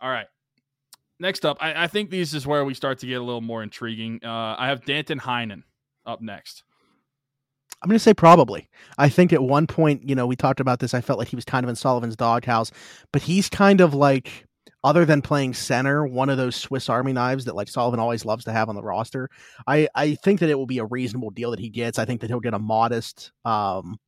All 0.00 0.10
right. 0.10 0.26
Next 1.18 1.46
up, 1.46 1.56
I, 1.60 1.84
I 1.84 1.86
think 1.86 2.10
this 2.10 2.34
is 2.34 2.46
where 2.46 2.64
we 2.64 2.74
start 2.74 2.98
to 2.98 3.06
get 3.06 3.20
a 3.20 3.24
little 3.24 3.40
more 3.40 3.62
intriguing. 3.62 4.20
Uh, 4.22 4.54
I 4.58 4.68
have 4.68 4.84
Danton 4.84 5.20
Heinen 5.20 5.62
up 6.04 6.20
next. 6.20 6.62
I'm 7.86 7.90
going 7.90 7.94
to 8.00 8.02
say 8.02 8.14
probably. 8.14 8.68
I 8.98 9.08
think 9.08 9.32
at 9.32 9.44
one 9.44 9.68
point, 9.68 10.08
you 10.08 10.16
know, 10.16 10.26
we 10.26 10.34
talked 10.34 10.58
about 10.58 10.80
this. 10.80 10.92
I 10.92 11.00
felt 11.00 11.20
like 11.20 11.28
he 11.28 11.36
was 11.36 11.44
kind 11.44 11.62
of 11.62 11.70
in 11.70 11.76
Sullivan's 11.76 12.16
doghouse, 12.16 12.72
but 13.12 13.22
he's 13.22 13.48
kind 13.48 13.80
of 13.80 13.94
like, 13.94 14.44
other 14.82 15.04
than 15.04 15.22
playing 15.22 15.54
center, 15.54 16.04
one 16.04 16.28
of 16.28 16.36
those 16.36 16.56
Swiss 16.56 16.88
Army 16.88 17.12
knives 17.12 17.44
that 17.44 17.54
like 17.54 17.68
Sullivan 17.68 18.00
always 18.00 18.24
loves 18.24 18.44
to 18.46 18.52
have 18.52 18.68
on 18.68 18.74
the 18.74 18.82
roster. 18.82 19.28
I 19.68 19.86
I 19.94 20.16
think 20.16 20.40
that 20.40 20.50
it 20.50 20.56
will 20.56 20.66
be 20.66 20.78
a 20.78 20.84
reasonable 20.84 21.30
deal 21.30 21.52
that 21.52 21.60
he 21.60 21.68
gets. 21.70 21.96
I 21.96 22.04
think 22.06 22.22
that 22.22 22.28
he'll 22.30 22.40
get 22.40 22.54
a 22.54 22.58
modest 22.58 23.30
um 23.44 23.98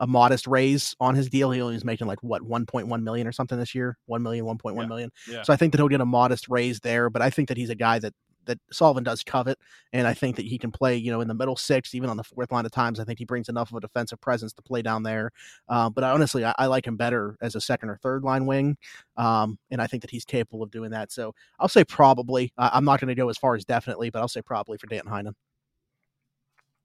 a 0.00 0.06
modest 0.08 0.48
raise 0.48 0.96
on 0.98 1.14
his 1.14 1.28
deal. 1.28 1.52
He 1.52 1.60
only 1.60 1.74
was 1.74 1.84
making 1.84 2.08
like 2.08 2.20
what 2.22 2.42
1.1 2.42 3.02
million 3.02 3.28
or 3.28 3.32
something 3.32 3.58
this 3.60 3.76
year, 3.76 3.96
1 4.06 4.22
million, 4.24 4.44
1.1 4.44 4.74
Yeah. 4.82 4.86
million. 4.86 5.10
Yeah. 5.28 5.42
So 5.44 5.52
I 5.52 5.56
think 5.56 5.70
that 5.72 5.78
he'll 5.78 5.88
get 5.88 6.00
a 6.00 6.04
modest 6.06 6.48
raise 6.48 6.80
there, 6.80 7.10
but 7.10 7.22
I 7.22 7.30
think 7.30 7.48
that 7.48 7.56
he's 7.56 7.70
a 7.70 7.76
guy 7.76 8.00
that 8.00 8.12
that 8.48 8.58
Sullivan 8.72 9.04
does 9.04 9.22
covet, 9.22 9.58
and 9.92 10.06
I 10.08 10.14
think 10.14 10.34
that 10.36 10.44
he 10.44 10.58
can 10.58 10.72
play, 10.72 10.96
you 10.96 11.12
know, 11.12 11.20
in 11.20 11.28
the 11.28 11.34
middle 11.34 11.54
six, 11.54 11.94
even 11.94 12.10
on 12.10 12.16
the 12.16 12.24
fourth 12.24 12.50
line 12.50 12.66
at 12.66 12.72
times. 12.72 12.98
I 12.98 13.04
think 13.04 13.20
he 13.20 13.24
brings 13.24 13.48
enough 13.48 13.70
of 13.70 13.76
a 13.76 13.80
defensive 13.80 14.20
presence 14.20 14.52
to 14.54 14.62
play 14.62 14.82
down 14.82 15.04
there. 15.04 15.30
Um, 15.68 15.92
but 15.92 16.02
honestly, 16.02 16.44
I, 16.44 16.54
I 16.58 16.66
like 16.66 16.86
him 16.86 16.96
better 16.96 17.36
as 17.40 17.54
a 17.54 17.60
second 17.60 17.90
or 17.90 17.96
third 17.98 18.24
line 18.24 18.44
wing, 18.46 18.76
um, 19.16 19.58
and 19.70 19.80
I 19.80 19.86
think 19.86 20.02
that 20.02 20.10
he's 20.10 20.24
capable 20.24 20.64
of 20.64 20.72
doing 20.72 20.90
that. 20.90 21.12
So 21.12 21.34
I'll 21.60 21.68
say 21.68 21.84
probably. 21.84 22.52
I'm 22.58 22.84
not 22.84 23.00
going 23.00 23.08
to 23.08 23.14
go 23.14 23.28
as 23.28 23.38
far 23.38 23.54
as 23.54 23.64
definitely, 23.64 24.10
but 24.10 24.18
I'll 24.18 24.28
say 24.28 24.42
probably 24.42 24.78
for 24.78 24.88
Danton 24.88 25.12
Heinen. 25.12 25.34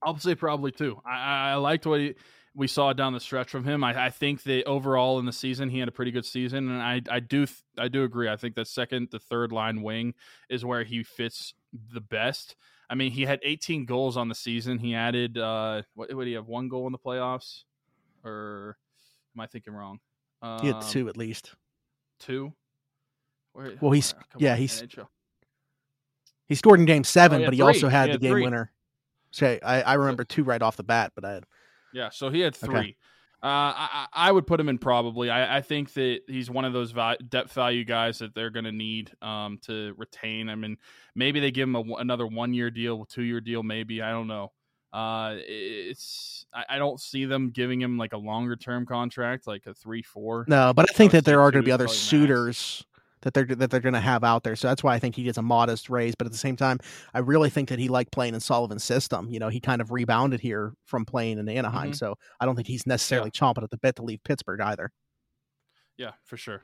I'll 0.03 0.19
say 0.19 0.35
probably 0.35 0.71
too. 0.71 0.99
I 1.05 1.51
I 1.51 1.55
liked 1.55 1.85
what 1.85 2.01
he, 2.01 2.15
we 2.55 2.67
saw 2.67 2.93
down 2.93 3.13
the 3.13 3.19
stretch 3.19 3.49
from 3.49 3.63
him. 3.63 3.83
I, 3.83 4.05
I 4.05 4.09
think 4.09 4.43
that 4.43 4.65
overall 4.65 5.17
in 5.19 5.25
the 5.25 5.33
season 5.33 5.69
he 5.69 5.79
had 5.79 5.87
a 5.87 5.91
pretty 5.91 6.11
good 6.11 6.25
season, 6.25 6.69
and 6.69 6.81
I 6.81 7.01
I 7.09 7.19
do 7.19 7.47
I 7.77 7.87
do 7.87 8.03
agree. 8.03 8.29
I 8.29 8.35
think 8.37 8.55
that 8.55 8.67
second 8.67 9.09
the 9.11 9.19
third 9.19 9.51
line 9.51 9.81
wing 9.81 10.13
is 10.49 10.63
where 10.63 10.83
he 10.83 11.03
fits 11.03 11.53
the 11.93 12.01
best. 12.01 12.55
I 12.89 12.95
mean, 12.95 13.11
he 13.11 13.23
had 13.23 13.39
18 13.43 13.85
goals 13.85 14.17
on 14.17 14.27
the 14.29 14.35
season. 14.35 14.77
He 14.77 14.93
added 14.93 15.37
uh, 15.37 15.81
what 15.95 16.13
would 16.13 16.27
he 16.27 16.33
have 16.33 16.47
one 16.47 16.67
goal 16.69 16.85
in 16.85 16.91
the 16.91 16.99
playoffs, 16.99 17.63
or 18.23 18.77
am 19.35 19.41
I 19.41 19.47
thinking 19.47 19.73
wrong? 19.73 19.99
Um, 20.43 20.59
He 20.61 20.67
had 20.67 20.81
two 20.81 21.09
at 21.09 21.17
least. 21.17 21.55
Two. 22.19 22.53
Where, 23.53 23.73
Well, 23.81 23.91
he's- 23.91 24.13
come 24.13 24.23
yeah, 24.37 24.51
on, 24.53 24.57
he's- 24.59 24.81
NHL. 24.81 25.07
He 26.47 26.55
scored 26.55 26.79
in 26.79 26.85
Game 26.85 27.03
Seven, 27.03 27.39
yeah, 27.41 27.47
but 27.47 27.53
he 27.53 27.59
three. 27.61 27.67
also 27.67 27.87
had 27.89 28.09
He 28.09 28.13
the 28.13 28.19
game 28.19 28.31
three. 28.33 28.43
winner. 28.43 28.71
So 29.31 29.57
I, 29.63 29.81
I 29.81 29.93
remember 29.95 30.23
two 30.23 30.43
right 30.43 30.61
off 30.61 30.75
the 30.75 30.83
bat, 30.83 31.13
but 31.15 31.25
I 31.25 31.31
had 31.33 31.45
Yeah, 31.93 32.09
so 32.09 32.29
he 32.29 32.41
had 32.41 32.55
Okay. 32.55 32.65
three. 32.65 32.97
Uh, 33.41 33.75
I, 33.75 34.07
I 34.13 34.31
would 34.31 34.47
put 34.47 34.57
him 34.57 34.69
in 34.69 34.77
probably. 34.77 35.29
I, 35.29 35.57
I 35.57 35.61
think 35.61 35.91
that 35.95 36.21
he's 36.27 36.49
one 36.49 36.63
of 36.63 36.71
those 36.71 36.91
val- 36.91 37.17
depth 37.27 37.51
value 37.51 37.83
guys 37.83 38.19
that 38.19 38.33
they're 38.33 38.49
going 38.49 38.63
to 38.63 38.71
need 38.71 39.11
um, 39.21 39.59
to 39.63 39.93
retain. 39.97 40.47
I 40.47 40.55
mean, 40.55 40.77
maybe 41.13 41.41
they 41.41 41.51
give 41.51 41.67
him 41.67 41.75
a, 41.75 41.81
another 41.95 42.25
one 42.25 42.53
year 42.53 42.71
deal, 42.71 43.03
two 43.03 43.23
year 43.23 43.41
deal, 43.41 43.61
maybe. 43.61 44.01
I 44.01 44.11
don't 44.11 44.27
know. 44.27 44.53
Uh, 44.93 45.35
it's 45.39 46.45
I, 46.53 46.75
I 46.75 46.77
don't 46.77 47.01
see 47.01 47.25
them 47.25 47.49
giving 47.49 47.81
him 47.81 47.97
like 47.97 48.13
a 48.13 48.17
longer 48.17 48.55
term 48.55 48.85
contract, 48.85 49.45
like 49.45 49.65
a 49.65 49.73
three 49.73 50.03
four. 50.03 50.45
No, 50.47 50.71
but 50.73 50.89
I 50.89 50.93
think 50.93 51.11
that 51.11 51.25
there 51.25 51.41
are 51.41 51.51
going 51.51 51.63
to 51.63 51.65
be 51.65 51.71
other 51.71 51.89
suitors 51.89 52.85
that 53.23 53.33
they're 53.33 53.45
that 53.45 53.71
they're 53.71 53.79
going 53.81 53.93
to 53.93 53.99
have 53.99 54.23
out 54.23 54.43
there. 54.43 54.55
So 54.55 54.67
that's 54.67 54.83
why 54.83 54.93
I 54.93 54.99
think 54.99 55.15
he 55.15 55.23
gets 55.23 55.37
a 55.37 55.41
modest 55.41 55.89
raise. 55.89 56.15
But 56.15 56.27
at 56.27 56.31
the 56.31 56.37
same 56.37 56.55
time, 56.55 56.79
I 57.13 57.19
really 57.19 57.49
think 57.49 57.69
that 57.69 57.79
he 57.79 57.89
liked 57.89 58.11
playing 58.11 58.35
in 58.35 58.39
Sullivan's 58.39 58.83
system. 58.83 59.29
You 59.29 59.39
know, 59.39 59.49
he 59.49 59.59
kind 59.59 59.81
of 59.81 59.91
rebounded 59.91 60.39
here 60.39 60.73
from 60.85 61.05
playing 61.05 61.39
in 61.39 61.49
Anaheim. 61.49 61.91
Mhm. 61.91 61.95
So 61.95 62.15
I 62.39 62.45
don't 62.45 62.55
think 62.55 62.67
he's 62.67 62.85
necessarily 62.87 63.31
chomping 63.31 63.63
at 63.63 63.69
the 63.71 63.77
bit 63.77 63.95
to 63.97 64.03
leave 64.03 64.23
Pittsburgh 64.23 64.61
either. 64.61 64.91
Yeah, 65.97 66.11
for 66.23 66.37
sure. 66.37 66.63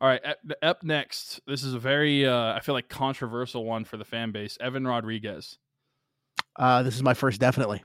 All 0.00 0.08
right, 0.08 0.24
up, 0.24 0.38
up 0.62 0.82
next. 0.84 1.40
This 1.46 1.64
is 1.64 1.74
a 1.74 1.78
very 1.78 2.24
uh, 2.26 2.52
I 2.52 2.60
feel 2.60 2.74
like 2.74 2.88
controversial 2.88 3.64
one 3.64 3.84
for 3.84 3.96
the 3.96 4.04
fan 4.04 4.30
base. 4.30 4.56
Evan 4.60 4.86
Rodrigues. 4.86 5.58
Uh, 6.56 6.82
this 6.82 6.94
is 6.94 7.02
my 7.02 7.14
first 7.14 7.40
definitely. 7.40 7.82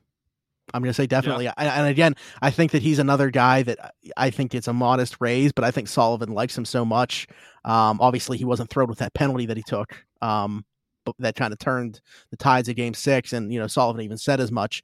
I'm 0.73 0.81
going 0.81 0.89
to 0.89 0.93
say 0.93 1.07
definitely. 1.07 1.47
And, 1.47 1.55
and 1.57 1.87
again, 1.87 2.15
I 2.41 2.51
think 2.51 2.71
that 2.71 2.81
he's 2.81 2.99
another 2.99 3.29
guy 3.29 3.63
that 3.63 3.93
I 4.15 4.29
think 4.29 4.55
it's 4.55 4.67
a 4.67 4.73
modest 4.73 5.17
raise, 5.19 5.51
but 5.51 5.63
I 5.63 5.71
think 5.71 5.87
Sullivan 5.87 6.33
likes 6.33 6.57
him 6.57 6.65
so 6.65 6.85
much. 6.85 7.27
Um, 7.65 7.99
obviously, 8.01 8.37
he 8.37 8.45
wasn't 8.45 8.69
thrilled 8.69 8.89
with 8.89 8.99
that 8.99 9.13
penalty 9.13 9.45
that 9.47 9.57
he 9.57 9.63
took. 9.63 10.05
Um, 10.21 10.65
but 11.05 11.15
that 11.19 11.35
kind 11.35 11.51
of 11.51 11.59
turned 11.59 12.01
the 12.31 12.37
tides 12.37 12.69
of 12.69 12.75
Game 12.75 12.93
Six, 12.93 13.33
and 13.33 13.51
you 13.51 13.59
know 13.59 13.67
Sullivan 13.67 14.01
even 14.01 14.17
said 14.17 14.39
as 14.39 14.51
much. 14.51 14.83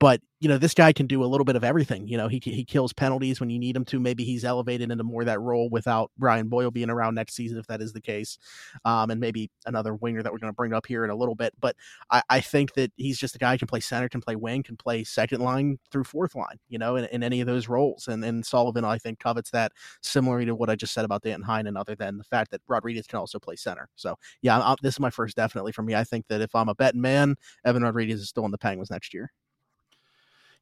But 0.00 0.20
you 0.40 0.48
know 0.48 0.58
this 0.58 0.74
guy 0.74 0.92
can 0.92 1.08
do 1.08 1.24
a 1.24 1.26
little 1.26 1.44
bit 1.44 1.56
of 1.56 1.64
everything. 1.64 2.06
You 2.06 2.16
know 2.16 2.28
he 2.28 2.40
he 2.40 2.64
kills 2.64 2.92
penalties 2.92 3.40
when 3.40 3.50
you 3.50 3.58
need 3.58 3.74
him 3.74 3.84
to. 3.86 3.98
Maybe 3.98 4.22
he's 4.22 4.44
elevated 4.44 4.92
into 4.92 5.02
more 5.02 5.24
that 5.24 5.40
role 5.40 5.68
without 5.68 6.12
Brian 6.16 6.48
Boyle 6.48 6.70
being 6.70 6.90
around 6.90 7.16
next 7.16 7.34
season 7.34 7.58
if 7.58 7.66
that 7.66 7.82
is 7.82 7.92
the 7.92 8.00
case, 8.00 8.38
um, 8.84 9.10
and 9.10 9.20
maybe 9.20 9.50
another 9.66 9.94
winger 9.96 10.22
that 10.22 10.32
we're 10.32 10.38
going 10.38 10.52
to 10.52 10.56
bring 10.56 10.72
up 10.72 10.86
here 10.86 11.02
in 11.04 11.10
a 11.10 11.16
little 11.16 11.34
bit. 11.34 11.52
But 11.58 11.74
I, 12.10 12.22
I 12.30 12.40
think 12.40 12.74
that 12.74 12.92
he's 12.96 13.18
just 13.18 13.34
a 13.34 13.38
guy 13.38 13.52
who 13.52 13.58
can 13.58 13.66
play 13.66 13.80
center, 13.80 14.08
can 14.08 14.20
play 14.20 14.36
wing, 14.36 14.62
can 14.62 14.76
play 14.76 15.02
second 15.02 15.40
line 15.40 15.78
through 15.90 16.04
fourth 16.04 16.36
line. 16.36 16.60
You 16.68 16.78
know, 16.78 16.94
in, 16.94 17.06
in 17.06 17.24
any 17.24 17.40
of 17.40 17.48
those 17.48 17.68
roles. 17.68 18.06
And 18.06 18.24
and 18.24 18.46
Sullivan 18.46 18.84
I 18.84 18.98
think 18.98 19.18
covets 19.18 19.50
that 19.50 19.72
similarly 20.02 20.46
to 20.46 20.54
what 20.54 20.70
I 20.70 20.76
just 20.76 20.94
said 20.94 21.04
about 21.04 21.22
Dan 21.22 21.42
Heinen, 21.42 21.78
other 21.78 21.96
than 21.96 22.18
the 22.18 22.24
fact 22.24 22.52
that 22.52 22.60
Rodrigues 22.68 23.08
can 23.08 23.18
also 23.18 23.40
play 23.40 23.56
center. 23.56 23.88
So 23.96 24.14
yeah, 24.42 24.60
i 24.60 24.76
this 24.82 24.94
is 24.94 25.00
my 25.00 25.10
first 25.10 25.36
definitely 25.36 25.72
for 25.72 25.82
me. 25.82 25.96
I 25.96 26.04
think 26.04 26.28
that 26.28 26.40
if 26.40 26.54
I'm 26.54 26.68
a 26.68 26.74
betting 26.76 27.00
man, 27.00 27.34
Evan 27.64 27.82
Rodrigues 27.82 28.20
is 28.20 28.28
still 28.28 28.44
in 28.44 28.52
the 28.52 28.58
Penguins 28.58 28.90
next 28.90 29.12
year. 29.12 29.32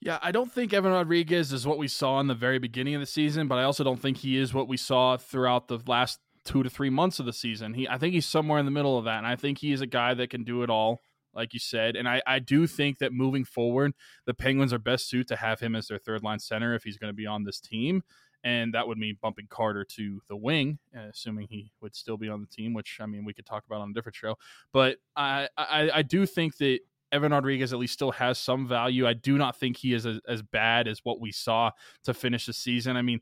Yeah, 0.01 0.19
I 0.23 0.31
don't 0.31 0.53
think 0.53 0.73
Evan 0.73 0.93
Rodrigues 0.93 1.53
is 1.53 1.67
what 1.67 1.79
we 1.79 1.89
saw 1.89 2.21
in 2.21 2.27
the 2.27 2.35
very 2.35 2.59
beginning 2.59 2.95
of 2.95 3.01
the 3.01 3.07
season, 3.07 3.49
but 3.49 3.57
I 3.57 3.65
also 3.65 3.83
don't 3.83 4.01
think 4.01 4.19
he 4.19 4.37
is 4.37 4.53
what 4.53 4.69
we 4.69 4.77
saw 4.77 5.17
throughout 5.17 5.69
the 5.69 5.81
last 5.87 6.21
two 6.45 6.63
to 6.63 6.71
three 6.71 6.91
months 6.91 7.19
of 7.19 7.27
the 7.27 7.33
season. 7.33 7.75
He, 7.75 7.89
I 7.89 7.99
think 7.99 8.15
he's 8.15 8.27
somewhere 8.27 8.59
in 8.59 8.67
the 8.67 8.71
middle 8.71 8.99
of 8.99 9.05
that, 9.07 9.19
and 9.19 9.27
I 9.27 9.37
think 9.37 9.59
he 9.59 9.73
is 9.73 9.81
a 9.81 9.87
guy 9.87 10.15
that 10.15 10.31
can 10.31 10.45
do 10.45 10.63
it 10.63 10.71
all, 10.71 11.01
like 11.35 11.55
you 11.55 11.59
said. 11.59 11.97
And 11.97 12.09
I, 12.09 12.23
I 12.27 12.39
do 12.39 12.67
think 12.67 12.99
that 12.99 13.13
moving 13.13 13.45
forward, 13.45 13.95
the 14.27 14.35
Penguins 14.35 14.73
are 14.73 14.79
best 14.79 15.09
suited 15.09 15.29
to 15.29 15.37
have 15.37 15.61
him 15.61 15.75
as 15.75 15.89
their 15.89 15.99
third 15.99 16.23
line 16.23 16.39
center 16.39 16.75
if 16.75 16.85
he's 16.85 16.99
going 16.99 17.13
to 17.13 17.17
be 17.17 17.27
on 17.27 17.45
this 17.45 17.59
team, 17.59 18.03
and 18.45 18.75
that 18.75 18.87
would 18.87 18.99
mean 18.99 19.17
bumping 19.21 19.47
Carter 19.49 19.85
to 19.97 20.21
the 20.29 20.37
wing, 20.37 20.79
uh, 20.97 21.09
assuming 21.11 21.49
he 21.49 21.73
would 21.81 21.97
still 21.97 22.17
be 22.17 22.29
on 22.29 22.43
the 22.43 22.47
team. 22.47 22.75
Which 22.75 22.99
I 23.01 23.07
mean, 23.07 23.25
we 23.25 23.33
could 23.33 23.47
talk 23.47 23.65
about 23.67 23.81
on 23.81 23.91
a 23.91 23.93
different 23.95 24.15
show, 24.17 24.37
but 24.73 24.99
I, 25.17 25.49
I, 25.57 25.91
I 25.95 26.03
do 26.03 26.27
think 26.27 26.59
that 26.59 26.81
Evan 27.13 27.33
Rodrigues 27.33 27.73
at 27.73 27.79
least 27.79 27.95
still 27.95 28.13
has 28.13 28.39
some 28.39 28.67
value. 28.67 29.07
I 29.07 29.13
do 29.13 29.39
not 29.39 29.57
think 29.57 29.77
he 29.77 29.95
is 29.95 30.07
as, 30.07 30.21
as 30.29 30.43
bad 30.43 30.89
as 30.89 31.01
what 31.05 31.21
we 31.21 31.33
saw 31.33 31.71
to 32.05 32.15
finish 32.15 32.47
the 32.47 32.53
season. 32.53 32.97
I 32.97 33.03
mean, 33.03 33.21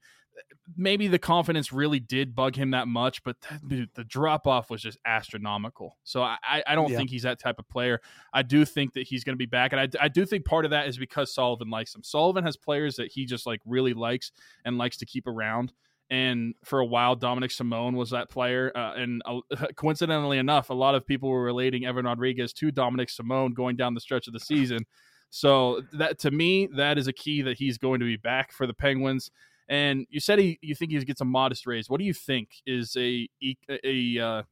maybe 0.77 1.07
the 1.09 1.19
confidence 1.19 1.73
really 1.73 2.01
did 2.01 2.35
bug 2.35 2.57
him 2.57 2.71
that 2.73 2.89
much, 2.89 3.23
but 3.23 3.37
the, 3.63 3.87
the 3.95 4.05
drop 4.05 4.47
off 4.47 4.71
was 4.71 4.83
just 4.83 4.99
astronomical. 5.05 5.97
So 6.05 6.23
I, 6.23 6.63
I 6.67 6.75
don't 6.75 6.91
yeah. 6.91 6.97
think 6.97 7.11
he's 7.11 7.23
that 7.23 7.39
type 7.39 7.59
of 7.59 7.69
player. 7.69 8.01
I 8.33 8.43
do 8.43 8.65
think 8.65 8.95
that 8.95 9.07
he's 9.07 9.25
going 9.25 9.35
to 9.35 9.39
be 9.39 9.47
back, 9.47 9.73
and 9.73 9.81
I, 9.81 9.89
I 10.05 10.09
do 10.09 10.25
think 10.27 10.45
part 10.45 10.65
of 10.65 10.71
that 10.73 10.89
is 10.89 10.99
because 10.99 11.33
Sullivan 11.33 11.71
likes 11.71 11.95
him. 11.95 12.03
Sullivan 12.03 12.45
has 12.45 12.57
players 12.57 12.97
that 12.97 13.13
he 13.13 13.27
just 13.27 13.47
like 13.47 13.61
really 13.65 13.95
likes 13.95 14.33
and 14.65 14.79
likes 14.79 14.97
to 14.99 15.07
keep 15.07 15.27
around. 15.27 15.73
And 16.11 16.55
for 16.65 16.81
a 16.81 16.85
while, 16.87 17.17
Dominic 17.17 17.51
Simone 17.51 17.97
was 17.97 18.11
that 18.11 18.31
player. 18.31 18.71
Uh, 18.75 18.95
and 18.95 19.23
uh, 19.25 19.41
coincidentally 19.77 20.39
enough, 20.39 20.71
a 20.71 20.75
lot 20.75 20.95
of 20.95 21.07
people 21.07 21.29
were 21.29 21.43
relating 21.43 21.87
Evan 21.87 22.05
Rodrigues 22.05 22.53
to 22.55 22.71
Dominic 22.71 23.11
Simone 23.11 23.53
going 23.55 23.77
down 23.77 23.95
the 23.95 24.01
stretch 24.01 24.27
of 24.27 24.33
the 24.33 24.41
season. 24.41 24.85
So 25.31 25.83
that 25.95 26.19
to 26.21 26.31
me, 26.31 26.69
that 26.77 26.99
is 26.99 27.09
a 27.09 27.13
key 27.13 27.43
that 27.43 27.59
he's 27.59 27.79
going 27.79 28.01
to 28.01 28.07
be 28.07 28.17
back 28.17 28.53
for 28.53 28.67
the 28.67 28.75
Penguins. 28.75 29.31
And 29.69 30.07
you 30.11 30.21
said 30.21 30.39
he, 30.39 30.59
you 30.63 30.75
think 30.75 30.93
he 30.93 31.05
gets 31.05 31.23
a 31.23 31.25
modest 31.25 31.67
raise. 31.67 31.89
What 31.89 31.99
do 31.99 32.05
you 32.05 32.13
think 32.13 32.51
is 32.67 32.97
a 32.97 33.29
a, 33.41 34.19
uh, 34.19 34.43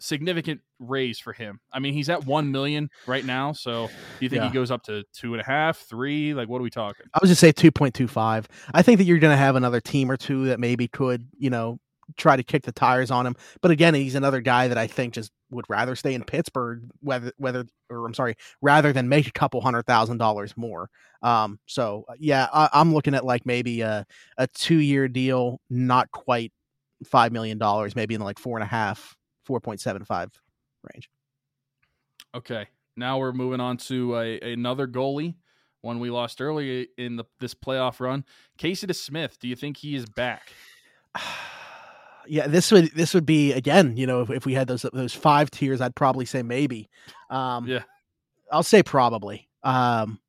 significant 0.00 0.60
raise 0.78 1.18
for 1.18 1.32
him? 1.32 1.60
I 1.72 1.78
mean, 1.78 1.94
he's 1.94 2.08
at 2.08 2.24
one 2.24 2.50
million 2.50 2.90
right 3.06 3.24
now. 3.24 3.52
So 3.52 3.86
do 3.86 3.92
you 4.24 4.28
think 4.28 4.42
yeah. 4.42 4.48
he 4.48 4.54
goes 4.54 4.70
up 4.70 4.82
to 4.84 5.04
two 5.12 5.34
and 5.34 5.40
a 5.40 5.44
half, 5.44 5.78
three? 5.78 6.34
Like, 6.34 6.48
what 6.48 6.58
are 6.58 6.64
we 6.64 6.70
talking? 6.70 7.06
I 7.14 7.18
was 7.20 7.30
just 7.30 7.40
say 7.40 7.52
two 7.52 7.70
point 7.70 7.94
two 7.94 8.08
five. 8.08 8.48
I 8.74 8.82
think 8.82 8.98
that 8.98 9.04
you're 9.04 9.18
going 9.18 9.32
to 9.32 9.38
have 9.38 9.56
another 9.56 9.80
team 9.80 10.10
or 10.10 10.16
two 10.16 10.46
that 10.46 10.60
maybe 10.60 10.88
could, 10.88 11.26
you 11.38 11.50
know, 11.50 11.78
try 12.16 12.36
to 12.36 12.42
kick 12.42 12.62
the 12.64 12.72
tires 12.72 13.10
on 13.10 13.26
him. 13.26 13.36
But 13.60 13.70
again, 13.70 13.94
he's 13.94 14.14
another 14.14 14.40
guy 14.40 14.68
that 14.68 14.78
I 14.78 14.86
think 14.86 15.14
just 15.14 15.30
would 15.50 15.66
rather 15.68 15.96
stay 15.96 16.14
in 16.14 16.24
Pittsburgh, 16.24 16.82
whether 17.00 17.32
whether 17.36 17.66
or 17.90 18.06
I'm 18.06 18.14
sorry, 18.14 18.36
rather 18.62 18.92
than 18.92 19.08
make 19.08 19.26
a 19.26 19.32
couple 19.32 19.60
hundred 19.60 19.86
thousand 19.86 20.18
dollars 20.18 20.56
more. 20.56 20.90
Um, 21.22 21.58
so 21.66 22.04
uh, 22.08 22.14
yeah, 22.18 22.48
I, 22.52 22.68
am 22.80 22.94
looking 22.94 23.14
at 23.14 23.24
like 23.24 23.44
maybe 23.44 23.80
a 23.80 24.06
a 24.36 24.46
two 24.48 24.78
year 24.78 25.08
deal, 25.08 25.60
not 25.68 26.10
quite 26.10 26.52
five 27.04 27.32
million 27.32 27.58
dollars, 27.58 27.94
maybe 27.96 28.14
in 28.14 28.20
like 28.20 28.38
four 28.38 28.58
and 28.58 28.64
a 28.64 28.68
half, 28.68 29.16
four 29.48 29.60
point 29.60 29.80
seven 29.80 30.04
five 30.04 30.30
range. 30.92 31.08
Okay, 32.34 32.66
now 32.96 33.16
we're 33.16 33.32
moving 33.32 33.60
on 33.60 33.78
to 33.78 34.14
a, 34.18 34.52
another 34.52 34.86
goalie, 34.86 35.36
one 35.80 35.98
we 35.98 36.10
lost 36.10 36.42
early 36.42 36.88
in 36.98 37.16
the 37.16 37.24
this 37.40 37.54
playoff 37.54 37.98
run. 37.98 38.26
Casey 38.58 38.86
DeSmith, 38.86 39.38
do 39.38 39.48
you 39.48 39.56
think 39.56 39.78
he 39.78 39.96
is 39.96 40.04
back? 40.04 40.52
yeah, 42.28 42.46
this 42.46 42.70
would 42.70 42.92
this 42.94 43.14
would 43.14 43.24
be 43.24 43.54
again, 43.54 43.96
you 43.96 44.06
know, 44.06 44.20
if, 44.20 44.30
if 44.30 44.46
we 44.46 44.52
had 44.52 44.68
those 44.68 44.82
those 44.92 45.14
five 45.14 45.50
tiers, 45.50 45.80
I'd 45.80 45.96
probably 45.96 46.26
say 46.26 46.42
maybe. 46.42 46.90
Um, 47.30 47.66
yeah, 47.66 47.84
I'll 48.52 48.62
say 48.62 48.82
probably. 48.82 49.48
Um, 49.62 50.20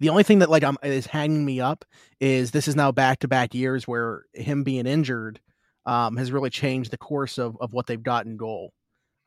the 0.00 0.08
only 0.08 0.22
thing 0.22 0.38
that 0.38 0.48
like 0.48 0.64
I'm 0.64 0.78
is 0.82 1.04
hanging 1.04 1.44
me 1.44 1.60
up 1.60 1.84
is 2.18 2.52
this 2.52 2.66
is 2.66 2.74
now 2.74 2.90
back 2.92 3.18
to 3.20 3.28
back 3.28 3.54
years 3.54 3.86
where 3.86 4.24
him 4.32 4.64
being 4.64 4.86
injured 4.86 5.40
um, 5.86 6.16
has 6.16 6.30
really 6.30 6.50
changed 6.50 6.90
the 6.90 6.98
course 6.98 7.38
of 7.38 7.56
of 7.60 7.72
what 7.72 7.86
they've 7.86 8.02
got 8.02 8.26
in 8.26 8.36
goal. 8.36 8.72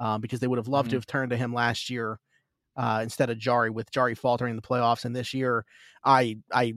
Um, 0.01 0.21
because 0.21 0.39
they 0.39 0.47
would 0.47 0.59
have 0.59 0.69
loved 0.69 0.87
mm-hmm. 0.87 0.91
to 0.91 0.97
have 0.97 1.07
turned 1.07 1.31
to 1.31 1.35
him 1.35 1.53
last 1.53 1.89
year 1.89 2.19
uh, 2.77 3.01
instead 3.03 3.29
of 3.29 3.37
Jarry 3.37 3.69
with 3.69 3.91
Jarry 3.91 4.15
faltering 4.15 4.51
in 4.51 4.55
the 4.55 4.61
playoffs. 4.61 5.03
And 5.03 5.13
this 5.13 5.33
year, 5.33 5.65
I 6.05 6.37
I 6.53 6.75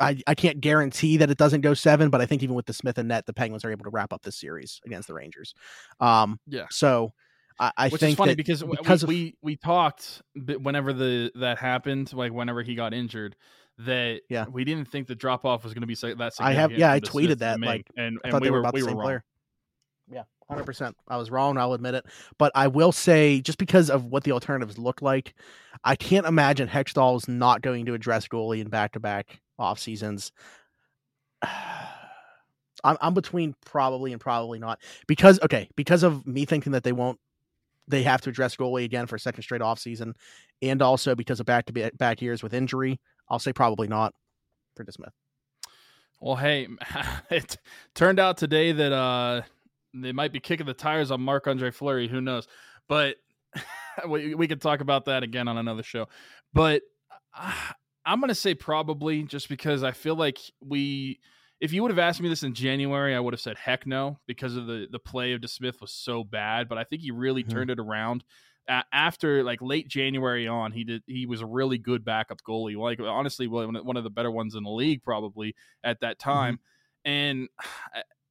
I, 0.00 0.18
I 0.26 0.34
can't 0.34 0.60
guarantee 0.60 1.18
that 1.18 1.30
it 1.30 1.38
doesn't 1.38 1.60
go 1.60 1.74
seven, 1.74 2.10
but 2.10 2.20
I 2.20 2.26
think 2.26 2.42
even 2.42 2.54
with 2.54 2.66
DeSmith 2.66 2.98
and 2.98 3.08
net, 3.08 3.26
the 3.26 3.32
Penguins 3.32 3.64
are 3.64 3.70
able 3.70 3.84
to 3.84 3.90
wrap 3.90 4.12
up 4.12 4.22
this 4.22 4.38
series 4.38 4.80
against 4.84 5.08
the 5.08 5.14
Rangers. 5.14 5.54
Um, 6.00 6.38
yeah. 6.46 6.66
So 6.70 7.12
I, 7.58 7.72
I 7.76 7.88
Which 7.88 8.00
think 8.00 8.12
is 8.12 8.16
funny 8.16 8.32
that 8.32 8.36
because, 8.36 8.62
because 8.62 9.06
we, 9.06 9.28
of, 9.28 9.32
we 9.42 9.52
we 9.52 9.56
talked 9.56 10.22
whenever 10.34 10.92
the 10.92 11.32
that 11.36 11.58
happened, 11.58 12.12
like 12.12 12.32
whenever 12.32 12.62
he 12.62 12.74
got 12.74 12.94
injured, 12.94 13.36
that 13.78 14.22
yeah 14.30 14.46
we 14.50 14.64
didn't 14.64 14.88
think 14.88 15.06
the 15.06 15.14
drop 15.14 15.44
off 15.44 15.62
was 15.62 15.74
going 15.74 15.82
to 15.82 15.86
be 15.86 15.94
so 15.94 16.14
that. 16.14 16.32
I 16.38 16.52
have 16.52 16.72
yeah 16.72 16.92
I 16.92 17.00
tweeted 17.00 17.38
that 17.38 17.60
like 17.60 17.86
and, 17.96 18.18
and 18.24 18.40
we 18.40 18.50
were, 18.50 18.62
were 18.62 18.70
we 18.72 18.82
were 18.82 18.90
wrong. 18.90 19.02
Player. 19.02 19.24
Yeah, 20.08 20.22
hundred 20.48 20.64
percent. 20.64 20.96
I 21.08 21.16
was 21.16 21.30
wrong. 21.30 21.58
I'll 21.58 21.74
admit 21.74 21.94
it. 21.94 22.06
But 22.38 22.52
I 22.54 22.68
will 22.68 22.92
say, 22.92 23.40
just 23.40 23.58
because 23.58 23.90
of 23.90 24.06
what 24.06 24.24
the 24.24 24.32
alternatives 24.32 24.78
look 24.78 25.02
like, 25.02 25.34
I 25.84 25.96
can't 25.96 26.26
imagine 26.26 26.68
Hextall 26.68 27.16
is 27.16 27.28
not 27.28 27.60
going 27.60 27.86
to 27.86 27.94
address 27.94 28.28
goalie 28.28 28.60
in 28.60 28.68
back 28.68 28.92
to 28.92 29.00
back 29.00 29.40
off 29.58 29.78
seasons. 29.78 30.32
I'm 32.84 32.96
I'm 33.00 33.14
between 33.14 33.54
probably 33.64 34.12
and 34.12 34.20
probably 34.20 34.58
not 34.58 34.80
because 35.06 35.40
okay 35.42 35.68
because 35.76 36.02
of 36.02 36.26
me 36.26 36.44
thinking 36.44 36.72
that 36.72 36.84
they 36.84 36.92
won't 36.92 37.18
they 37.88 38.02
have 38.02 38.20
to 38.22 38.30
address 38.30 38.56
goalie 38.56 38.84
again 38.84 39.06
for 39.06 39.16
a 39.16 39.20
second 39.20 39.42
straight 39.42 39.62
off 39.62 39.78
season, 39.78 40.14
and 40.62 40.82
also 40.82 41.14
because 41.14 41.40
of 41.40 41.46
back 41.46 41.66
to 41.66 41.90
back 41.98 42.22
years 42.22 42.42
with 42.42 42.54
injury. 42.54 43.00
I'll 43.28 43.38
say 43.38 43.52
probably 43.52 43.88
not 43.88 44.14
for 44.76 44.84
DeSmith. 44.84 45.12
Well, 46.20 46.36
hey, 46.36 46.68
it 47.30 47.56
turned 47.94 48.18
out 48.18 48.36
today 48.38 48.72
that 48.72 48.92
uh 48.92 49.42
they 49.94 50.12
might 50.12 50.32
be 50.32 50.40
kicking 50.40 50.66
the 50.66 50.74
tires 50.74 51.10
on 51.10 51.20
Marc 51.20 51.46
Andre 51.46 51.70
Fleury. 51.70 52.08
Who 52.08 52.20
knows? 52.20 52.46
But 52.88 53.16
we 54.08 54.34
we 54.34 54.48
could 54.48 54.60
talk 54.60 54.80
about 54.80 55.06
that 55.06 55.22
again 55.22 55.48
on 55.48 55.58
another 55.58 55.82
show. 55.82 56.08
But 56.52 56.82
uh, 57.36 57.52
I'm 58.08 58.20
going 58.20 58.28
to 58.28 58.36
say 58.36 58.54
probably 58.54 59.24
just 59.24 59.48
because 59.48 59.82
I 59.82 59.90
feel 59.90 60.14
like 60.14 60.38
we 60.60 61.18
if 61.60 61.72
you 61.72 61.82
would 61.82 61.90
have 61.90 61.98
asked 61.98 62.20
me 62.20 62.28
this 62.28 62.44
in 62.44 62.54
January, 62.54 63.16
I 63.16 63.18
would 63.18 63.34
have 63.34 63.40
said 63.40 63.56
heck 63.56 63.84
no 63.84 64.20
because 64.28 64.56
of 64.56 64.66
the 64.66 64.86
the 64.90 65.00
play 65.00 65.32
of 65.32 65.40
DeSmith 65.40 65.80
was 65.80 65.92
so 65.92 66.22
bad. 66.22 66.68
But 66.68 66.78
I 66.78 66.84
think 66.84 67.02
he 67.02 67.10
really 67.10 67.42
mm-hmm. 67.42 67.52
turned 67.52 67.70
it 67.70 67.80
around 67.80 68.22
after 68.68 69.42
like 69.42 69.60
late 69.62 69.88
January 69.88 70.48
on. 70.48 70.72
He 70.72 70.84
did 70.84 71.02
he 71.06 71.26
was 71.26 71.40
a 71.40 71.46
really 71.46 71.78
good 71.78 72.04
backup 72.04 72.42
goalie, 72.42 72.76
like 72.76 73.00
honestly 73.00 73.46
one 73.46 73.96
of 73.96 74.04
the 74.04 74.10
better 74.10 74.30
ones 74.30 74.54
in 74.54 74.62
the 74.62 74.70
league 74.70 75.02
probably 75.02 75.54
at 75.84 76.00
that 76.00 76.18
mm-hmm. 76.18 76.30
time. 76.30 76.54
Mm-hmm. 76.54 77.10
And 77.10 77.48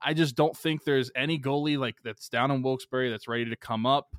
I 0.02 0.14
just 0.14 0.36
don't 0.36 0.56
think 0.56 0.84
there's 0.84 1.12
any 1.16 1.40
goalie 1.40 1.78
like 1.78 1.96
that's 2.04 2.30
down 2.30 2.52
in 2.52 2.62
Wilkes-Barre 2.62 3.10
that's 3.10 3.28
ready 3.28 3.46
to 3.46 3.56
come 3.56 3.86
up. 3.86 4.16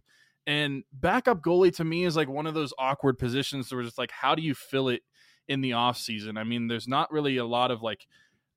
And 0.46 0.84
backup 0.92 1.42
goalie 1.42 1.74
to 1.76 1.84
me 1.84 2.04
is 2.04 2.16
like 2.16 2.28
one 2.28 2.46
of 2.46 2.54
those 2.54 2.72
awkward 2.78 3.18
positions 3.18 3.70
where 3.72 3.82
it's 3.82 3.98
like, 3.98 4.10
how 4.10 4.34
do 4.34 4.42
you 4.42 4.54
fill 4.54 4.88
it 4.88 5.02
in 5.48 5.60
the 5.60 5.74
off 5.74 5.96
season. 5.96 6.36
I 6.36 6.44
mean, 6.44 6.68
there's 6.68 6.88
not 6.88 7.10
really 7.12 7.36
a 7.36 7.44
lot 7.44 7.70
of 7.70 7.82
like 7.82 8.06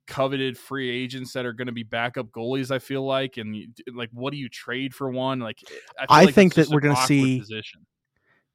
coveted 0.09 0.57
free 0.57 0.89
agents 0.89 1.31
that 1.33 1.45
are 1.45 1.53
going 1.53 1.67
to 1.67 1.71
be 1.71 1.83
backup 1.83 2.27
goalies. 2.31 2.71
I 2.71 2.79
feel 2.79 3.05
like, 3.05 3.37
and 3.37 3.55
you, 3.55 3.67
like, 3.93 4.09
what 4.11 4.31
do 4.31 4.37
you 4.37 4.49
trade 4.49 4.93
for 4.93 5.09
one? 5.09 5.39
Like, 5.39 5.59
eh, 5.71 5.75
I, 5.97 6.05
I 6.21 6.25
like 6.25 6.35
think 6.35 6.55
that 6.55 6.67
we're 6.67 6.81
going 6.81 6.95
to 6.95 7.01
see. 7.03 7.39
Position. 7.39 7.85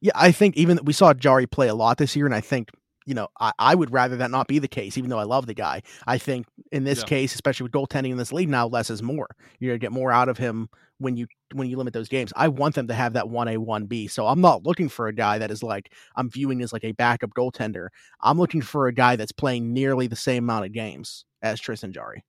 Yeah, 0.00 0.12
I 0.14 0.32
think 0.32 0.56
even 0.56 0.80
we 0.84 0.92
saw 0.92 1.14
Jarry 1.14 1.46
play 1.46 1.68
a 1.68 1.74
lot 1.74 1.96
this 1.96 2.14
year, 2.14 2.26
and 2.26 2.34
I 2.34 2.42
think 2.42 2.70
you 3.06 3.14
know, 3.14 3.28
I, 3.38 3.52
I 3.58 3.74
would 3.74 3.92
rather 3.92 4.16
that 4.16 4.30
not 4.30 4.48
be 4.48 4.58
the 4.58 4.68
case, 4.68 4.96
even 4.96 5.10
though 5.10 5.18
I 5.18 5.24
love 5.24 5.46
the 5.46 5.54
guy. 5.54 5.82
I 6.06 6.18
think 6.18 6.46
in 6.72 6.84
this 6.84 7.00
yeah. 7.00 7.04
case, 7.06 7.34
especially 7.34 7.64
with 7.64 7.72
goaltending 7.72 8.10
in 8.10 8.16
this 8.16 8.32
league 8.32 8.48
now, 8.48 8.66
less 8.66 8.90
is 8.90 9.02
more. 9.02 9.28
You're 9.58 9.72
gonna 9.72 9.78
get 9.78 9.92
more 9.92 10.12
out 10.12 10.28
of 10.28 10.38
him 10.38 10.68
when 10.98 11.16
you 11.16 11.26
when 11.52 11.68
you 11.68 11.76
limit 11.76 11.92
those 11.92 12.08
games. 12.08 12.32
I 12.36 12.48
want 12.48 12.74
them 12.74 12.88
to 12.88 12.94
have 12.94 13.12
that 13.14 13.28
one 13.28 13.48
A 13.48 13.58
one 13.58 13.86
B. 13.86 14.06
So 14.06 14.26
I'm 14.26 14.40
not 14.40 14.64
looking 14.64 14.88
for 14.88 15.06
a 15.06 15.12
guy 15.12 15.38
that 15.38 15.50
is 15.50 15.62
like 15.62 15.92
I'm 16.16 16.30
viewing 16.30 16.62
as 16.62 16.72
like 16.72 16.84
a 16.84 16.92
backup 16.92 17.30
goaltender. 17.36 17.88
I'm 18.22 18.38
looking 18.38 18.62
for 18.62 18.86
a 18.86 18.94
guy 18.94 19.16
that's 19.16 19.32
playing 19.32 19.72
nearly 19.72 20.06
the 20.06 20.16
same 20.16 20.44
amount 20.44 20.66
of 20.66 20.72
games 20.72 21.24
as 21.44 21.60
Tristan 21.60 21.92
Jarry. 21.92 22.24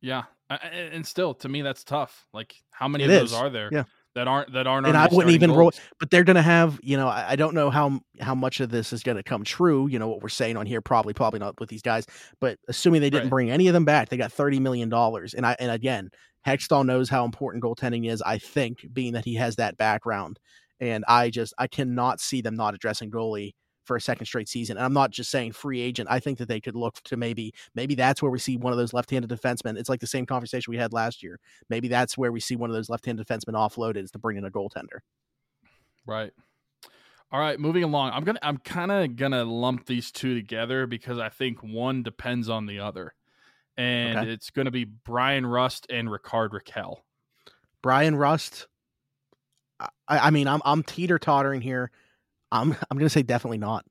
Yeah, 0.00 0.24
and 0.50 1.06
still 1.06 1.34
to 1.34 1.48
me 1.48 1.62
that's 1.62 1.84
tough. 1.84 2.26
Like 2.34 2.54
how 2.70 2.86
many 2.88 3.04
it 3.04 3.10
of 3.10 3.20
those 3.20 3.32
are 3.32 3.48
there? 3.48 3.70
Yeah 3.72 3.84
that 4.18 4.26
aren't 4.26 4.52
that 4.52 4.66
aren't. 4.66 4.86
And 4.86 4.96
I 4.96 5.08
wouldn't 5.10 5.34
even 5.34 5.52
roll. 5.52 5.72
But 6.00 6.10
they're 6.10 6.24
going 6.24 6.36
to 6.36 6.42
have, 6.42 6.80
you 6.82 6.96
know, 6.96 7.08
I, 7.08 7.30
I, 7.30 7.36
don't 7.36 7.54
know 7.54 7.70
how 7.70 8.00
how 8.20 8.34
much 8.34 8.60
of 8.60 8.68
this 8.68 8.92
is 8.92 9.02
going 9.02 9.16
to 9.16 9.22
come 9.22 9.44
true. 9.44 9.86
You 9.86 9.98
know 9.98 10.08
what 10.08 10.22
we're 10.22 10.28
saying 10.28 10.56
on 10.56 10.66
here, 10.66 10.80
probably 10.80 11.14
probably 11.14 11.38
not 11.38 11.58
with 11.60 11.68
these 11.68 11.82
guys. 11.82 12.04
But 12.40 12.58
assuming 12.68 13.00
they 13.00 13.10
didn't 13.10 13.26
right. 13.26 13.30
bring 13.30 13.50
any 13.50 13.68
of 13.68 13.74
them 13.74 13.84
back, 13.84 14.08
they 14.08 14.16
got 14.16 14.32
thirty 14.32 14.58
million 14.58 14.88
dollars. 14.88 15.34
And 15.34 15.46
I 15.46 15.56
and 15.60 15.70
again, 15.70 16.10
Hextall 16.46 16.84
knows 16.84 17.08
how 17.08 17.24
important 17.24 17.62
goaltending 17.62 18.10
is. 18.10 18.20
I 18.22 18.38
think, 18.38 18.86
being 18.92 19.12
that 19.12 19.24
he 19.24 19.34
has 19.36 19.56
that 19.56 19.76
background, 19.76 20.38
and 20.80 21.04
I 21.06 21.30
just 21.30 21.54
I 21.56 21.68
cannot 21.68 22.20
see 22.20 22.40
them 22.40 22.56
not 22.56 22.74
addressing 22.74 23.10
goalie 23.10 23.52
for 23.88 23.96
a 23.96 24.00
second 24.00 24.26
straight 24.26 24.48
season. 24.48 24.76
And 24.76 24.86
I'm 24.86 24.92
not 24.92 25.10
just 25.10 25.30
saying 25.30 25.52
free 25.52 25.80
agent. 25.80 26.08
I 26.08 26.20
think 26.20 26.38
that 26.38 26.46
they 26.46 26.60
could 26.60 26.76
look 26.76 27.02
to 27.04 27.16
maybe 27.16 27.52
maybe 27.74 27.96
that's 27.96 28.22
where 28.22 28.30
we 28.30 28.38
see 28.38 28.56
one 28.56 28.72
of 28.72 28.78
those 28.78 28.92
left-handed 28.92 29.28
defensemen. 29.28 29.76
It's 29.76 29.88
like 29.88 29.98
the 29.98 30.06
same 30.06 30.26
conversation 30.26 30.70
we 30.70 30.76
had 30.76 30.92
last 30.92 31.22
year. 31.22 31.40
Maybe 31.68 31.88
that's 31.88 32.16
where 32.16 32.30
we 32.30 32.38
see 32.38 32.54
one 32.54 32.70
of 32.70 32.76
those 32.76 32.88
left-handed 32.88 33.26
defensemen 33.26 33.54
offloaded 33.54 34.04
is 34.04 34.12
to 34.12 34.18
bring 34.20 34.36
in 34.36 34.44
a 34.44 34.50
goaltender. 34.50 35.00
Right. 36.06 36.32
All 37.30 37.40
right, 37.40 37.60
moving 37.60 37.84
along. 37.84 38.12
I'm 38.12 38.24
gonna 38.24 38.38
I'm 38.42 38.58
kind 38.58 38.92
of 38.92 39.16
gonna 39.16 39.44
lump 39.44 39.86
these 39.86 40.10
two 40.10 40.34
together 40.34 40.86
because 40.86 41.18
I 41.18 41.28
think 41.28 41.62
one 41.62 42.02
depends 42.02 42.48
on 42.48 42.64
the 42.64 42.78
other, 42.78 43.14
and 43.76 44.18
okay. 44.18 44.30
it's 44.30 44.48
gonna 44.48 44.70
be 44.70 44.84
Bryan 44.84 45.44
Rust 45.44 45.86
and 45.90 46.10
Rickard 46.10 46.52
Rakell. 46.52 47.00
Bryan 47.82 48.16
Rust. 48.16 48.66
I, 49.78 49.88
I 50.08 50.30
mean, 50.30 50.48
I'm 50.48 50.62
I'm 50.64 50.82
teeter 50.82 51.18
tottering 51.18 51.60
here 51.60 51.90
I'm 52.50 52.76
I'm 52.90 52.98
gonna 52.98 53.10
say 53.10 53.22
definitely 53.22 53.58
not. 53.58 53.84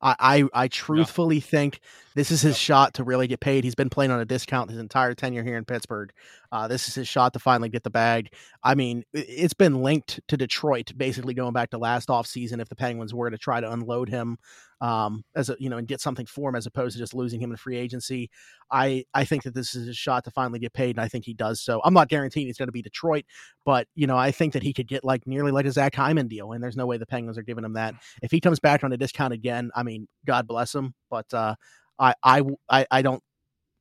I, 0.00 0.16
I, 0.20 0.64
I 0.64 0.68
truthfully 0.68 1.40
think 1.40 1.80
this 2.14 2.30
is 2.30 2.42
his 2.42 2.58
shot 2.58 2.94
to 2.94 3.04
really 3.04 3.26
get 3.26 3.40
paid. 3.40 3.64
He's 3.64 3.74
been 3.74 3.88
playing 3.88 4.10
on 4.10 4.20
a 4.20 4.26
discount 4.26 4.70
his 4.70 4.78
entire 4.78 5.14
tenure 5.14 5.42
here 5.42 5.56
in 5.56 5.64
Pittsburgh. 5.64 6.12
Uh, 6.52 6.68
this 6.68 6.88
is 6.88 6.94
his 6.94 7.08
shot 7.08 7.32
to 7.32 7.38
finally 7.38 7.68
get 7.68 7.82
the 7.82 7.90
bag. 7.90 8.32
I 8.62 8.74
mean, 8.74 9.04
it's 9.12 9.54
been 9.54 9.82
linked 9.82 10.20
to 10.28 10.36
Detroit, 10.36 10.92
basically 10.96 11.34
going 11.34 11.52
back 11.52 11.70
to 11.70 11.78
last 11.78 12.08
offseason 12.08 12.60
if 12.60 12.68
the 12.68 12.76
Penguins 12.76 13.14
were 13.14 13.30
to 13.30 13.38
try 13.38 13.60
to 13.60 13.70
unload 13.72 14.08
him 14.08 14.38
um, 14.80 15.24
as 15.34 15.48
a 15.48 15.56
you 15.58 15.70
know 15.70 15.78
and 15.78 15.88
get 15.88 16.00
something 16.00 16.26
for 16.26 16.50
him 16.50 16.56
as 16.56 16.66
opposed 16.66 16.94
to 16.94 16.98
just 16.98 17.14
losing 17.14 17.40
him 17.40 17.50
in 17.50 17.56
free 17.56 17.76
agency. 17.76 18.30
I 18.70 19.04
I 19.14 19.24
think 19.24 19.44
that 19.44 19.54
this 19.54 19.74
is 19.74 19.86
his 19.86 19.96
shot 19.96 20.24
to 20.24 20.30
finally 20.30 20.58
get 20.58 20.72
paid, 20.72 20.96
and 20.96 21.00
I 21.00 21.08
think 21.08 21.24
he 21.24 21.34
does 21.34 21.60
so. 21.62 21.80
I'm 21.84 21.94
not 21.94 22.08
guaranteeing 22.08 22.46
he's 22.46 22.58
going 22.58 22.68
to 22.68 22.72
be 22.72 22.82
Detroit, 22.82 23.24
but 23.64 23.86
you 23.94 24.06
know 24.06 24.16
I 24.16 24.30
think 24.30 24.52
that 24.52 24.62
he 24.62 24.72
could 24.72 24.88
get 24.88 25.04
like 25.04 25.26
nearly 25.26 25.52
like 25.52 25.66
a 25.66 25.72
Zach 25.72 25.94
Hyman 25.94 26.28
deal, 26.28 26.52
and 26.52 26.62
there's 26.62 26.76
no 26.76 26.86
way 26.86 26.98
the 26.98 27.06
Penguins 27.06 27.38
are 27.38 27.42
giving 27.42 27.64
him 27.64 27.74
that. 27.74 27.94
If 28.22 28.30
he 28.30 28.40
comes 28.40 28.60
back 28.60 28.84
on 28.84 28.92
a 28.92 28.96
discount 28.96 29.32
again, 29.32 29.70
I 29.74 29.82
mean, 29.82 30.06
God 30.26 30.46
bless 30.46 30.74
him, 30.74 30.94
but 31.10 31.32
uh, 31.32 31.54
I, 31.98 32.14
I 32.22 32.86
I 32.90 33.02
don't 33.02 33.22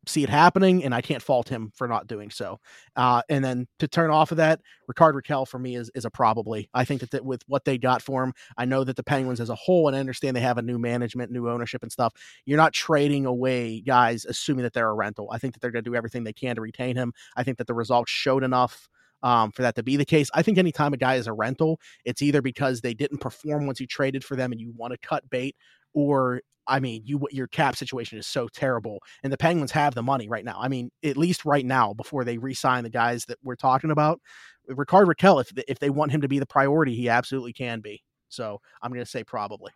see 0.06 0.24
it 0.24 0.30
happening, 0.30 0.84
and 0.84 0.94
I 0.94 1.02
can't 1.02 1.22
fault 1.22 1.50
him 1.50 1.72
for 1.76 1.88
not 1.88 2.08
doing 2.08 2.30
so. 2.30 2.60
Uh, 2.96 3.22
and 3.30 3.44
then 3.44 3.68
to 3.80 3.88
turn 3.88 4.12
off 4.12 4.32
of 4.32 4.38
that, 4.38 4.62
Rickard 4.88 5.16
Rakell 5.16 5.48
for 5.48 5.60
me 5.60 5.76
is 5.76 5.90
is 5.96 6.06
a 6.06 6.10
probably. 6.10 6.70
I 6.74 6.86
think 6.86 7.02
that, 7.02 7.12
that 7.12 7.26
with 7.26 7.42
what 7.48 7.66
they 7.66 7.78
got 7.78 8.02
for 8.02 8.24
him, 8.24 8.34
I 8.58 8.66
know 8.66 8.84
that 8.84 8.96
the 8.96 9.04
Penguins 9.04 9.40
as 9.40 9.50
a 9.50 9.56
whole, 9.56 9.88
and 9.88 9.96
I 9.96 10.00
understand 10.00 10.36
they 10.36 10.42
have 10.42 10.58
a 10.58 10.62
new 10.62 10.78
management, 10.78 11.32
new 11.32 11.50
ownership, 11.50 11.84
and 11.84 11.92
stuff. 11.92 12.14
You're 12.46 12.58
not 12.58 12.74
trading 12.74 13.26
away 13.26 13.82
guys 13.82 14.26
assuming 14.26 14.64
that 14.64 14.74
they're 14.74 14.90
a 14.90 14.94
rental. 14.94 15.30
I 15.32 15.38
think 15.38 15.54
that 15.54 15.62
they're 15.62 15.72
going 15.72 15.84
to 15.84 15.90
do 15.90 15.96
everything 15.96 16.24
they 16.24 16.34
can 16.34 16.56
to 16.56 16.62
retain 16.62 16.96
him. 16.96 17.14
I 17.36 17.44
think 17.44 17.58
that 17.58 17.68
the 17.68 17.74
results 17.74 18.12
showed 18.12 18.44
enough. 18.44 18.88
Um, 19.22 19.54
for 19.54 19.62
that 19.62 19.76
to 19.76 19.84
be 19.84 19.96
the 19.96 20.04
case. 20.04 20.30
I 20.34 20.42
think 20.42 20.58
anytime 20.58 20.92
a 20.92 20.98
guy 20.98 21.16
is 21.16 21.28
a 21.28 21.32
rental, 21.32 21.80
it's 22.04 22.22
either 22.22 22.42
because 22.42 22.82
they 22.82 22.94
didn't 22.94 23.20
perform 23.20 23.66
once 23.66 23.80
you 23.80 23.88
traded 23.88 24.22
for 24.22 24.36
them 24.36 24.52
and 24.52 24.60
you 24.60 24.74
want 24.76 24.92
to 24.92 24.98
cut 24.98 25.30
bait, 25.30 25.56
or 25.94 26.42
I 26.68 26.80
mean, 26.80 27.02
you 27.06 27.26
your 27.32 27.48
cap 27.48 27.76
situation 27.76 28.18
is 28.18 28.28
so 28.28 28.48
terrible, 28.48 29.00
and 29.24 29.32
the 29.32 29.38
Penguins 29.38 29.72
have 29.72 29.96
the 29.96 30.04
money 30.04 30.28
right 30.28 30.46
now. 30.46 30.58
I 30.60 30.68
mean, 30.68 30.92
at 31.04 31.18
least 31.18 31.46
right 31.46 31.66
now, 31.66 31.94
before 31.94 32.24
they 32.24 32.38
re-sign 32.38 32.84
the 32.84 32.90
guys 32.90 33.26
that 33.26 33.38
we're 33.44 33.56
talking 33.56 33.92
about, 33.92 34.20
Rickard 34.68 35.08
Rakell, 35.08 35.42
if 35.42 35.52
if 35.68 35.80
they 35.80 35.90
want 35.90 36.12
him 36.12 36.22
to 36.22 36.28
be 36.28 36.40
the 36.40 36.46
priority, 36.46 36.96
he 36.96 37.10
absolutely 37.10 37.54
can 37.54 37.82
be. 37.82 38.02
So 38.30 38.62
I'm 38.82 38.92
going 38.92 39.04
to 39.04 39.10
say 39.10 39.24
probably. 39.24 39.72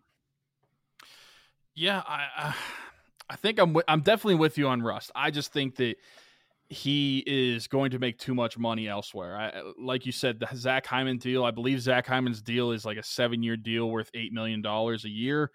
Yeah, 1.75 2.01
I 2.07 2.55
I 3.29 3.35
think 3.35 3.59
I'm 3.59 3.77
I'm 3.87 4.01
definitely 4.01 4.35
with 4.35 4.57
you 4.57 4.67
on 4.67 4.81
Rust. 4.81 5.11
I 5.13 5.31
just 5.31 5.51
think 5.53 5.75
that 5.75 5.95
he 6.69 7.23
is 7.25 7.67
going 7.67 7.91
to 7.91 7.99
make 7.99 8.17
too 8.17 8.35
much 8.35 8.57
money 8.57 8.87
elsewhere. 8.87 9.37
I, 9.37 9.61
like 9.79 10.05
you 10.05 10.11
said, 10.11 10.39
the 10.39 10.49
Zach 10.55 10.85
Hyman 10.85 11.17
deal. 11.17 11.45
I 11.45 11.51
believe 11.51 11.79
Zach 11.81 12.05
Hyman's 12.05 12.41
deal 12.41 12.71
is 12.71 12.85
like 12.85 12.97
a 12.97 13.03
seven 13.03 13.41
year 13.41 13.55
deal 13.55 13.89
worth 13.89 14.09
eight 14.13 14.33
million 14.33 14.61
dollars 14.61 15.05
a 15.05 15.09
year. 15.09 15.51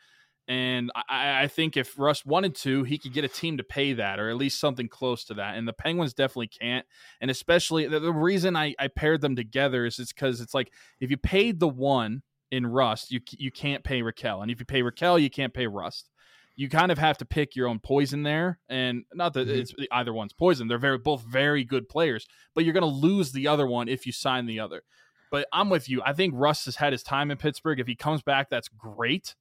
And 0.52 0.90
I, 0.94 1.44
I, 1.44 1.46
think 1.46 1.78
if 1.78 1.98
Rust 1.98 2.26
wanted 2.26 2.54
to, 2.56 2.82
he 2.82 2.98
could 2.98 3.14
get 3.14 3.24
a 3.24 3.28
team 3.28 3.56
to 3.56 3.62
pay 3.62 3.94
that 3.94 4.20
or 4.20 4.28
at 4.28 4.36
least 4.36 4.60
something 4.60 4.86
close 4.86 5.24
to 5.24 5.34
that. 5.34 5.56
And 5.56 5.66
the 5.66 5.72
Penguins 5.72 6.12
definitely 6.12 6.48
can't. 6.48 6.84
And 7.22 7.30
especially 7.30 7.86
the, 7.86 7.98
the 8.00 8.12
reason 8.12 8.54
I, 8.54 8.74
I 8.78 8.88
paired 8.88 9.22
them 9.22 9.34
together 9.34 9.86
is 9.86 9.98
it's 9.98 10.12
because 10.12 10.42
it's 10.42 10.52
like 10.52 10.70
if 11.00 11.10
you 11.10 11.16
paid 11.16 11.58
the 11.58 11.68
one 11.68 12.22
in 12.50 12.66
Rust, 12.66 13.10
you 13.10 13.20
you 13.30 13.50
can't 13.50 13.82
pay 13.82 14.02
Rakell. 14.02 14.42
And 14.42 14.50
if 14.50 14.60
you 14.60 14.66
pay 14.66 14.82
Rakell, 14.82 15.22
you 15.22 15.30
can't 15.30 15.54
pay 15.54 15.66
Rust. 15.66 16.10
You 16.54 16.68
kind 16.68 16.92
of 16.92 16.98
have 16.98 17.16
to 17.18 17.24
pick 17.24 17.56
your 17.56 17.66
own 17.66 17.78
poison 17.78 18.22
there. 18.22 18.58
And 18.68 19.04
not 19.14 19.32
that 19.32 19.48
mm-hmm. 19.48 19.58
it's 19.58 19.72
either 19.90 20.12
one's 20.12 20.34
poison. 20.34 20.68
They're 20.68 20.76
very 20.76 20.98
both 20.98 21.22
very 21.22 21.64
good 21.64 21.88
players, 21.88 22.26
but 22.54 22.64
you're 22.64 22.74
going 22.74 22.82
to 22.82 22.86
lose 22.86 23.32
the 23.32 23.48
other 23.48 23.66
one 23.66 23.88
if 23.88 24.04
you 24.04 24.12
sign 24.12 24.44
the 24.44 24.60
other. 24.60 24.82
But 25.30 25.46
I'm 25.50 25.70
with 25.70 25.88
you. 25.88 26.02
I 26.04 26.12
think 26.12 26.34
Rust 26.36 26.66
has 26.66 26.76
had 26.76 26.92
his 26.92 27.02
time 27.02 27.30
in 27.30 27.38
Pittsburgh. 27.38 27.80
If 27.80 27.86
he 27.86 27.96
comes 27.96 28.20
back, 28.20 28.50
that's 28.50 28.68
great. 28.68 29.34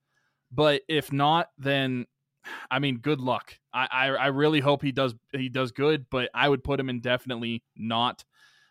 But 0.51 0.81
if 0.87 1.11
not, 1.11 1.49
then 1.57 2.05
I 2.69 2.79
mean, 2.79 2.97
good 2.97 3.19
luck. 3.19 3.57
I, 3.73 3.87
I, 3.91 4.05
I 4.07 4.27
really 4.27 4.59
hope 4.59 4.81
he 4.81 4.91
does 4.91 5.13
he 5.33 5.49
does 5.49 5.71
good, 5.71 6.05
but 6.09 6.29
I 6.33 6.49
would 6.49 6.63
put 6.63 6.79
him 6.79 6.89
indefinitely 6.89 7.63
not. 7.75 8.23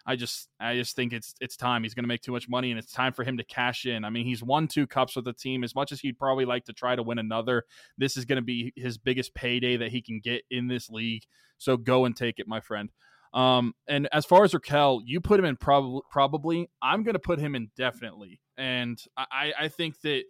I 0.07 0.17
just 0.17 0.49
I 0.59 0.75
just 0.77 0.97
think 0.97 1.13
it's 1.13 1.35
it's 1.41 1.57
time. 1.57 1.83
He's 1.83 1.95
going 1.95 2.05
to 2.05 2.09
make 2.09 2.23
too 2.23 2.33
much 2.33 2.49
money, 2.49 2.71
and 2.71 2.79
it's 2.79 2.93
time 2.93 3.13
for 3.13 3.23
him 3.23 3.37
to 3.37 3.45
cash 3.45 3.87
in. 3.87 4.05
I 4.05 4.11
mean, 4.11 4.27
he's 4.27 4.43
won 4.43 4.67
two 4.67 4.87
cups 4.87 5.15
with 5.15 5.25
the 5.25 5.33
team. 5.33 5.63
As 5.63 5.75
much 5.75 5.93
as 5.93 6.01
he'd 6.01 6.19
probably 6.19 6.45
like 6.45 6.65
to 6.65 6.73
try 6.73 6.97
to 6.97 7.03
win 7.03 7.19
another, 7.19 7.65
this 7.99 8.17
is 8.17 8.25
going 8.25 8.37
to 8.37 8.43
be 8.43 8.73
his 8.77 8.99
biggest 8.99 9.35
payday 9.35 9.77
that 9.77 9.91
he 9.91 10.03
can 10.03 10.21
get 10.21 10.43
in 10.51 10.69
this 10.69 10.91
league. 10.91 11.23
So 11.59 11.77
go 11.77 12.07
and 12.07 12.17
take 12.17 12.39
it, 12.39 12.49
my 12.49 12.61
friend. 12.61 12.91
Um, 13.33 13.75
and 13.87 14.09
as 14.11 14.25
far 14.25 14.43
as 14.43 14.53
Rakell, 14.53 15.03
you 15.05 15.21
put 15.21 15.39
him 15.39 15.45
in 15.45 15.57
probably 15.57 16.01
probably. 16.11 16.69
I'm 16.83 17.03
going 17.03 17.15
to 17.15 17.21
put 17.21 17.39
him 17.39 17.55
indefinitely, 17.55 18.41
and 18.57 19.01
I 19.17 19.53
I 19.59 19.69
think 19.69 20.01
that 20.01 20.25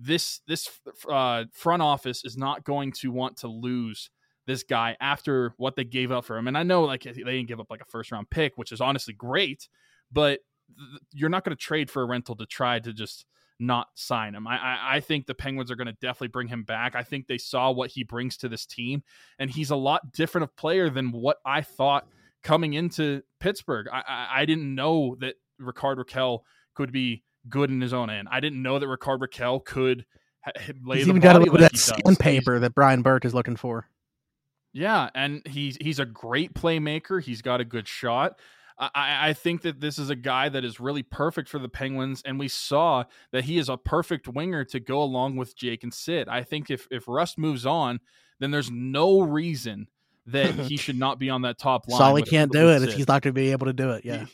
this 0.00 0.40
this 0.46 0.68
uh, 1.08 1.44
front 1.52 1.82
office 1.82 2.24
is 2.24 2.36
not 2.36 2.64
going 2.64 2.92
to 2.92 3.10
want 3.10 3.36
to 3.38 3.48
lose 3.48 4.10
this 4.46 4.62
guy 4.62 4.96
after 5.00 5.54
what 5.58 5.76
they 5.76 5.84
gave 5.84 6.10
up 6.10 6.24
for 6.24 6.36
him. 6.36 6.48
And 6.48 6.56
I 6.56 6.62
know 6.62 6.84
like 6.84 7.02
they 7.02 7.12
didn't 7.12 7.46
give 7.46 7.60
up 7.60 7.70
like 7.70 7.82
a 7.82 7.90
first 7.90 8.10
round 8.10 8.30
pick, 8.30 8.56
which 8.56 8.72
is 8.72 8.80
honestly 8.80 9.14
great, 9.14 9.68
but 10.10 10.40
th- 10.76 11.00
you're 11.12 11.28
not 11.28 11.44
going 11.44 11.56
to 11.56 11.62
trade 11.62 11.90
for 11.90 12.02
a 12.02 12.06
rental 12.06 12.34
to 12.36 12.46
try 12.46 12.78
to 12.80 12.92
just 12.92 13.26
not 13.58 13.88
sign 13.94 14.34
him. 14.34 14.46
I, 14.46 14.56
I, 14.56 14.78
I 14.96 15.00
think 15.00 15.26
the 15.26 15.34
Penguins 15.34 15.70
are 15.70 15.76
going 15.76 15.86
to 15.86 15.96
definitely 16.00 16.28
bring 16.28 16.48
him 16.48 16.64
back. 16.64 16.94
I 16.94 17.02
think 17.02 17.26
they 17.26 17.38
saw 17.38 17.70
what 17.70 17.90
he 17.90 18.02
brings 18.02 18.38
to 18.38 18.48
this 18.48 18.64
team, 18.64 19.02
and 19.38 19.50
he's 19.50 19.70
a 19.70 19.76
lot 19.76 20.12
different 20.12 20.44
of 20.44 20.56
player 20.56 20.88
than 20.88 21.12
what 21.12 21.36
I 21.44 21.60
thought 21.60 22.08
coming 22.42 22.72
into 22.72 23.22
Pittsburgh. 23.38 23.86
I, 23.92 24.02
I, 24.08 24.28
I 24.40 24.44
didn't 24.46 24.74
know 24.74 25.16
that 25.20 25.34
Rickard 25.58 25.98
Rakell 25.98 26.40
could 26.74 26.90
be 26.90 27.22
good 27.48 27.70
in 27.70 27.80
his 27.80 27.92
own 27.92 28.10
end. 28.10 28.28
I 28.30 28.40
didn't 28.40 28.62
know 28.62 28.78
that 28.78 28.88
Rickard 28.88 29.20
Rakell 29.20 29.64
could 29.64 30.04
ha- 30.44 30.52
lay 30.84 30.98
he's 30.98 31.06
the 31.06 31.10
even 31.10 31.20
got 31.20 31.36
a 31.36 31.38
little 31.38 31.54
like 31.54 31.60
bit 31.60 31.72
of 31.72 31.72
that 31.72 32.02
sandpaper 32.04 32.58
that 32.58 32.74
Brian 32.74 33.02
Burke 33.02 33.24
is 33.24 33.34
looking 33.34 33.56
for. 33.56 33.88
Yeah, 34.72 35.10
and 35.14 35.42
he's 35.46 35.76
he's 35.80 35.98
a 35.98 36.06
great 36.06 36.54
playmaker. 36.54 37.22
He's 37.22 37.42
got 37.42 37.60
a 37.60 37.64
good 37.64 37.88
shot. 37.88 38.38
I, 38.80 39.28
I 39.28 39.32
think 39.34 39.62
that 39.62 39.80
this 39.80 39.98
is 39.98 40.08
a 40.08 40.16
guy 40.16 40.48
that 40.48 40.64
is 40.64 40.80
really 40.80 41.02
perfect 41.02 41.50
for 41.50 41.58
the 41.58 41.68
Penguins, 41.68 42.22
and 42.24 42.38
we 42.38 42.48
saw 42.48 43.04
that 43.30 43.44
he 43.44 43.58
is 43.58 43.68
a 43.68 43.76
perfect 43.76 44.26
winger 44.26 44.64
to 44.66 44.80
go 44.80 45.02
along 45.02 45.36
with 45.36 45.54
Jake 45.54 45.82
and 45.82 45.92
Sid. 45.92 46.28
I 46.28 46.42
think 46.44 46.70
if 46.70 46.88
if 46.90 47.06
Rust 47.06 47.36
moves 47.36 47.66
on, 47.66 48.00
then 48.38 48.50
there's 48.50 48.70
no 48.70 49.20
reason 49.20 49.88
that 50.26 50.54
he 50.54 50.76
should 50.78 50.98
not 50.98 51.18
be 51.18 51.28
on 51.28 51.42
that 51.42 51.58
top 51.58 51.88
line. 51.88 51.98
Sully 51.98 52.22
can't 52.22 52.50
do 52.50 52.70
it 52.70 52.82
if 52.82 52.94
he's 52.94 53.08
not 53.08 53.22
going 53.22 53.34
to 53.34 53.40
be 53.40 53.52
able 53.52 53.66
to 53.66 53.74
do 53.74 53.90
it. 53.90 54.04
Yeah. 54.04 54.26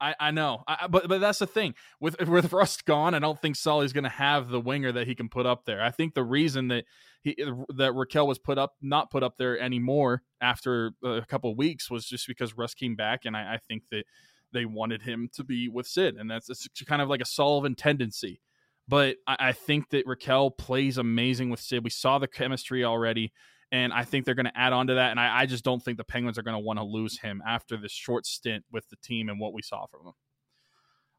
I, 0.00 0.14
I 0.18 0.30
know, 0.30 0.62
I, 0.66 0.86
but 0.88 1.08
but 1.08 1.20
that's 1.20 1.40
the 1.40 1.46
thing 1.46 1.74
with 2.00 2.20
with 2.28 2.52
Rust 2.52 2.84
gone. 2.84 3.14
I 3.14 3.18
don't 3.18 3.40
think 3.40 3.56
Sully's 3.56 3.92
going 3.92 4.04
to 4.04 4.10
have 4.10 4.48
the 4.48 4.60
winger 4.60 4.92
that 4.92 5.06
he 5.06 5.14
can 5.14 5.28
put 5.28 5.46
up 5.46 5.64
there. 5.66 5.82
I 5.82 5.90
think 5.90 6.14
the 6.14 6.24
reason 6.24 6.68
that 6.68 6.84
he 7.22 7.34
that 7.38 7.92
Rakell 7.92 8.26
was 8.26 8.38
put 8.38 8.58
up 8.58 8.74
not 8.80 9.10
put 9.10 9.22
up 9.22 9.36
there 9.36 9.58
anymore 9.58 10.22
after 10.40 10.92
a 11.04 11.24
couple 11.26 11.54
weeks 11.54 11.90
was 11.90 12.06
just 12.06 12.26
because 12.26 12.56
Rust 12.56 12.76
came 12.76 12.96
back, 12.96 13.24
and 13.24 13.36
I, 13.36 13.54
I 13.54 13.58
think 13.68 13.84
that 13.90 14.04
they 14.52 14.64
wanted 14.64 15.02
him 15.02 15.28
to 15.34 15.44
be 15.44 15.68
with 15.68 15.86
Sid, 15.86 16.16
and 16.16 16.30
that's 16.30 16.68
kind 16.86 17.02
of 17.02 17.08
like 17.08 17.20
a 17.20 17.26
Sullivan 17.26 17.74
tendency. 17.74 18.40
But 18.88 19.16
I, 19.26 19.36
I 19.38 19.52
think 19.52 19.90
that 19.90 20.06
Rakell 20.06 20.56
plays 20.56 20.98
amazing 20.98 21.50
with 21.50 21.60
Sid. 21.60 21.84
We 21.84 21.90
saw 21.90 22.18
the 22.18 22.26
chemistry 22.26 22.84
already 22.84 23.32
and 23.72 23.92
I 23.92 24.04
think 24.04 24.24
they're 24.24 24.34
going 24.34 24.46
to 24.46 24.58
add 24.58 24.72
on 24.72 24.88
to 24.88 24.94
that. 24.94 25.10
And 25.10 25.20
I, 25.20 25.40
I 25.40 25.46
just 25.46 25.64
don't 25.64 25.82
think 25.82 25.96
the 25.96 26.04
Penguins 26.04 26.38
are 26.38 26.42
going 26.42 26.56
to 26.56 26.60
want 26.60 26.78
to 26.78 26.84
lose 26.84 27.20
him 27.20 27.42
after 27.46 27.76
this 27.76 27.92
short 27.92 28.26
stint 28.26 28.64
with 28.70 28.88
the 28.88 28.96
team 28.96 29.28
and 29.28 29.38
what 29.38 29.52
we 29.52 29.62
saw 29.62 29.86
from 29.86 30.06
him. 30.06 30.12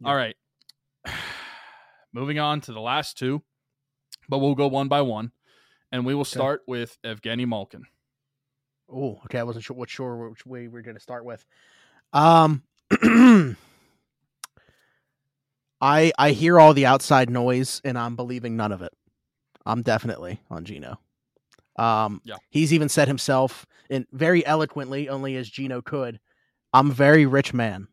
Yeah. 0.02 0.08
All 0.10 0.16
right, 0.16 0.36
moving 2.14 2.40
on 2.40 2.62
to 2.62 2.74
the 2.74 2.82
last 2.82 3.18
two, 3.18 3.44
but 4.28 4.40
we'll 4.40 4.56
go 4.56 4.68
one 4.68 4.88
by 4.88 5.02
one, 5.02 5.32
and 5.92 6.06
we 6.06 6.16
will 6.16 6.26
start 6.26 6.62
okay. 6.62 6.72
with 6.72 6.98
Evgeny 7.06 7.48
Malkin. 7.48 7.84
Oh, 8.94 9.22
okay. 9.26 9.40
I 9.40 9.44
wasn't 9.44 9.64
sure 9.64 9.78
what 9.78 9.90
sure 9.90 10.30
which 10.30 10.46
way 10.46 10.68
we 10.68 10.80
are 10.80 10.84
going 10.84 10.98
to 10.98 11.02
start 11.02 11.24
with. 11.24 11.46
Um, 12.12 12.64
I 15.80 16.12
I 16.18 16.32
hear 16.32 16.60
all 16.60 16.74
the 16.74 16.86
outside 16.86 17.30
noise, 17.30 17.82
and 17.86 17.98
I'm 17.98 18.16
believing 18.16 18.58
none 18.58 18.72
of 18.72 18.82
it. 18.82 18.92
I'm 19.66 19.82
definitely 19.82 20.42
on 20.50 20.66
Gino. 20.66 21.00
Um, 21.78 22.22
yeah. 22.24 22.36
He's 22.50 22.74
even 22.74 22.90
said 22.90 23.08
himself, 23.08 23.66
and 23.90 24.06
very 24.12 24.46
eloquently, 24.46 25.10
only 25.10 25.36
as 25.36 25.50
Gino 25.50 25.82
could, 25.82 26.20
I'm 26.74 26.92
a 26.92 26.94
very 26.94 27.26
rich 27.26 27.54
man. 27.54 27.88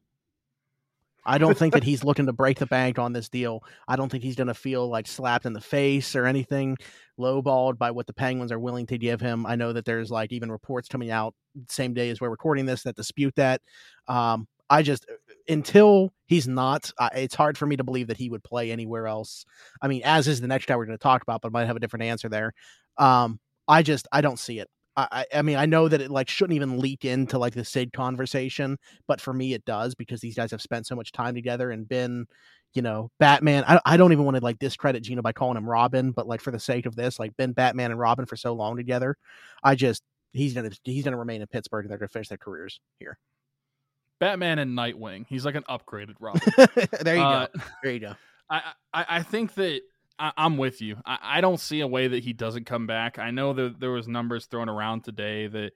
I 1.24 1.36
don't 1.36 1.56
think 1.56 1.74
that 1.74 1.84
he's 1.84 2.02
looking 2.04 2.26
to 2.26 2.32
break 2.32 2.58
the 2.58 2.66
bank 2.66 2.98
on 2.98 3.12
this 3.12 3.28
deal. 3.28 3.62
I 3.86 3.96
don't 3.96 4.08
think 4.08 4.24
he's 4.24 4.36
going 4.36 4.46
to 4.48 4.54
feel 4.54 4.88
like 4.88 5.06
slapped 5.06 5.44
in 5.46 5.52
the 5.52 5.60
face 5.60 6.16
or 6.16 6.24
anything, 6.24 6.76
lowballed 7.18 7.76
by 7.76 7.90
what 7.90 8.06
the 8.06 8.14
Penguins 8.14 8.50
are 8.50 8.58
willing 8.58 8.86
to 8.86 8.98
give 8.98 9.20
him. 9.20 9.44
I 9.44 9.54
know 9.54 9.72
that 9.72 9.84
there's 9.84 10.10
like 10.10 10.32
even 10.32 10.50
reports 10.50 10.88
coming 10.88 11.10
out 11.10 11.34
same 11.68 11.92
day 11.92 12.08
as 12.08 12.20
we're 12.20 12.30
recording 12.30 12.66
this 12.66 12.82
that 12.84 12.96
dispute 12.96 13.34
that. 13.36 13.60
Um, 14.06 14.48
I 14.70 14.82
just 14.82 15.06
until 15.48 16.12
he's 16.26 16.46
not, 16.46 16.92
it's 17.14 17.34
hard 17.34 17.56
for 17.56 17.66
me 17.66 17.76
to 17.76 17.84
believe 17.84 18.08
that 18.08 18.18
he 18.18 18.28
would 18.28 18.44
play 18.44 18.70
anywhere 18.70 19.06
else. 19.06 19.44
I 19.80 19.88
mean, 19.88 20.02
as 20.04 20.28
is 20.28 20.40
the 20.40 20.46
next 20.46 20.66
guy 20.66 20.76
we're 20.76 20.86
going 20.86 20.98
to 20.98 21.02
talk 21.02 21.22
about, 21.22 21.40
but 21.40 21.48
I 21.48 21.50
might 21.50 21.66
have 21.66 21.76
a 21.76 21.80
different 21.80 22.04
answer 22.04 22.28
there. 22.28 22.52
Um, 22.98 23.40
I 23.68 23.82
just 23.82 24.08
I 24.10 24.20
don't 24.20 24.38
see 24.38 24.58
it. 24.58 24.68
I, 24.96 25.26
I 25.32 25.42
mean, 25.42 25.56
I 25.56 25.66
know 25.66 25.86
that 25.86 26.00
it 26.00 26.10
like 26.10 26.28
shouldn't 26.28 26.56
even 26.56 26.80
leak 26.80 27.04
into 27.04 27.38
like 27.38 27.54
the 27.54 27.64
Sid 27.64 27.92
conversation, 27.92 28.76
but 29.06 29.20
for 29.20 29.32
me 29.32 29.54
it 29.54 29.64
does 29.64 29.94
because 29.94 30.20
these 30.20 30.34
guys 30.34 30.50
have 30.50 30.60
spent 30.60 30.88
so 30.88 30.96
much 30.96 31.12
time 31.12 31.36
together 31.36 31.70
and 31.70 31.88
been, 31.88 32.26
you 32.74 32.82
know, 32.82 33.08
Batman. 33.20 33.62
I, 33.68 33.80
I 33.86 33.96
don't 33.96 34.10
even 34.10 34.24
want 34.24 34.36
to 34.36 34.42
like 34.42 34.58
discredit 34.58 35.04
Gino 35.04 35.22
by 35.22 35.32
calling 35.32 35.56
him 35.56 35.68
Robin, 35.68 36.10
but 36.10 36.26
like 36.26 36.40
for 36.40 36.50
the 36.50 36.58
sake 36.58 36.84
of 36.84 36.96
this, 36.96 37.20
like 37.20 37.36
been 37.36 37.52
Batman 37.52 37.92
and 37.92 38.00
Robin 38.00 38.26
for 38.26 38.34
so 38.34 38.54
long 38.54 38.76
together, 38.76 39.16
I 39.62 39.76
just 39.76 40.02
he's 40.32 40.52
gonna 40.52 40.70
he's 40.82 41.04
gonna 41.04 41.16
remain 41.16 41.42
in 41.42 41.46
Pittsburgh 41.46 41.84
and 41.84 41.90
they're 41.92 41.98
gonna 41.98 42.08
finish 42.08 42.28
their 42.28 42.38
careers 42.38 42.80
here. 42.98 43.18
Batman 44.18 44.58
and 44.58 44.76
Nightwing. 44.76 45.26
He's 45.28 45.44
like 45.44 45.54
an 45.54 45.64
upgraded 45.68 46.16
Robin. 46.18 46.40
there 47.02 47.16
you 47.16 47.22
uh, 47.22 47.46
go. 47.46 47.62
There 47.84 47.92
you 47.92 48.00
go. 48.00 48.14
I, 48.50 48.72
I, 48.92 49.06
I 49.08 49.22
think 49.22 49.54
that 49.54 49.82
I, 50.18 50.32
am 50.36 50.56
with 50.56 50.80
you. 50.80 50.96
I, 51.04 51.18
I, 51.22 51.40
don't 51.40 51.60
see 51.60 51.80
a 51.80 51.86
way 51.86 52.08
that 52.08 52.24
he 52.24 52.32
doesn't 52.32 52.66
come 52.66 52.86
back. 52.86 53.18
I 53.18 53.30
know 53.30 53.52
that 53.52 53.80
there 53.80 53.90
was 53.90 54.08
numbers 54.08 54.46
thrown 54.46 54.68
around 54.68 55.04
today 55.04 55.46
that, 55.46 55.72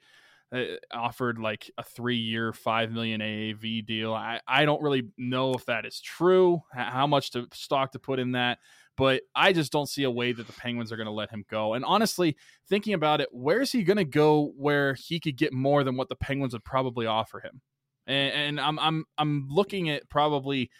that 0.51 0.80
offered 0.93 1.38
like 1.38 1.70
a 1.78 1.82
three 1.82 2.16
year, 2.16 2.53
five 2.53 2.90
million 2.90 3.20
AAV 3.20 3.86
deal. 3.86 4.12
I, 4.12 4.40
I 4.47 4.64
don't 4.64 4.82
really 4.82 5.09
know 5.16 5.55
if 5.55 5.66
that 5.66 5.86
is 5.86 6.01
true. 6.01 6.62
How 6.72 7.07
much 7.07 7.30
to 7.32 7.47
stock 7.53 7.93
to 7.93 7.99
put 7.99 8.18
in 8.18 8.32
that. 8.32 8.59
But 8.97 9.22
I 9.34 9.53
just 9.53 9.72
don't 9.72 9.88
see 9.88 10.05
a 10.05 10.11
way 10.11 10.32
that 10.32 10.47
the 10.47 10.53
Penguins 10.53 10.93
are 10.93 10.97
going 10.97 11.07
to 11.07 11.12
let 11.12 11.30
him 11.30 11.45
go. 11.49 11.74
And 11.74 11.84
honestly, 11.84 12.36
thinking 12.68 12.93
about 12.93 13.22
it, 13.22 13.28
where's 13.32 13.72
he 13.72 13.84
going 13.84 13.97
to 13.97 14.05
go 14.05 14.53
where 14.57 14.95
he 14.95 15.18
could 15.18 15.36
get 15.36 15.53
more 15.53 15.82
than 15.82 15.97
what 15.97 16.11
the 16.11 16.16
Penguins 16.16 16.53
would 16.53 16.64
probably 16.64 17.07
offer 17.07 17.40
him? 17.40 17.62
And, 18.07 18.32
and 18.34 18.61
I'm 18.61 18.78
I'm 18.78 19.05
I'm 19.16 19.47
looking 19.49 19.88
at 19.88 20.11
probably 20.11 20.70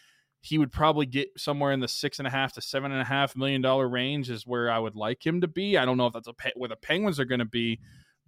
he 0.43 0.59
would 0.59 0.73
probably 0.73 1.07
get 1.07 1.29
somewhere 1.39 1.71
in 1.71 1.79
the 1.79 1.89
six 1.89 2.19
and 2.19 2.27
a 2.27 2.31
half 2.31 2.53
to 2.55 2.61
seven 2.61 2.91
and 2.91 3.01
a 3.01 3.05
half 3.05 3.37
million 3.37 3.63
dollar 3.63 3.89
range 3.89 4.29
is 4.29 4.45
where 4.45 4.71
I 4.71 4.79
would 4.79 4.97
like 4.97 5.25
him 5.25 5.41
to 5.41 5.49
be. 5.49 5.79
I 5.79 5.85
don't 5.85 5.97
know 5.97 6.09
if 6.09 6.13
that's 6.13 6.27
a 6.27 6.35
where 6.57 6.69
the 6.69 6.77
Penguins 6.77 7.21
are 7.21 7.25
going 7.25 7.39
to 7.39 7.45
be, 7.45 7.79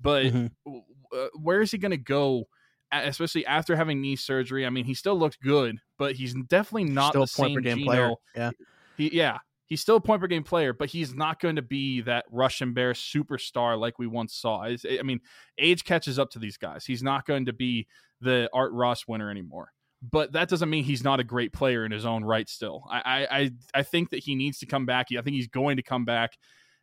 but 0.01 0.27
mm-hmm. 0.27 0.79
uh, 1.13 1.27
where 1.43 1.61
is 1.61 1.73
he 1.73 1.79
going 1.79 1.91
to 1.91 1.97
go? 1.97 2.45
Especially 2.93 3.45
after 3.45 3.75
having 3.75 4.01
knee 4.01 4.15
surgery. 4.15 4.65
I 4.65 4.71
mean, 4.71 4.85
he 4.85 4.95
still 4.95 5.19
looked 5.19 5.41
good, 5.41 5.79
but 5.99 6.15
he's 6.15 6.35
definitely 6.47 6.85
not 6.85 7.11
still 7.11 7.23
the 7.23 7.27
same 7.27 7.61
Gino. 7.61 7.85
player. 7.85 8.13
Yeah, 8.37 8.51
he, 8.97 9.13
yeah, 9.13 9.39
he's 9.67 9.81
still 9.81 9.97
a 9.97 10.01
point 10.01 10.21
per 10.21 10.29
game 10.29 10.45
player, 10.45 10.73
but 10.73 10.91
he's 10.91 11.13
not 11.13 11.41
going 11.41 11.57
to 11.57 11.63
be 11.63 12.01
that 12.03 12.27
Russian 12.31 12.75
bear 12.75 12.93
superstar 12.93 13.77
like 13.77 13.99
we 13.99 14.07
once 14.07 14.37
saw. 14.37 14.63
I 14.63 15.03
mean, 15.03 15.19
age 15.59 15.83
catches 15.83 16.21
up 16.21 16.31
to 16.31 16.39
these 16.39 16.57
guys. 16.57 16.85
He's 16.85 17.03
not 17.03 17.27
going 17.27 17.47
to 17.47 17.53
be 17.53 17.89
the 18.21 18.49
Art 18.53 18.71
Ross 18.73 19.09
winner 19.09 19.33
anymore 19.33 19.74
but 20.11 20.33
that 20.33 20.49
doesn't 20.49 20.71
mean 20.71 20.85
he's 20.85 21.05
not 21.05 21.21
a 21.21 21.25
great 21.25 21.53
player 21.53 21.85
in 21.85 21.93
his 21.93 22.05
own 22.05 22.25
right. 22.25 22.49
Still, 22.49 22.85
I 22.91 23.27
I 23.31 23.51
I 23.73 23.83
think 23.83 24.11
that 24.11 24.21
he 24.21 24.35
needs 24.35 24.59
to 24.59 24.67
come 24.67 24.87
back. 24.87 25.09
I 25.11 25.23
think 25.23 25.35
he's 25.35 25.49
going 25.49 25.77
to 25.77 25.83
come 25.83 26.05
back, 26.05 26.37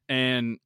and 0.09 0.57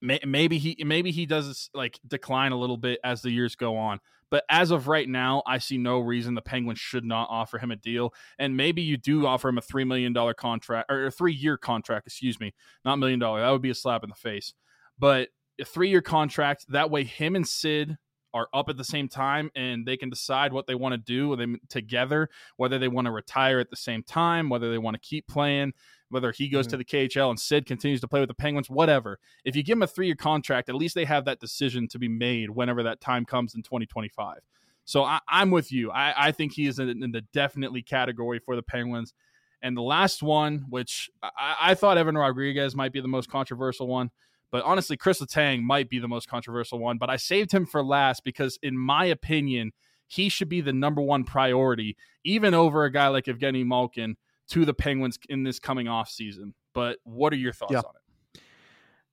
may, 0.00 0.20
maybe 0.26 0.58
he 0.58 0.82
maybe 0.84 1.10
he 1.10 1.26
does 1.26 1.70
like 1.74 1.98
decline 2.06 2.52
a 2.52 2.58
little 2.58 2.76
bit 2.76 3.00
as 3.04 3.22
the 3.22 3.30
years 3.30 3.56
go 3.56 3.76
on. 3.76 4.00
But 4.30 4.44
as 4.48 4.70
of 4.70 4.86
right 4.86 5.08
now, 5.08 5.42
I 5.44 5.58
see 5.58 5.76
no 5.76 5.98
reason 5.98 6.34
the 6.34 6.42
Penguins 6.42 6.78
should 6.78 7.04
not 7.04 7.28
offer 7.30 7.58
him 7.58 7.72
a 7.72 7.76
deal. 7.76 8.14
And 8.38 8.56
maybe 8.56 8.80
you 8.80 8.96
do 8.96 9.26
offer 9.26 9.48
him 9.48 9.58
a 9.58 9.62
three 9.62 9.84
million 9.84 10.12
dollar 10.12 10.34
contract 10.34 10.90
or 10.90 11.06
a 11.06 11.10
three 11.10 11.34
year 11.34 11.56
contract, 11.56 12.06
excuse 12.06 12.38
me, 12.38 12.54
not 12.84 12.96
million 12.96 13.18
dollar. 13.18 13.40
That 13.40 13.50
would 13.50 13.62
be 13.62 13.70
a 13.70 13.74
slap 13.74 14.04
in 14.04 14.10
the 14.10 14.16
face. 14.16 14.54
But 14.98 15.30
a 15.60 15.64
three 15.64 15.88
year 15.88 16.02
contract. 16.02 16.66
That 16.68 16.90
way, 16.90 17.04
him 17.04 17.34
and 17.34 17.46
Sid 17.46 17.96
are 18.32 18.48
up 18.52 18.68
at 18.68 18.76
the 18.76 18.84
same 18.84 19.08
time 19.08 19.50
and 19.54 19.86
they 19.86 19.96
can 19.96 20.10
decide 20.10 20.52
what 20.52 20.66
they 20.66 20.74
want 20.74 20.92
to 20.92 20.98
do 20.98 21.34
them 21.36 21.58
together, 21.68 22.28
whether 22.56 22.78
they 22.78 22.88
want 22.88 23.06
to 23.06 23.10
retire 23.10 23.58
at 23.58 23.70
the 23.70 23.76
same 23.76 24.02
time, 24.02 24.48
whether 24.48 24.70
they 24.70 24.78
want 24.78 24.94
to 24.94 25.00
keep 25.00 25.26
playing, 25.26 25.72
whether 26.10 26.32
he 26.32 26.48
goes 26.48 26.66
mm-hmm. 26.66 26.72
to 26.72 26.76
the 26.78 26.84
KHL 26.84 27.30
and 27.30 27.40
Sid 27.40 27.66
continues 27.66 28.00
to 28.00 28.08
play 28.08 28.20
with 28.20 28.28
the 28.28 28.34
Penguins, 28.34 28.70
whatever. 28.70 29.18
If 29.44 29.56
you 29.56 29.62
give 29.62 29.78
him 29.78 29.82
a 29.82 29.86
three 29.86 30.06
year 30.06 30.14
contract, 30.14 30.68
at 30.68 30.74
least 30.74 30.94
they 30.94 31.04
have 31.04 31.24
that 31.24 31.40
decision 31.40 31.88
to 31.88 31.98
be 31.98 32.08
made 32.08 32.50
whenever 32.50 32.82
that 32.84 33.00
time 33.00 33.24
comes 33.24 33.54
in 33.54 33.62
2025. 33.62 34.38
So 34.84 35.04
I, 35.04 35.20
am 35.30 35.50
with 35.50 35.70
you. 35.70 35.90
I, 35.90 36.14
I, 36.16 36.32
think 36.32 36.52
he 36.52 36.66
is 36.66 36.80
in, 36.80 36.88
in, 36.88 37.12
the 37.12 37.20
definitely 37.32 37.82
category 37.82 38.40
for 38.40 38.56
the 38.56 38.62
Penguins. 38.62 39.14
And 39.62 39.76
the 39.76 39.82
last 39.82 40.22
one, 40.22 40.64
which 40.68 41.10
I, 41.22 41.56
I 41.60 41.74
thought 41.74 41.98
Evan 41.98 42.18
Rodrigues 42.18 42.74
might 42.74 42.92
be 42.92 43.00
the 43.00 43.06
most 43.06 43.30
controversial 43.30 43.86
one. 43.86 44.10
But 44.50 44.64
honestly, 44.64 44.96
Chris 44.96 45.20
Letang 45.20 45.62
might 45.62 45.88
be 45.88 45.98
the 45.98 46.08
most 46.08 46.28
controversial 46.28 46.78
one. 46.78 46.98
But 46.98 47.10
I 47.10 47.16
saved 47.16 47.52
him 47.52 47.66
for 47.66 47.82
last 47.82 48.24
because, 48.24 48.58
in 48.62 48.76
my 48.76 49.04
opinion, 49.06 49.72
he 50.06 50.28
should 50.28 50.48
be 50.48 50.60
the 50.60 50.72
number 50.72 51.00
one 51.00 51.24
priority, 51.24 51.96
even 52.24 52.52
over 52.52 52.84
a 52.84 52.90
guy 52.90 53.08
like 53.08 53.26
Evgeny 53.26 53.64
Malkin 53.64 54.16
to 54.50 54.64
the 54.64 54.74
Penguins 54.74 55.18
in 55.28 55.44
this 55.44 55.58
coming 55.60 55.86
off 55.86 56.08
season. 56.08 56.54
But 56.74 56.98
what 57.04 57.32
are 57.32 57.36
your 57.36 57.52
thoughts 57.52 57.72
yeah. 57.72 57.78
on 57.78 57.94
it? 57.94 57.99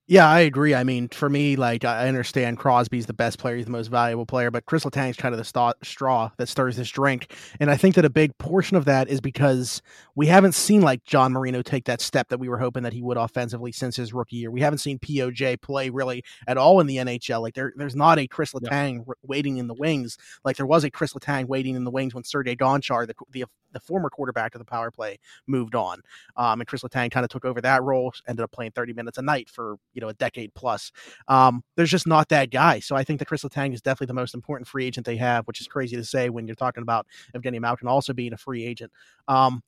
Yeah, 0.09 0.25
I 0.25 0.39
agree. 0.39 0.73
I 0.73 0.85
mean, 0.85 1.09
for 1.09 1.29
me, 1.29 1.57
like 1.57 1.83
I 1.83 2.07
understand 2.07 2.57
Crosby's 2.57 3.07
the 3.07 3.13
best 3.13 3.39
player, 3.39 3.57
he's 3.57 3.65
the 3.65 3.71
most 3.71 3.87
valuable 3.87 4.25
player, 4.25 4.49
but 4.49 4.65
Chris 4.65 4.85
Letang's 4.85 5.17
kind 5.17 5.35
of 5.35 5.37
the 5.37 5.43
st- 5.43 5.75
straw 5.83 6.31
that 6.37 6.47
stirs 6.47 6.77
this 6.77 6.89
drink, 6.89 7.35
and 7.59 7.69
I 7.69 7.75
think 7.75 7.95
that 7.95 8.05
a 8.05 8.09
big 8.09 8.37
portion 8.37 8.77
of 8.77 8.85
that 8.85 9.09
is 9.09 9.19
because 9.19 9.81
we 10.15 10.27
haven't 10.27 10.53
seen 10.53 10.81
like 10.81 11.03
John 11.03 11.33
Marino 11.33 11.61
take 11.61 11.83
that 11.85 11.99
step 11.99 12.29
that 12.29 12.39
we 12.39 12.47
were 12.47 12.57
hoping 12.57 12.83
that 12.83 12.93
he 12.93 13.01
would 13.01 13.17
offensively 13.17 13.73
since 13.73 13.97
his 13.97 14.13
rookie 14.13 14.37
year. 14.37 14.49
We 14.49 14.61
haven't 14.61 14.79
seen 14.79 14.97
POJ 14.97 15.61
play 15.61 15.89
really 15.89 16.23
at 16.47 16.57
all 16.57 16.79
in 16.79 16.87
the 16.87 16.97
NHL. 16.97 17.41
Like 17.41 17.55
there, 17.55 17.73
there's 17.75 17.95
not 17.95 18.17
a 18.17 18.27
Chris 18.27 18.53
Letang 18.53 18.99
yeah. 19.05 19.13
waiting 19.23 19.57
in 19.57 19.67
the 19.67 19.73
wings 19.73 20.17
like 20.45 20.55
there 20.55 20.65
was 20.65 20.85
a 20.85 20.89
Chris 20.89 21.13
Letang 21.15 21.47
waiting 21.47 21.75
in 21.75 21.83
the 21.83 21.91
wings 21.91 22.15
when 22.15 22.23
Sergei 22.23 22.55
Gonchar, 22.55 23.07
the, 23.07 23.15
the 23.31 23.43
the 23.73 23.79
former 23.79 24.09
quarterback 24.09 24.55
of 24.55 24.59
the 24.59 24.65
power 24.65 24.91
play, 24.91 25.17
moved 25.45 25.75
on. 25.75 26.01
Um, 26.35 26.61
and 26.61 26.67
Chris 26.67 26.83
Letang 26.83 27.11
kind 27.11 27.23
of 27.23 27.29
took 27.29 27.45
over 27.45 27.61
that 27.61 27.83
role, 27.83 28.13
ended 28.27 28.43
up 28.43 28.51
playing 28.51 28.71
30 28.71 28.93
minutes 28.93 29.17
a 29.17 29.21
night 29.21 29.49
for, 29.49 29.77
you 29.97 30.01
know, 30.01 30.09
a 30.09 30.13
decade 30.13 30.53
plus. 30.53 30.91
Um, 31.27 31.63
there's 31.75 31.89
just 31.89 32.05
not 32.05 32.29
that 32.29 32.51
guy. 32.51 32.79
So 32.79 32.95
I 32.95 33.03
think 33.03 33.17
that 33.17 33.25
Chris 33.25 33.43
Letang 33.43 33.73
is 33.73 33.81
definitely 33.81 34.07
the 34.07 34.13
most 34.13 34.35
important 34.35 34.67
free 34.67 34.85
agent 34.85 35.07
they 35.07 35.17
have, 35.17 35.45
which 35.45 35.59
is 35.59 35.67
crazy 35.67 35.95
to 35.95 36.05
say 36.05 36.29
when 36.29 36.45
you're 36.45 36.55
talking 36.55 36.83
about 36.83 37.07
Evgeny 37.35 37.59
Malkin 37.59 37.87
also 37.87 38.13
being 38.13 38.31
a 38.31 38.37
free 38.37 38.63
agent. 38.63 38.91
Um, 39.27 39.63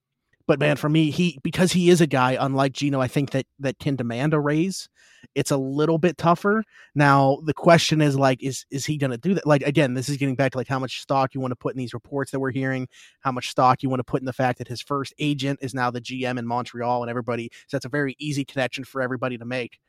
but 0.50 0.60
man, 0.60 0.78
for 0.78 0.90
me, 0.90 1.12
he 1.12 1.38
because 1.44 1.72
he 1.72 1.92
is 1.92 2.02
a 2.02 2.08
guy 2.08 2.36
unlike 2.40 2.74
Gino, 2.74 3.00
I 3.00 3.08
think 3.08 3.30
that 3.32 3.46
that 3.60 3.78
can 3.78 3.96
demand 3.96 4.34
a 4.34 4.40
raise. 4.40 4.90
It's 5.36 5.52
a 5.52 5.58
little 5.58 6.00
bit 6.00 6.18
tougher. 6.18 6.64
Now 6.96 7.38
the 7.46 7.54
question 7.54 8.02
is 8.02 8.18
like, 8.18 8.42
is 8.42 8.66
is 8.72 8.84
he 8.84 8.98
going 8.98 9.12
to 9.12 9.18
do 9.20 9.36
that? 9.36 9.46
Like 9.46 9.62
again, 9.62 9.94
this 9.94 10.10
is 10.10 10.18
getting 10.18 10.36
back 10.36 10.54
to 10.54 10.58
like 10.58 10.68
how 10.68 10.80
much 10.80 11.02
stock 11.02 11.36
you 11.36 11.40
want 11.40 11.52
to 11.52 11.56
put 11.56 11.76
in 11.76 11.78
these 11.78 11.94
reports 11.94 12.32
that 12.32 12.40
we're 12.40 12.50
hearing, 12.50 12.88
how 13.20 13.32
much 13.32 13.52
stock 13.52 13.84
you 13.84 13.90
want 13.90 14.00
to 14.00 14.04
put 14.04 14.22
in 14.22 14.26
the 14.26 14.34
fact 14.34 14.58
that 14.58 14.68
his 14.68 14.82
first 14.82 15.14
agent 15.20 15.60
is 15.62 15.76
now 15.76 15.92
the 15.92 16.02
GM 16.02 16.40
in 16.40 16.48
Montreal, 16.48 17.04
and 17.04 17.12
everybody. 17.12 17.52
So 17.68 17.78
that's 17.78 17.86
a 17.86 17.90
very 17.90 18.16
easy 18.18 18.44
connection 18.44 18.84
for 18.86 19.04
everybody 19.04 19.38
to 19.38 19.46
make. 19.46 19.80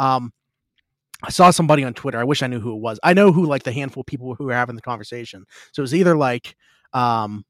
Um, 0.00 0.32
I 1.22 1.30
saw 1.30 1.50
somebody 1.50 1.84
on 1.84 1.94
Twitter. 1.94 2.18
I 2.18 2.24
wish 2.24 2.42
I 2.42 2.46
knew 2.46 2.60
who 2.60 2.74
it 2.74 2.80
was. 2.80 2.98
I 3.02 3.12
know 3.12 3.30
who 3.30 3.44
like 3.44 3.64
the 3.64 3.72
handful 3.72 4.00
of 4.00 4.06
people 4.06 4.34
who 4.34 4.48
are 4.48 4.54
having 4.54 4.76
the 4.76 4.82
conversation. 4.82 5.44
So 5.72 5.80
it 5.80 5.84
was 5.84 5.94
either 5.94 6.16
like 6.16 6.56
um 6.92 7.44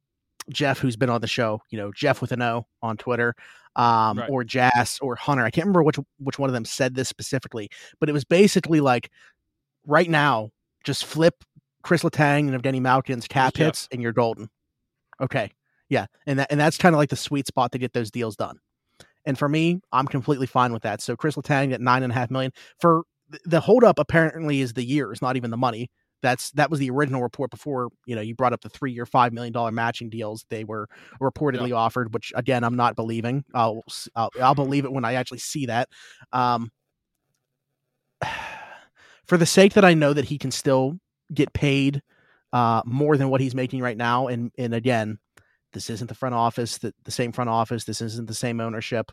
Jeff, 0.51 0.79
who's 0.79 0.97
been 0.97 1.11
on 1.11 1.21
the 1.21 1.29
show, 1.29 1.63
you 1.71 1.79
know, 1.79 1.93
Jeff 1.93 2.21
with 2.21 2.33
an 2.33 2.43
O 2.43 2.67
on 2.83 2.97
Twitter, 2.97 3.35
um, 3.77 4.19
right. 4.19 4.31
or 4.31 4.43
Jazz 4.43 4.99
or 5.01 5.15
Hunter. 5.15 5.45
I 5.45 5.51
can't 5.51 5.67
remember 5.67 5.83
which 5.83 5.99
which 6.19 6.39
one 6.39 6.51
of 6.51 6.55
them 6.55 6.65
said 6.65 6.95
this 6.95 7.09
specifically, 7.09 7.71
but 8.01 8.09
it 8.09 8.13
was 8.13 8.25
basically 8.25 8.81
like 8.81 9.11
right 9.87 10.11
now, 10.11 10.51
just 10.85 11.05
flip 11.05 11.45
Chris 11.83 12.03
Letang 12.03 12.53
and 12.53 12.61
Evgeny 12.61 12.81
Malkin's 12.81 13.29
cap 13.29 13.57
hits, 13.57 13.89
and 13.93 14.03
you're 14.03 14.13
golden. 14.13 14.51
Okay, 15.21 15.53
yeah, 15.89 16.07
and 16.27 16.39
that 16.39 16.49
and 16.51 16.59
that's 16.59 16.79
kind 16.79 16.95
of 16.95 16.99
like 16.99 17.11
the 17.11 17.17
sweet 17.17 17.47
spot 17.47 17.73
to 17.73 17.79
get 17.79 17.93
those 17.93 18.11
deals 18.11 18.37
done. 18.37 18.59
And 19.31 19.39
for 19.39 19.49
me, 19.49 19.81
I'm 19.93 20.09
completely 20.09 20.49
fine 20.49 20.73
with 20.73 20.83
that. 20.83 21.01
So 21.01 21.15
Chris 21.15 21.37
Letang 21.37 21.73
at 21.73 21.81
nine 21.81 22.03
and 22.03 22.11
a 22.11 22.15
half 22.17 22.33
million 22.33 22.51
for 22.81 23.05
the 23.45 23.61
holdup 23.61 24.01
apparently 24.01 24.61
is 24.61 24.73
the 24.73 24.83
years, 24.83 25.23
not 25.23 25.37
even 25.37 25.53
the 25.53 25.57
money. 25.57 25.89
That's 26.21 26.51
that 26.55 26.69
was 26.69 26.81
the 26.81 26.91
original 26.91 27.23
report 27.23 27.53
before 27.53 27.91
you 28.07 28.17
know 28.17 28.23
you 28.23 28.35
brought 28.35 28.53
up 28.53 28.63
the 28.63 28.69
three 28.69 28.91
year 28.91 29.07
five 29.07 29.33
million 29.33 29.53
dollar 29.53 29.71
matching 29.71 30.11
deals 30.11 30.45
they 30.51 30.65
were 30.65 30.89
reportedly 31.23 31.73
offered, 31.73 32.13
which 32.13 32.33
again 32.35 32.65
I'm 32.65 32.75
not 32.75 32.97
believing. 32.97 33.45
I'll, 33.55 33.85
I'll, 34.17 34.31
I'll 34.43 34.57
believe 34.57 34.85
it 34.85 34.91
when 34.91 35.05
I 35.05 35.13
actually 35.13 35.39
see 35.39 35.67
that. 35.67 35.89
Um, 36.33 36.73
for 39.29 39.37
the 39.37 39.47
sake 39.47 39.75
that 39.75 39.85
I 39.85 39.95
know 39.95 40.13
that 40.13 40.25
he 40.25 40.39
can 40.39 40.51
still 40.51 40.99
get 41.33 41.53
paid 41.53 42.03
uh, 42.53 42.83
more 42.85 43.17
than 43.17 43.29
what 43.29 43.41
he's 43.41 43.55
making 43.55 43.81
right 43.81 43.97
now, 43.97 44.27
and 44.27 44.51
and 44.59 44.75
again, 44.75 45.21
this 45.73 45.91
isn't 45.91 46.09
the 46.09 46.15
front 46.15 46.35
office, 46.35 46.79
the, 46.79 46.95
the 47.05 47.11
same 47.11 47.33
front 47.33 47.51
office, 47.51 47.85
this 47.85 48.01
isn't 48.01 48.29
the 48.29 48.35
same 48.35 48.61
ownership. 48.61 49.13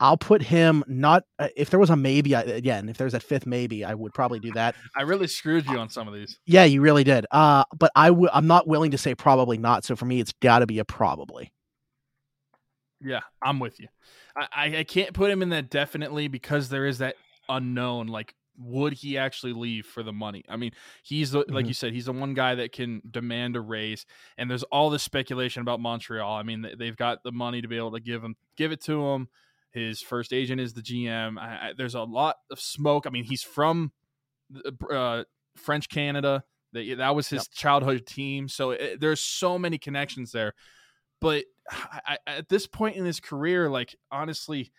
I'll 0.00 0.18
put 0.18 0.42
him 0.42 0.82
not 0.88 1.24
uh, 1.38 1.48
if 1.56 1.70
there 1.70 1.78
was 1.78 1.88
a 1.88 1.96
maybe 1.96 2.34
again 2.34 2.88
if 2.88 2.98
there's 2.98 3.14
a 3.14 3.20
fifth 3.20 3.46
maybe 3.46 3.84
I 3.84 3.94
would 3.94 4.12
probably 4.12 4.40
do 4.40 4.50
that. 4.52 4.74
I 4.96 5.02
really 5.02 5.28
screwed 5.28 5.66
you 5.66 5.78
on 5.78 5.88
some 5.88 6.08
of 6.08 6.14
these. 6.14 6.38
Yeah, 6.46 6.64
you 6.64 6.80
really 6.80 7.04
did. 7.04 7.26
Uh, 7.30 7.64
but 7.78 7.92
I, 7.94 8.10
I'm 8.32 8.46
not 8.46 8.66
willing 8.66 8.90
to 8.90 8.98
say 8.98 9.14
probably 9.14 9.56
not. 9.56 9.84
So 9.84 9.94
for 9.94 10.04
me, 10.04 10.20
it's 10.20 10.32
got 10.32 10.58
to 10.58 10.66
be 10.66 10.80
a 10.80 10.84
probably. 10.84 11.52
Yeah, 13.00 13.20
I'm 13.42 13.60
with 13.60 13.78
you. 13.78 13.88
I, 14.36 14.78
I 14.78 14.84
can't 14.84 15.12
put 15.12 15.30
him 15.30 15.42
in 15.42 15.50
that 15.50 15.70
definitely 15.70 16.26
because 16.28 16.70
there 16.70 16.86
is 16.86 16.98
that 16.98 17.14
unknown. 17.48 18.08
Like, 18.08 18.34
would 18.58 18.92
he 18.92 19.18
actually 19.18 19.52
leave 19.52 19.86
for 19.86 20.02
the 20.02 20.12
money? 20.12 20.44
I 20.48 20.56
mean, 20.56 20.72
he's 21.02 21.32
the, 21.32 21.40
mm-hmm. 21.40 21.54
like 21.54 21.66
you 21.66 21.74
said, 21.74 21.92
he's 21.92 22.06
the 22.06 22.12
one 22.12 22.34
guy 22.34 22.54
that 22.54 22.72
can 22.72 23.02
demand 23.10 23.56
a 23.56 23.60
raise. 23.60 24.06
And 24.38 24.50
there's 24.50 24.62
all 24.64 24.90
this 24.90 25.02
speculation 25.02 25.60
about 25.60 25.80
Montreal. 25.80 26.34
I 26.34 26.42
mean, 26.42 26.66
they've 26.78 26.96
got 26.96 27.22
the 27.24 27.32
money 27.32 27.62
to 27.62 27.68
be 27.68 27.76
able 27.76 27.92
to 27.92 28.00
give 28.00 28.22
him, 28.22 28.36
give 28.56 28.72
it 28.72 28.80
to 28.82 29.04
him 29.08 29.28
his 29.74 30.00
first 30.00 30.32
agent 30.32 30.60
is 30.60 30.72
the 30.72 30.80
GM. 30.80 31.36
I, 31.36 31.42
I, 31.42 31.72
there's 31.76 31.96
a 31.96 32.02
lot 32.02 32.36
of 32.50 32.60
smoke. 32.60 33.06
I 33.06 33.10
mean, 33.10 33.24
he's 33.24 33.42
from 33.42 33.90
uh, 34.90 35.24
French 35.56 35.88
Canada. 35.88 36.44
That 36.72 36.94
that 36.98 37.16
was 37.16 37.28
his 37.28 37.42
yep. 37.42 37.52
childhood 37.52 38.06
team. 38.06 38.48
So 38.48 38.70
it, 38.70 39.00
there's 39.00 39.20
so 39.20 39.58
many 39.58 39.76
connections 39.76 40.30
there. 40.30 40.54
But 41.20 41.44
I, 41.70 42.18
at 42.26 42.48
this 42.48 42.68
point 42.68 42.96
in 42.96 43.04
his 43.04 43.18
career, 43.18 43.68
like 43.68 43.96
honestly, 44.12 44.72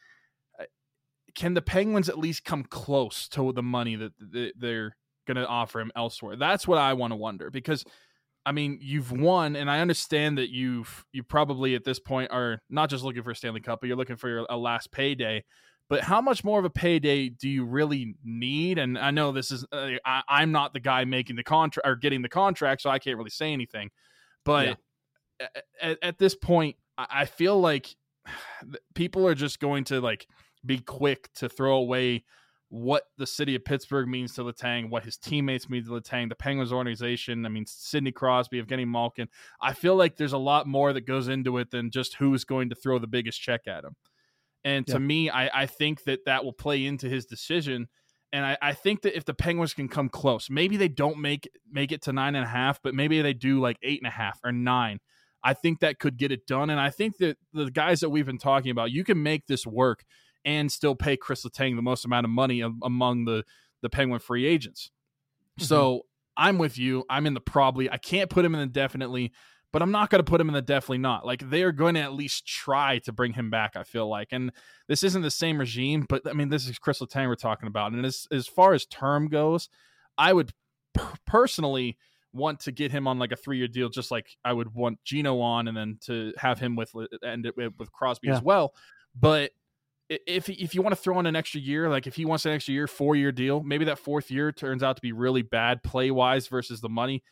can 1.35 1.53
the 1.53 1.61
Penguins 1.61 2.09
at 2.09 2.17
least 2.17 2.45
come 2.45 2.63
close 2.63 3.27
to 3.29 3.51
the 3.51 3.63
money 3.63 3.95
that 3.95 4.53
they're 4.57 4.95
going 5.27 5.37
to 5.37 5.47
offer 5.47 5.79
him 5.79 5.91
elsewhere? 5.95 6.35
That's 6.35 6.67
what 6.67 6.77
I 6.77 6.93
want 6.93 7.11
to 7.11 7.17
wonder 7.17 7.49
because 7.49 7.83
I 8.45 8.51
mean, 8.51 8.77
you've 8.79 9.11
won, 9.11 9.55
and 9.55 9.71
I 9.71 9.79
understand 9.79 10.37
that 10.37 10.51
you've 10.51 11.03
you 11.11 11.23
probably 11.23 11.73
at 11.73 11.83
this 11.83 11.99
point 11.99 12.31
are 12.31 12.61
not 12.69 12.89
just 12.89 13.03
looking 13.03 13.23
for 13.23 13.31
a 13.31 13.35
Stanley 13.35 13.59
Cup, 13.59 13.81
but 13.81 13.87
you're 13.87 13.97
looking 13.97 14.17
for 14.17 14.29
your, 14.29 14.45
a 14.49 14.57
last 14.57 14.91
payday. 14.91 15.43
But 15.89 16.01
how 16.01 16.21
much 16.21 16.43
more 16.43 16.59
of 16.59 16.65
a 16.65 16.69
payday 16.69 17.29
do 17.29 17.49
you 17.49 17.65
really 17.65 18.15
need? 18.23 18.77
And 18.77 18.97
I 18.97 19.11
know 19.11 19.31
this 19.31 19.51
is 19.51 19.65
uh, 19.71 19.91
I, 20.05 20.43
am 20.43 20.51
not 20.51 20.73
the 20.73 20.79
guy 20.79 21.05
making 21.05 21.35
the 21.35 21.43
contract 21.43 21.87
or 21.87 21.95
getting 21.95 22.21
the 22.21 22.29
contract, 22.29 22.81
so 22.81 22.89
I 22.89 22.99
can't 22.99 23.17
really 23.17 23.29
say 23.29 23.51
anything. 23.51 23.89
But 24.43 24.77
yeah. 25.39 25.47
at, 25.81 25.97
at, 26.01 26.17
this 26.17 26.35
point, 26.35 26.75
I 26.97 27.25
feel 27.25 27.59
like 27.59 27.95
people 28.95 29.27
are 29.27 29.35
just 29.35 29.59
going 29.59 29.85
to 29.85 30.01
like 30.01 30.27
be 30.65 30.79
quick 30.79 31.31
to 31.35 31.49
throw 31.49 31.75
away 31.75 32.23
what 32.69 33.03
the 33.17 33.27
city 33.27 33.55
of 33.55 33.63
Pittsburgh 33.63 34.07
means 34.07 34.33
to 34.33 34.43
Letang, 34.43 34.89
what 34.89 35.03
his 35.03 35.17
teammates 35.17 35.69
mean 35.69 35.83
to 35.85 35.91
Letang, 35.91 36.29
the 36.29 36.35
Penguins 36.35 36.73
organization. 36.73 37.45
I 37.45 37.49
mean, 37.49 37.65
Sidney 37.67 38.11
Crosby, 38.11 38.61
Evgeny 38.61 38.87
Malkin. 38.87 39.29
I 39.61 39.73
feel 39.73 39.95
like 39.95 40.17
there's 40.17 40.33
a 40.33 40.37
lot 40.37 40.67
more 40.67 40.91
that 40.91 41.05
goes 41.05 41.27
into 41.27 41.57
it 41.57 41.71
than 41.71 41.91
just 41.91 42.15
who's 42.15 42.43
going 42.43 42.69
to 42.69 42.75
throw 42.75 42.99
the 42.99 43.07
biggest 43.07 43.39
check 43.39 43.61
at 43.67 43.83
him. 43.83 43.95
And 44.63 44.85
to 44.87 44.93
yeah. 44.93 44.99
me, 44.99 45.29
I, 45.29 45.61
I 45.61 45.65
think 45.67 46.03
that 46.05 46.25
that 46.25 46.43
will 46.43 46.53
play 46.53 46.85
into 46.85 47.07
his 47.07 47.25
decision. 47.25 47.87
And 48.33 48.43
I, 48.45 48.57
I 48.61 48.73
think 48.73 49.03
that 49.03 49.15
if 49.15 49.23
the 49.23 49.35
Penguins 49.35 49.73
can 49.73 49.87
come 49.87 50.09
close, 50.09 50.49
maybe 50.49 50.75
they 50.75 50.87
don't 50.87 51.19
make 51.19 51.47
make 51.71 51.91
it 51.91 52.01
to 52.03 52.13
nine 52.13 52.35
and 52.35 52.43
a 52.43 52.49
half, 52.49 52.81
but 52.81 52.95
maybe 52.95 53.21
they 53.21 53.33
do 53.33 53.61
like 53.61 53.77
eight 53.83 54.01
and 54.01 54.07
a 54.07 54.11
half 54.11 54.39
or 54.43 54.51
nine. 54.51 54.99
I 55.43 55.53
think 55.53 55.79
that 55.81 55.99
could 55.99 56.17
get 56.17 56.31
it 56.31 56.47
done. 56.47 56.71
And 56.71 56.79
I 56.79 56.89
think 56.89 57.17
that 57.17 57.37
the 57.53 57.69
guys 57.69 57.99
that 57.99 58.09
we've 58.09 58.25
been 58.25 58.39
talking 58.39 58.71
about, 58.71 58.91
you 58.91 59.03
can 59.03 59.21
make 59.21 59.45
this 59.45 59.65
work 59.65 60.03
and 60.45 60.71
still 60.71 60.95
pay 60.95 61.17
Chris 61.17 61.43
Letang 61.43 61.75
the 61.75 61.81
most 61.81 62.05
amount 62.05 62.25
of 62.25 62.29
money 62.29 62.61
among 62.61 63.25
the 63.25 63.43
the 63.81 63.89
Penguin 63.89 64.19
free 64.19 64.45
agents. 64.45 64.91
Mm-hmm. 65.59 65.65
So 65.65 66.05
I'm 66.37 66.57
with 66.57 66.77
you. 66.77 67.03
I'm 67.09 67.25
in 67.25 67.33
the 67.33 67.41
probably. 67.41 67.89
I 67.89 67.97
can't 67.97 68.29
put 68.29 68.45
him 68.45 68.53
in 68.55 68.61
the 68.61 68.67
definitely, 68.67 69.31
but 69.71 69.81
I'm 69.81 69.91
not 69.91 70.09
going 70.09 70.19
to 70.23 70.29
put 70.29 70.39
him 70.39 70.47
in 70.47 70.53
the 70.53 70.61
definitely 70.61 70.99
not. 70.99 71.25
Like 71.25 71.49
they 71.49 71.63
are 71.63 71.71
going 71.71 71.95
to 71.95 72.01
at 72.01 72.13
least 72.13 72.47
try 72.47 72.99
to 72.99 73.11
bring 73.11 73.33
him 73.33 73.49
back. 73.49 73.75
I 73.75 73.83
feel 73.83 74.07
like, 74.07 74.29
and 74.31 74.51
this 74.87 75.03
isn't 75.03 75.21
the 75.21 75.31
same 75.31 75.57
regime, 75.57 76.05
but 76.07 76.21
I 76.27 76.33
mean 76.33 76.49
this 76.49 76.67
is 76.67 76.79
Chris 76.79 76.99
Letang 76.99 77.27
we're 77.27 77.35
talking 77.35 77.67
about. 77.67 77.91
And 77.91 78.05
as 78.05 78.27
as 78.31 78.47
far 78.47 78.73
as 78.73 78.85
term 78.85 79.27
goes, 79.27 79.69
I 80.17 80.33
would 80.33 80.51
personally 81.25 81.97
want 82.33 82.59
to 82.59 82.71
get 82.71 82.91
him 82.91 83.07
on 83.07 83.17
like 83.17 83.31
a 83.31 83.35
three 83.37 83.57
year 83.57 83.67
deal, 83.67 83.89
just 83.89 84.11
like 84.11 84.27
I 84.43 84.53
would 84.53 84.73
want 84.73 85.03
Gino 85.03 85.39
on, 85.39 85.67
and 85.67 85.75
then 85.75 85.97
to 86.01 86.33
have 86.37 86.59
him 86.59 86.75
with 86.75 86.91
and 87.21 87.49
with 87.77 87.91
Crosby 87.91 88.27
yeah. 88.27 88.35
as 88.35 88.41
well. 88.41 88.73
But 89.17 89.51
if 90.09 90.49
if 90.49 90.75
you 90.75 90.81
want 90.81 90.95
to 90.95 91.01
throw 91.01 91.19
in 91.19 91.25
an 91.25 91.35
extra 91.35 91.59
year, 91.59 91.89
like 91.89 92.07
if 92.07 92.15
he 92.15 92.25
wants 92.25 92.45
an 92.45 92.51
extra 92.51 92.73
year, 92.73 92.87
four 92.87 93.15
year 93.15 93.31
deal, 93.31 93.63
maybe 93.63 93.85
that 93.85 93.99
fourth 93.99 94.29
year 94.29 94.51
turns 94.51 94.83
out 94.83 94.95
to 94.97 95.01
be 95.01 95.11
really 95.11 95.41
bad 95.41 95.83
play 95.83 96.11
wise 96.11 96.47
versus 96.47 96.81
the 96.81 96.89
money. 96.89 97.23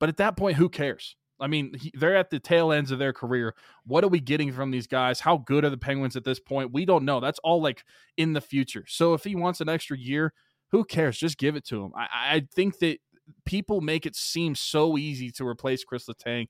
But 0.00 0.08
at 0.08 0.16
that 0.16 0.36
point, 0.36 0.56
who 0.56 0.68
cares? 0.68 1.16
I 1.40 1.48
mean, 1.48 1.74
he, 1.74 1.92
they're 1.94 2.16
at 2.16 2.30
the 2.30 2.38
tail 2.38 2.72
ends 2.72 2.90
of 2.90 2.98
their 2.98 3.12
career. 3.12 3.54
What 3.84 4.04
are 4.04 4.08
we 4.08 4.20
getting 4.20 4.52
from 4.52 4.70
these 4.70 4.86
guys? 4.86 5.20
How 5.20 5.38
good 5.38 5.64
are 5.64 5.70
the 5.70 5.76
Penguins 5.76 6.16
at 6.16 6.24
this 6.24 6.38
point? 6.38 6.72
We 6.72 6.84
don't 6.84 7.04
know. 7.04 7.20
That's 7.20 7.40
all 7.40 7.60
like 7.60 7.84
in 8.16 8.32
the 8.32 8.40
future. 8.40 8.84
So 8.86 9.14
if 9.14 9.24
he 9.24 9.34
wants 9.34 9.60
an 9.60 9.68
extra 9.68 9.98
year, 9.98 10.32
who 10.70 10.84
cares? 10.84 11.18
Just 11.18 11.38
give 11.38 11.56
it 11.56 11.66
to 11.66 11.84
him. 11.84 11.92
I, 11.96 12.06
I 12.12 12.48
think 12.54 12.78
that 12.78 12.98
people 13.44 13.80
make 13.80 14.06
it 14.06 14.16
seem 14.16 14.54
so 14.54 14.96
easy 14.96 15.30
to 15.32 15.46
replace 15.46 15.84
Chris 15.84 16.06
Letang, 16.06 16.46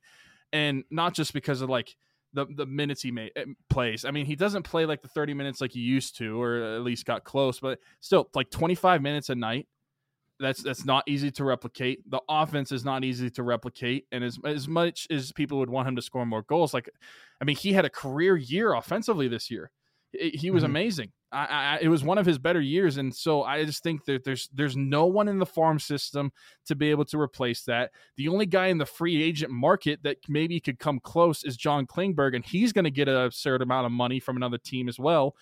and 0.53 0.85
not 0.91 1.15
just 1.15 1.33
because 1.33 1.63
of 1.63 1.71
like 1.71 1.97
the 2.33 2.47
the 2.47 2.67
minutes 2.67 3.03
he 3.03 3.11
made, 3.11 3.33
eh, 3.37 3.45
plays. 3.69 4.05
I 4.05 4.11
mean, 4.11 4.27
he 4.27 4.37
doesn't 4.37 4.63
play 4.63 4.87
like 4.87 5.03
the 5.03 5.09
30 5.09 5.35
minutes 5.35 5.61
like 5.61 5.73
he 5.73 5.81
used 5.81 6.17
to, 6.19 6.41
or 6.41 6.63
at 6.63 6.83
least 6.83 7.05
got 7.05 7.25
close, 7.25 7.61
but 7.61 7.79
still 8.01 8.29
like 8.35 8.51
25 8.51 9.03
minutes 9.03 9.29
a 9.31 9.35
night. 9.35 9.67
That's 10.41 10.63
that's 10.63 10.85
not 10.85 11.05
easy 11.07 11.31
to 11.33 11.45
replicate. 11.45 12.09
The 12.11 12.21
offense 12.29 12.73
is 12.73 12.85
not 12.85 13.05
easy 13.05 13.31
to 13.31 13.43
replicate, 13.43 14.07
and 14.13 14.25
as 14.25 14.39
as 14.45 14.67
much 14.67 15.07
as 15.11 15.33
people 15.33 15.59
would 15.59 15.71
want 15.71 15.89
him 15.89 15.97
to 15.97 16.03
score 16.03 16.27
more 16.27 16.43
goals, 16.43 16.75
like, 16.75 16.91
I 17.41 17.45
mean, 17.45 17.57
he 17.57 17.73
had 17.73 17.85
a 17.85 17.91
career 17.91 18.37
year 18.37 18.75
offensively 18.75 19.29
this 19.29 19.51
year. 19.51 19.71
He 20.13 20.51
was 20.51 20.63
mm-hmm. 20.63 20.71
amazing. 20.71 21.13
I, 21.33 21.47
I, 21.47 21.79
it 21.81 21.89
was 21.89 22.05
one 22.05 22.19
of 22.19 22.27
his 22.27 22.39
better 22.39 22.61
years, 22.61 22.99
and 22.99 23.15
so 23.15 23.43
I 23.43 23.65
just 23.65 23.83
think 23.83 24.05
that 24.05 24.25
there's 24.25 24.49
there's 24.53 24.77
no 24.77 25.07
one 25.07 25.29
in 25.29 25.39
the 25.39 25.47
farm 25.47 25.79
system 25.79 26.31
to 26.67 26.75
be 26.75 26.91
able 26.91 27.07
to 27.07 27.19
replace 27.19 27.65
that. 27.65 27.93
The 28.17 28.29
only 28.29 28.45
guy 28.45 28.67
in 28.67 28.79
the 28.79 28.87
free 28.87 29.23
agent 29.23 29.51
market 29.51 30.03
that 30.03 30.19
maybe 30.29 30.61
could 30.61 30.79
come 30.79 31.01
close 31.01 31.45
is 31.45 31.57
John 31.57 31.87
Klingberg, 31.87 32.37
and 32.37 32.45
he's 32.45 32.73
going 32.73 32.85
to 32.85 32.91
get 32.91 33.09
a 33.09 33.31
certain 33.33 33.63
amount 33.63 33.87
of 33.87 33.93
money 33.93 34.21
from 34.21 34.37
another 34.37 34.59
team 34.59 34.89
as 34.89 34.99
well. 34.99 35.35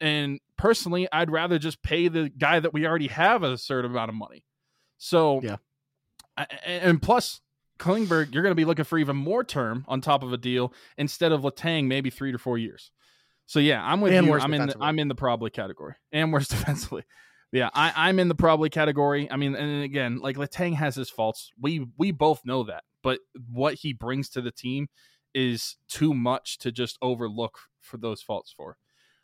And 0.00 0.40
personally, 0.58 1.08
I'd 1.12 1.30
rather 1.30 1.58
just 1.58 1.82
pay 1.82 2.08
the 2.08 2.28
guy 2.28 2.58
that 2.58 2.72
we 2.74 2.86
already 2.86 3.08
have 3.08 3.44
a 3.44 3.56
certain 3.56 3.92
amount 3.92 4.08
of 4.08 4.16
money. 4.16 4.44
So 4.98 5.40
yeah, 5.42 5.56
and 6.64 7.00
plus 7.00 7.40
Klingberg, 7.78 8.32
you're 8.32 8.42
going 8.42 8.50
to 8.50 8.56
be 8.56 8.64
looking 8.64 8.84
for 8.84 8.98
even 8.98 9.16
more 9.16 9.44
term 9.44 9.84
on 9.86 10.00
top 10.00 10.22
of 10.22 10.32
a 10.32 10.36
deal 10.36 10.72
instead 10.96 11.32
of 11.32 11.42
Letang, 11.42 11.86
maybe 11.86 12.10
three 12.10 12.32
to 12.32 12.38
four 12.38 12.58
years. 12.58 12.90
So 13.46 13.60
yeah, 13.60 13.82
I'm 13.82 14.00
with 14.00 14.12
and 14.12 14.26
you. 14.26 14.34
I'm 14.34 14.54
in 14.54 14.66
the, 14.66 14.76
I'm 14.80 14.98
in 14.98 15.08
the 15.08 15.14
probably 15.14 15.50
category 15.50 15.94
and 16.12 16.32
worse 16.32 16.48
defensively. 16.48 17.04
Yeah, 17.52 17.70
I, 17.72 18.10
am 18.10 18.18
in 18.18 18.28
the 18.28 18.34
probably 18.34 18.70
category. 18.70 19.30
I 19.30 19.36
mean, 19.36 19.54
and 19.54 19.84
again, 19.84 20.18
like 20.18 20.36
Letang 20.36 20.74
has 20.74 20.96
his 20.96 21.08
faults. 21.08 21.52
We 21.60 21.86
we 21.96 22.10
both 22.10 22.40
know 22.44 22.64
that, 22.64 22.82
but 23.02 23.20
what 23.50 23.74
he 23.74 23.92
brings 23.92 24.28
to 24.30 24.40
the 24.40 24.50
team 24.50 24.88
is 25.32 25.76
too 25.88 26.12
much 26.12 26.58
to 26.58 26.72
just 26.72 26.98
overlook 27.00 27.58
for 27.80 27.98
those 27.98 28.20
faults 28.20 28.52
for. 28.56 28.76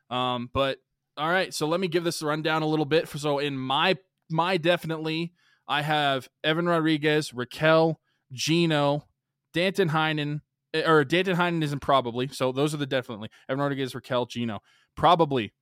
Um, 0.09 0.51
but 0.55 0.79
all 1.17 1.29
right, 1.29 1.53
so 1.53 1.67
let 1.67 1.81
me 1.81 1.89
give 1.89 2.05
this 2.05 2.23
a 2.23 2.27
rundown 2.27 2.63
a 2.63 2.67
little 2.67 2.85
bit. 2.85 3.09
For 3.09 3.19
so 3.19 3.39
in 3.39 3.59
my 3.59 3.97
my 4.31 4.57
definitely, 4.57 5.33
I 5.67 5.83
have 5.83 6.29
Evan 6.45 6.67
Rodrigues, 6.67 7.33
Rakell, 7.33 7.97
Gino, 8.33 9.09
Danton 9.53 9.91
Heinen, 9.91 10.41
or 10.75 11.05
Danton 11.05 11.37
Heinen 11.37 11.63
isn't 11.63 11.81
probably. 11.81 12.29
So 12.29 12.53
those 12.53 12.75
are 12.75 12.79
the 12.79 12.87
definitely. 12.87 13.29
Evan 13.49 13.61
Rodrigues, 13.61 13.93
Rakell, 13.93 14.29
Gino. 14.29 14.61
Probably 14.97 15.53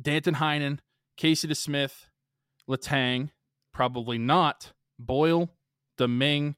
Danton 0.00 0.34
Heinen, 0.34 0.78
Casey 1.16 1.48
DeSmith, 1.48 2.06
Letang. 2.68 3.30
Probably 3.72 4.18
not 4.18 4.72
Boyle, 4.98 5.48
Domingue, 5.96 6.56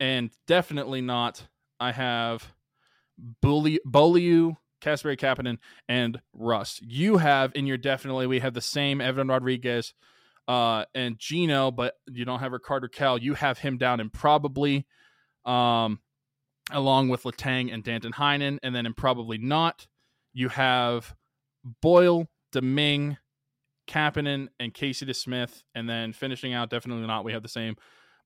and 0.00 0.30
definitely 0.46 1.00
not. 1.00 1.46
I 1.78 1.92
have 1.92 2.52
Beaulieu, 3.40 4.54
Kasperi 4.80 5.18
Kapanen, 5.18 5.58
and 5.88 6.20
Rust. 6.32 6.82
You 6.82 7.18
have 7.18 7.52
in 7.54 7.66
your 7.66 7.76
definitely, 7.76 8.26
we 8.26 8.40
have 8.40 8.54
the 8.54 8.60
same 8.60 9.00
Evan 9.00 9.28
Rodrigues 9.28 9.94
uh, 10.48 10.84
and 10.94 11.18
Gino, 11.18 11.70
but 11.70 11.94
you 12.06 12.24
don't 12.24 12.40
have 12.40 12.52
Rickard 12.52 12.92
Cal. 12.92 13.18
You 13.18 13.34
have 13.34 13.58
him 13.58 13.78
down 13.78 14.00
in 14.00 14.10
probably. 14.10 14.86
Um, 15.44 16.00
along 16.70 17.08
with 17.08 17.22
Letang 17.24 17.72
and 17.72 17.82
Danton 17.82 18.12
Heinen. 18.12 18.58
And 18.62 18.74
then 18.74 18.86
in 18.86 18.94
Probably 18.94 19.38
Not, 19.38 19.86
you 20.32 20.48
have 20.48 21.14
Boyle, 21.82 22.28
Domingue, 22.52 23.18
Kapanen, 23.88 24.48
and 24.58 24.74
Casey 24.74 25.06
DeSmith. 25.06 25.62
And 25.74 25.88
then 25.88 26.12
finishing 26.12 26.54
out, 26.54 26.70
definitely 26.70 27.06
not, 27.06 27.24
we 27.24 27.32
have 27.32 27.42
the 27.42 27.48
same 27.48 27.76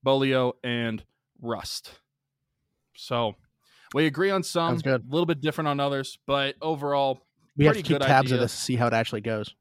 Beaulieu 0.03 0.53
and 0.65 1.05
Rust. 1.41 2.01
So 2.97 3.35
we 3.95 4.07
agree 4.07 4.31
on 4.31 4.43
some, 4.43 4.81
a 4.85 5.01
little 5.09 5.27
bit 5.27 5.41
different 5.41 5.69
on 5.69 5.81
others, 5.81 6.19
but 6.27 6.55
overall, 6.61 7.21
we 7.57 7.67
have 7.67 7.77
to 7.77 7.83
keep 7.83 7.99
tabs 8.01 8.27
idea. 8.27 8.37
of 8.37 8.41
this 8.41 8.55
to 8.55 8.61
see 8.61 8.77
how 8.77 8.87
it 8.87 8.93
actually 8.93 9.21
goes. 9.21 9.55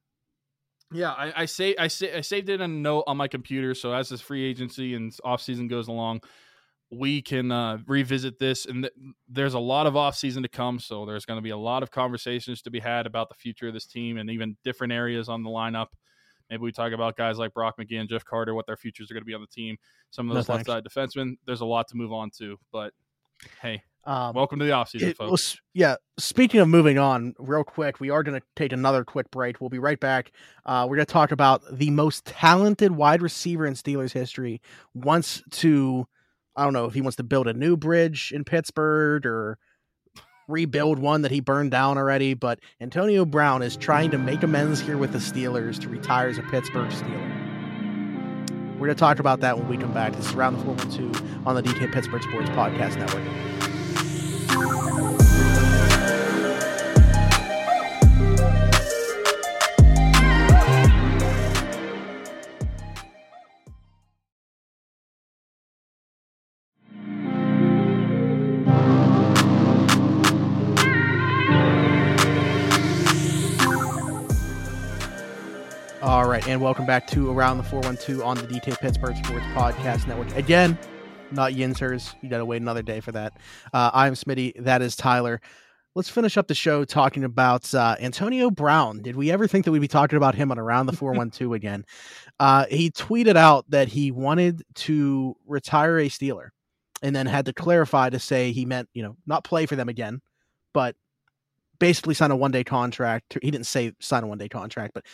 Yeah, 0.92 1.12
I, 1.12 1.44
I 1.44 1.46
say 1.46 1.76
I 1.78 1.88
say 1.88 2.16
I 2.16 2.22
saved 2.22 2.50
it 2.50 2.56
in 2.56 2.62
a 2.62 2.68
note 2.68 3.04
on 3.06 3.18
my 3.18 3.28
computer. 3.28 3.76
So 3.76 3.94
as 3.94 4.10
this 4.10 4.22
free 4.22 4.44
agency 4.44 4.96
and 4.96 5.16
off 5.24 5.42
season 5.42 5.68
goes 5.68 5.88
along, 5.88 6.22
we 6.92 7.22
can 7.22 7.52
uh, 7.52 7.78
revisit 7.88 8.40
this. 8.40 8.66
And 8.66 8.84
th- 8.84 8.94
there's 9.28 9.54
a 9.54 9.60
lot 9.60 9.86
of 9.88 9.94
offseason 9.94 10.42
to 10.42 10.48
come. 10.48 10.80
So 10.80 11.06
there's 11.06 11.26
going 11.26 11.38
to 11.38 11.44
be 11.44 11.52
a 11.52 11.58
lot 11.58 11.84
of 11.84 11.92
conversations 11.92 12.62
to 12.64 12.72
be 12.72 12.80
had 12.80 13.06
about 13.06 13.30
the 13.30 13.36
future 13.36 13.68
of 13.68 13.74
this 13.74 13.86
team 13.86 14.18
and 14.18 14.30
even 14.30 14.58
different 14.64 14.94
areas 14.94 15.30
on 15.30 15.44
the 15.44 15.50
lineup. 15.50 15.88
Maybe 16.50 16.62
we 16.62 16.72
talk 16.72 16.94
about 16.94 17.16
guys 17.16 17.38
like 17.38 17.54
Brock 17.54 17.76
McGinn, 17.80 18.10
Jeff 18.10 18.26
Carter, 18.26 18.56
what 18.56 18.66
their 18.66 18.78
futures 18.78 19.12
are 19.12 19.14
going 19.14 19.22
to 19.22 19.26
be 19.26 19.36
on 19.36 19.42
the 19.42 19.48
team. 19.48 19.78
Some 20.10 20.30
of 20.30 20.36
those 20.36 20.48
no, 20.48 20.56
left 20.56 20.66
side 20.66 20.84
defensemen. 20.84 21.36
There's 21.46 21.62
a 21.62 21.66
lot 21.66 21.88
to 21.90 21.96
move 21.96 22.12
on 22.12 22.32
to. 22.40 22.58
But 22.72 22.94
hey, 23.62 23.84
um, 24.06 24.34
welcome 24.34 24.58
to 24.58 24.66
the 24.66 24.72
offseason, 24.72 25.16
folks. 25.16 25.32
Was, 25.32 25.62
yeah. 25.76 25.98
Speaking 26.18 26.60
of 26.60 26.68
moving 26.68 26.98
on, 26.98 27.36
real 27.38 27.64
quick, 27.64 28.00
we 28.00 28.10
are 28.10 28.24
going 28.24 28.40
to 28.40 28.46
take 28.56 28.74
another 28.74 29.04
quick 29.04 29.30
break. 29.30 29.62
We'll 29.62 29.70
be 29.70 29.78
right 29.78 30.00
back. 30.00 30.32
Uh, 30.66 30.88
we're 30.90 30.96
going 30.96 31.06
to 31.06 31.14
talk 31.14 31.32
about 31.32 31.62
the 31.72 31.92
most 31.92 32.26
talented 32.26 32.92
wide 32.92 33.22
receiver 33.22 33.68
in 33.68 33.76
Steelers 33.76 34.12
history. 34.12 34.60
Wants 34.96 35.44
to 35.52 36.08
I 36.60 36.64
don't 36.66 36.74
know 36.74 36.86
if 36.86 36.94
he 36.94 37.00
wants 37.00 37.16
to 37.16 37.24
build 37.24 37.48
a 37.48 37.54
new 37.54 37.78
bridge 37.78 38.34
in 38.36 38.44
Pittsburgh 38.44 39.26
or 39.26 39.58
rebuild 40.50 41.00
one 41.00 41.22
that 41.22 41.32
he 41.32 41.40
burned 41.40 41.72
down 41.72 41.98
already, 41.98 42.34
but 42.34 42.60
Antonio 42.82 43.24
Brown 43.24 43.62
is 43.62 43.78
trying 43.78 44.12
to 44.12 44.18
make 44.18 44.44
amends 44.44 44.82
here 44.82 44.98
with 44.98 45.14
the 45.14 45.20
Steelers 45.20 45.80
to 45.80 45.88
retire 45.88 46.28
as 46.28 46.38
a 46.38 46.42
Pittsburgh 46.42 46.90
Steeler. 46.90 48.74
We're 48.74 48.88
going 48.88 48.90
to 48.90 48.96
talk 48.96 49.20
about 49.20 49.40
that 49.40 49.58
when 49.58 49.70
we 49.70 49.78
come 49.78 49.94
back. 49.94 50.14
This 50.18 50.28
is 50.28 50.36
Around 50.36 50.58
the 50.58 50.66
412 50.66 51.48
on 51.48 51.56
the 51.56 51.64
DK 51.64 51.94
Pittsburgh 51.94 52.24
Sports 52.24 52.50
Podcast 52.50 52.98
Network. 52.98 53.24
Right, 76.30 76.48
and 76.48 76.62
welcome 76.62 76.86
back 76.86 77.08
to 77.08 77.32
Around 77.32 77.58
the 77.58 77.64
412 77.64 78.22
on 78.22 78.38
the 78.38 78.44
DK 78.44 78.80
Pittsburgh 78.80 79.16
Sports 79.18 79.46
Podcast 79.48 80.06
Network. 80.06 80.36
Again, 80.36 80.78
not 81.32 81.54
Yinzers. 81.54 82.14
You 82.22 82.30
got 82.30 82.38
to 82.38 82.46
wait 82.46 82.62
another 82.62 82.84
day 82.84 83.00
for 83.00 83.12
that. 83.14 83.34
Uh, 83.74 83.90
I'm 83.96 84.14
Smitty. 84.14 84.64
That 84.64 84.84
is 84.84 84.96
Tyler. 84.96 85.42
Let's 85.96 86.08
finish 86.08 86.38
up 86.38 86.48
the 86.48 86.54
show 86.54 86.86
talking 86.86 87.24
about 87.24 87.74
uh, 87.74 87.96
Antonio 88.00 88.52
Brown. 88.52 89.02
Did 89.02 89.16
we 89.16 89.32
ever 89.32 89.48
think 89.48 89.66
that 89.66 89.72
we'd 89.72 89.80
be 89.80 89.88
talking 89.88 90.18
about 90.18 90.36
him 90.36 90.52
on 90.52 90.60
Around 90.60 90.86
the 90.86 90.94
412 90.94 91.52
again? 91.54 91.84
Uh, 92.40 92.66
he 92.70 92.92
tweeted 92.92 93.36
out 93.36 93.66
that 93.70 93.88
he 93.88 94.12
wanted 94.12 94.62
to 94.76 95.36
retire 95.48 95.98
a 95.98 96.10
Steeler 96.10 96.50
and 97.02 97.16
then 97.16 97.26
had 97.26 97.46
to 97.46 97.54
clarify 97.54 98.08
to 98.12 98.20
say 98.20 98.52
he 98.52 98.66
meant, 98.66 98.88
you 98.94 99.02
know, 99.02 99.18
not 99.26 99.44
play 99.44 99.66
for 99.66 99.76
them 99.76 99.90
again, 99.90 100.22
but 100.76 100.96
basically 101.80 102.14
sign 102.14 102.32
a 102.32 102.36
one 102.36 102.52
day 102.52 102.64
contract. 102.64 103.38
He 103.42 103.52
didn't 103.52 103.66
say 103.68 103.94
sign 104.00 104.24
a 104.24 104.28
one 104.28 104.38
day 104.38 104.50
contract, 104.50 104.94
but 104.94 105.06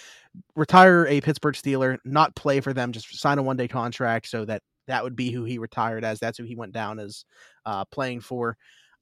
retire 0.55 1.05
a 1.07 1.21
Pittsburgh 1.21 1.55
Steeler, 1.55 1.97
not 2.05 2.35
play 2.35 2.59
for 2.59 2.73
them, 2.73 2.91
just 2.91 3.19
sign 3.19 3.37
a 3.37 3.43
one 3.43 3.57
day 3.57 3.67
contract 3.67 4.27
so 4.27 4.45
that 4.45 4.61
that 4.87 5.03
would 5.03 5.15
be 5.15 5.31
who 5.31 5.43
he 5.43 5.57
retired 5.57 6.03
as. 6.03 6.19
That's 6.19 6.37
who 6.37 6.43
he 6.43 6.55
went 6.55 6.73
down 6.73 6.99
as 6.99 7.25
uh, 7.65 7.85
playing 7.85 8.21
for. 8.21 8.57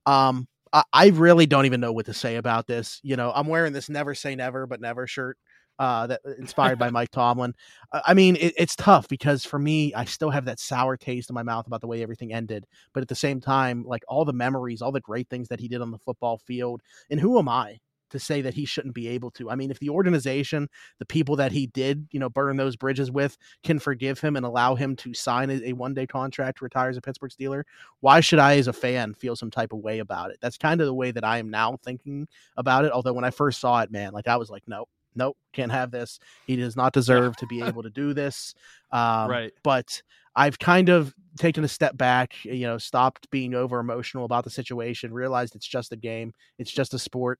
Um, 0.05 0.47
I, 0.71 0.83
I 0.93 1.07
really 1.07 1.45
don't 1.45 1.65
even 1.65 1.81
know 1.81 1.91
what 1.91 2.05
to 2.07 2.13
say 2.13 2.35
about 2.37 2.67
this. 2.67 2.99
You 3.03 3.15
know, 3.15 3.31
I'm 3.33 3.47
wearing 3.47 3.73
this 3.73 3.89
never 3.89 4.15
say 4.15 4.35
never, 4.35 4.65
but 4.67 4.81
never 4.81 5.07
shirt 5.07 5.37
uh, 5.79 6.07
that 6.07 6.21
inspired 6.37 6.79
by 6.79 6.89
Mike 6.91 7.11
Tomlin. 7.11 7.53
I 7.91 8.13
mean, 8.13 8.35
it, 8.35 8.53
it's 8.57 8.75
tough 8.75 9.07
because 9.07 9.45
for 9.45 9.59
me, 9.59 9.93
I 9.93 10.05
still 10.05 10.29
have 10.29 10.45
that 10.45 10.59
sour 10.59 10.97
taste 10.97 11.29
in 11.29 11.33
my 11.33 11.43
mouth 11.43 11.67
about 11.67 11.81
the 11.81 11.87
way 11.87 12.01
everything 12.01 12.33
ended. 12.33 12.65
But 12.93 13.01
at 13.01 13.09
the 13.09 13.15
same 13.15 13.41
time, 13.41 13.83
like 13.85 14.03
all 14.07 14.25
the 14.25 14.33
memories, 14.33 14.81
all 14.81 14.91
the 14.91 15.01
great 15.01 15.29
things 15.29 15.47
that 15.49 15.59
he 15.59 15.67
did 15.67 15.81
on 15.81 15.91
the 15.91 15.99
football 15.99 16.37
field, 16.37 16.81
and 17.09 17.19
who 17.19 17.39
am 17.39 17.49
I 17.49 17.79
to 18.09 18.19
say 18.19 18.41
that 18.41 18.53
he 18.53 18.63
shouldn't 18.63 18.93
be 18.93 19.07
able 19.07 19.31
to? 19.31 19.49
I 19.49 19.55
mean, 19.55 19.71
if 19.71 19.79
the 19.79 19.89
organization, 19.89 20.69
the 20.99 21.05
people 21.05 21.35
that 21.37 21.51
he 21.51 21.67
did, 21.67 22.07
you 22.11 22.19
know, 22.19 22.29
burn 22.29 22.57
those 22.57 22.75
bridges 22.75 23.11
with, 23.11 23.37
can 23.63 23.79
forgive 23.79 24.19
him 24.19 24.35
and 24.35 24.45
allow 24.45 24.75
him 24.75 24.95
to 24.97 25.13
sign 25.13 25.49
a, 25.49 25.69
a 25.69 25.73
one 25.73 25.93
day 25.93 26.07
contract, 26.07 26.61
retire 26.61 26.89
as 26.89 26.97
a 26.97 27.01
Pittsburgh 27.01 27.31
Steeler, 27.31 27.63
why 28.01 28.19
should 28.19 28.39
I, 28.39 28.57
as 28.57 28.67
a 28.67 28.73
fan, 28.73 29.13
feel 29.15 29.35
some 29.35 29.51
type 29.51 29.73
of 29.73 29.79
way 29.79 29.99
about 29.99 30.31
it? 30.31 30.37
That's 30.41 30.57
kind 30.57 30.79
of 30.79 30.87
the 30.87 30.93
way 30.93 31.11
that 31.11 31.23
I 31.23 31.39
am 31.39 31.49
now 31.49 31.77
thinking 31.83 32.27
about 32.55 32.85
it. 32.85 32.91
Although 32.91 33.13
when 33.13 33.25
I 33.25 33.31
first 33.31 33.59
saw 33.59 33.81
it, 33.81 33.91
man, 33.91 34.13
like 34.13 34.27
I 34.27 34.37
was 34.37 34.49
like, 34.49 34.63
no, 34.67 34.85
nope, 35.15 35.37
can't 35.53 35.71
have 35.71 35.91
this. 35.91 36.19
He 36.45 36.55
does 36.55 36.75
not 36.75 36.93
deserve 36.93 37.35
to 37.37 37.47
be 37.47 37.61
able 37.63 37.83
to 37.83 37.89
do 37.89 38.13
this. 38.13 38.53
Um, 38.91 39.29
Right. 39.29 39.53
But 39.63 40.01
I've 40.35 40.59
kind 40.59 40.89
of 40.89 41.13
taken 41.37 41.63
a 41.63 41.67
step 41.67 41.95
back, 41.97 42.33
you 42.43 42.65
know, 42.65 42.77
stopped 42.77 43.29
being 43.29 43.53
over 43.53 43.79
emotional 43.79 44.25
about 44.25 44.43
the 44.43 44.49
situation, 44.49 45.13
realized 45.13 45.55
it's 45.55 45.67
just 45.67 45.91
a 45.91 45.95
game, 45.95 46.33
it's 46.57 46.71
just 46.71 46.93
a 46.93 46.99
sport. 46.99 47.39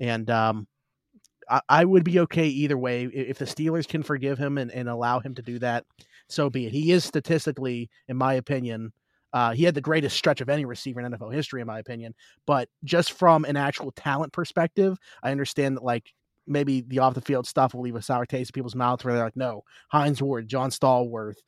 And 0.00 0.30
um, 0.30 0.66
I, 1.48 1.60
I 1.68 1.84
would 1.84 2.04
be 2.04 2.20
okay 2.20 2.46
either 2.46 2.78
way. 2.78 3.04
If 3.04 3.38
the 3.38 3.44
Steelers 3.44 3.88
can 3.88 4.02
forgive 4.02 4.38
him 4.38 4.58
and, 4.58 4.70
and 4.70 4.88
allow 4.88 5.20
him 5.20 5.34
to 5.34 5.42
do 5.42 5.58
that, 5.60 5.84
so 6.28 6.50
be 6.50 6.66
it. 6.66 6.72
He 6.72 6.92
is 6.92 7.04
statistically, 7.04 7.90
in 8.08 8.16
my 8.16 8.34
opinion, 8.34 8.92
uh, 9.32 9.52
he 9.52 9.64
had 9.64 9.74
the 9.74 9.80
greatest 9.80 10.16
stretch 10.16 10.40
of 10.40 10.48
any 10.48 10.64
receiver 10.64 11.00
in 11.00 11.12
NFL 11.12 11.34
history, 11.34 11.60
in 11.60 11.66
my 11.66 11.78
opinion. 11.78 12.14
But 12.46 12.68
just 12.84 13.12
from 13.12 13.44
an 13.44 13.56
actual 13.56 13.92
talent 13.92 14.32
perspective, 14.32 14.98
I 15.22 15.30
understand 15.30 15.76
that 15.76 15.84
like 15.84 16.12
maybe 16.48 16.80
the 16.82 16.98
off 17.00 17.14
the 17.14 17.20
field 17.20 17.46
stuff 17.46 17.74
will 17.74 17.82
leave 17.82 17.96
a 17.96 18.02
sour 18.02 18.26
taste 18.26 18.50
in 18.50 18.52
people's 18.52 18.74
mouths 18.74 19.04
where 19.04 19.14
they're 19.14 19.24
like, 19.24 19.36
no, 19.36 19.62
Hines 19.90 20.22
Ward, 20.22 20.48
John 20.48 20.70
Stallworth, 20.70 21.38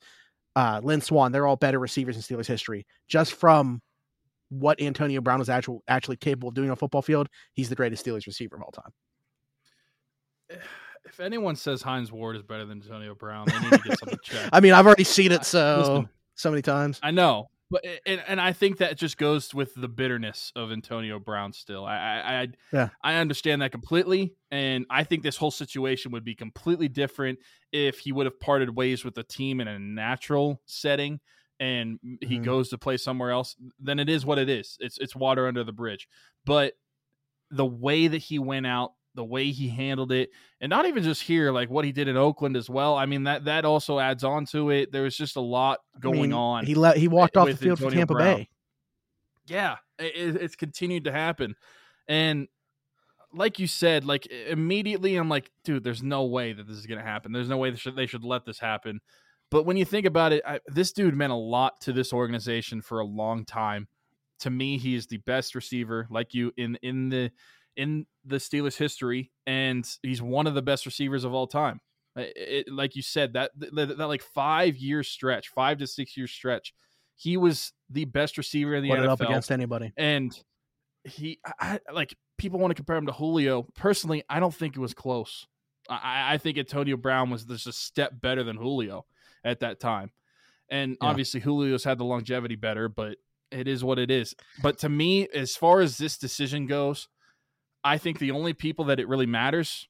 uh, 0.55 0.81
Lynn 0.83 1.01
Swann, 1.01 1.31
they're 1.31 1.47
all 1.47 1.55
better 1.55 1.79
receivers 1.79 2.15
in 2.15 2.21
Steelers 2.21 2.47
history. 2.47 2.85
Just 3.07 3.33
from 3.33 3.81
what 4.49 4.81
Antonio 4.81 5.21
Brown 5.21 5.39
was 5.39 5.49
actual, 5.49 5.83
actually 5.87 6.17
capable 6.17 6.49
of 6.49 6.55
doing 6.55 6.69
on 6.69 6.73
a 6.73 6.75
football 6.75 7.01
field, 7.01 7.29
he's 7.53 7.69
the 7.69 7.75
greatest 7.75 8.05
Steelers 8.05 8.25
receiver 8.25 8.57
of 8.57 8.61
all 8.63 8.71
time. 8.71 8.91
If 11.05 11.19
anyone 11.19 11.55
says 11.55 11.81
Hines 11.81 12.11
Ward 12.11 12.35
is 12.35 12.43
better 12.43 12.65
than 12.65 12.81
Antonio 12.81 13.15
Brown, 13.15 13.47
they 13.47 13.59
need 13.59 13.71
to 13.71 13.77
get 13.79 13.99
something 13.99 14.19
checked. 14.23 14.49
I 14.53 14.59
mean, 14.59 14.73
I've 14.73 14.85
already 14.85 15.03
seen 15.03 15.31
it 15.31 15.45
so 15.45 15.77
Listen. 15.79 16.09
so 16.35 16.49
many 16.51 16.61
times. 16.61 16.99
I 17.01 17.11
know, 17.11 17.49
but 17.71 17.83
and, 18.05 18.23
and 18.27 18.41
I 18.41 18.53
think 18.53 18.77
that 18.77 18.97
just 18.97 19.17
goes 19.17 19.53
with 19.55 19.73
the 19.75 19.87
bitterness 19.89 20.51
of 20.55 20.71
Antonio 20.71 21.19
Brown. 21.19 21.53
Still, 21.53 21.85
I 21.85 21.95
I 21.97 22.41
I, 22.41 22.47
Yeah. 22.71 22.89
I 23.03 23.15
understand 23.15 23.61
that 23.63 23.71
completely, 23.71 24.35
and 24.51 24.85
I 24.91 25.03
think 25.05 25.23
this 25.23 25.37
whole 25.37 25.51
situation 25.51 26.11
would 26.11 26.25
be 26.25 26.35
completely 26.35 26.89
different 26.89 27.39
if 27.71 27.99
he 27.99 28.11
would 28.11 28.27
have 28.27 28.39
parted 28.39 28.75
ways 28.75 29.05
with 29.05 29.15
the 29.15 29.23
team 29.23 29.61
in 29.61 29.67
a 29.67 29.79
natural 29.79 30.61
setting, 30.67 31.21
and 31.59 31.99
he 32.21 32.39
Mhm. 32.39 32.39
goes 32.39 32.69
to 32.69 32.77
play 32.77 32.97
somewhere 32.97 33.31
else. 33.31 33.55
Then 33.79 33.99
it 33.99 34.09
is 34.09 34.25
what 34.25 34.39
it 34.39 34.49
is. 34.49 34.77
It's 34.81 34.97
it's 34.99 35.15
water 35.15 35.47
under 35.47 35.63
the 35.63 35.73
bridge. 35.73 36.07
But 36.45 36.73
the 37.49 37.65
way 37.65 38.07
that 38.07 38.17
he 38.19 38.39
went 38.39 38.65
out 38.67 38.93
the 39.15 39.23
way 39.23 39.51
he 39.51 39.67
handled 39.67 40.11
it 40.11 40.29
and 40.61 40.69
not 40.69 40.85
even 40.85 41.03
just 41.03 41.21
here 41.21 41.51
like 41.51 41.69
what 41.69 41.83
he 41.83 41.91
did 41.91 42.07
in 42.07 42.15
oakland 42.15 42.55
as 42.55 42.69
well 42.69 42.95
i 42.95 43.05
mean 43.05 43.23
that 43.23 43.45
that 43.45 43.65
also 43.65 43.99
adds 43.99 44.23
on 44.23 44.45
to 44.45 44.69
it 44.69 44.91
there 44.91 45.03
was 45.03 45.15
just 45.15 45.35
a 45.35 45.41
lot 45.41 45.79
I 45.95 45.99
going 45.99 46.21
mean, 46.21 46.33
on 46.33 46.65
He 46.65 46.75
let 46.75 46.97
he 46.97 47.07
walked 47.07 47.37
off 47.37 47.47
the 47.47 47.57
field 47.57 47.79
for 47.79 47.91
Tampa 47.91 48.13
Brown. 48.13 48.37
Bay. 48.37 48.49
yeah 49.47 49.77
it, 49.99 50.35
it's 50.41 50.55
continued 50.55 51.05
to 51.05 51.11
happen 51.11 51.55
and 52.07 52.47
like 53.33 53.59
you 53.59 53.67
said 53.67 54.05
like 54.05 54.25
immediately 54.27 55.15
i'm 55.15 55.29
like 55.29 55.51
dude 55.63 55.83
there's 55.83 56.03
no 56.03 56.25
way 56.25 56.53
that 56.53 56.67
this 56.67 56.77
is 56.77 56.85
going 56.85 56.99
to 56.99 57.05
happen 57.05 57.31
there's 57.31 57.49
no 57.49 57.57
way 57.57 57.69
they 57.69 57.77
should, 57.77 57.95
they 57.95 58.05
should 58.05 58.23
let 58.23 58.45
this 58.45 58.59
happen 58.59 58.99
but 59.49 59.65
when 59.65 59.75
you 59.75 59.85
think 59.85 60.05
about 60.05 60.31
it 60.31 60.41
I, 60.45 60.59
this 60.67 60.91
dude 60.91 61.15
meant 61.15 61.33
a 61.33 61.37
lot 61.37 61.81
to 61.81 61.93
this 61.93 62.13
organization 62.13 62.81
for 62.81 62.99
a 62.99 63.05
long 63.05 63.45
time 63.45 63.87
to 64.39 64.49
me 64.49 64.77
he 64.77 64.95
is 64.95 65.07
the 65.07 65.17
best 65.17 65.55
receiver 65.55 66.07
like 66.09 66.33
you 66.33 66.51
in 66.57 66.77
in 66.81 67.09
the 67.09 67.31
in 67.81 68.05
the 68.25 68.37
Steelers 68.37 68.77
history 68.77 69.31
and 69.47 69.87
he's 70.03 70.21
one 70.21 70.47
of 70.47 70.53
the 70.53 70.61
best 70.61 70.85
receivers 70.85 71.23
of 71.23 71.33
all 71.33 71.47
time 71.47 71.79
It- 72.15 72.33
it- 72.67 72.71
like 72.71 72.95
you 72.95 73.01
said 73.01 73.33
that, 73.33 73.51
that 73.57 73.97
that 73.97 74.07
like 74.07 74.21
5 74.21 74.77
year 74.77 75.03
stretch 75.03 75.49
5 75.49 75.77
to 75.79 75.87
6 75.87 76.17
year 76.17 76.27
stretch 76.27 76.73
he 77.15 77.37
was 77.37 77.73
the 77.89 78.05
best 78.05 78.37
receiver 78.37 78.75
in 78.75 78.83
the 78.83 78.89
Put 78.89 78.99
NFL 78.99 79.09
up 79.09 79.21
against 79.21 79.51
anybody. 79.51 79.91
and 79.97 80.31
he 81.03 81.39
I, 81.59 81.79
I- 81.87 81.91
like 81.91 82.15
people 82.37 82.59
want 82.59 82.71
to 82.71 82.75
compare 82.75 82.95
him 82.97 83.05
to 83.05 83.11
Julio. 83.11 83.63
Personally, 83.75 84.23
I 84.27 84.39
don't 84.39 84.53
think 84.53 84.75
it 84.75 84.79
was 84.79 84.93
close. 84.95 85.45
I, 85.87 86.33
I 86.33 86.37
think 86.39 86.57
Antonio 86.57 86.97
Brown 86.97 87.29
was 87.29 87.43
just 87.45 87.67
a 87.67 87.71
step 87.73 88.19
better 88.19 88.43
than 88.43 88.57
Julio 88.57 89.05
at 89.43 89.59
that 89.59 89.79
time, 89.79 90.11
and 90.69 90.97
Yeah. 91.01 91.07
obviously 91.09 91.39
Julio's 91.39 91.83
had 91.83 91.97
the 91.99 92.03
longevity 92.05 92.55
better, 92.55 92.89
but 92.89 93.17
it 93.51 93.67
is 93.67 93.83
what 93.83 93.99
it 93.99 94.09
is. 94.09 94.33
But 94.63 94.79
to 94.79 94.89
me, 94.89 95.27
as 95.27 95.55
far 95.55 95.81
as 95.81 95.97
this 95.99 96.17
decision 96.17 96.65
goes, 96.67 97.07
I 97.83 97.97
think 97.97 98.19
the 98.19 98.31
only 98.31 98.53
people 98.53 98.85
that 98.85 98.99
it 98.99 99.07
really 99.07 99.25
matters 99.25 99.87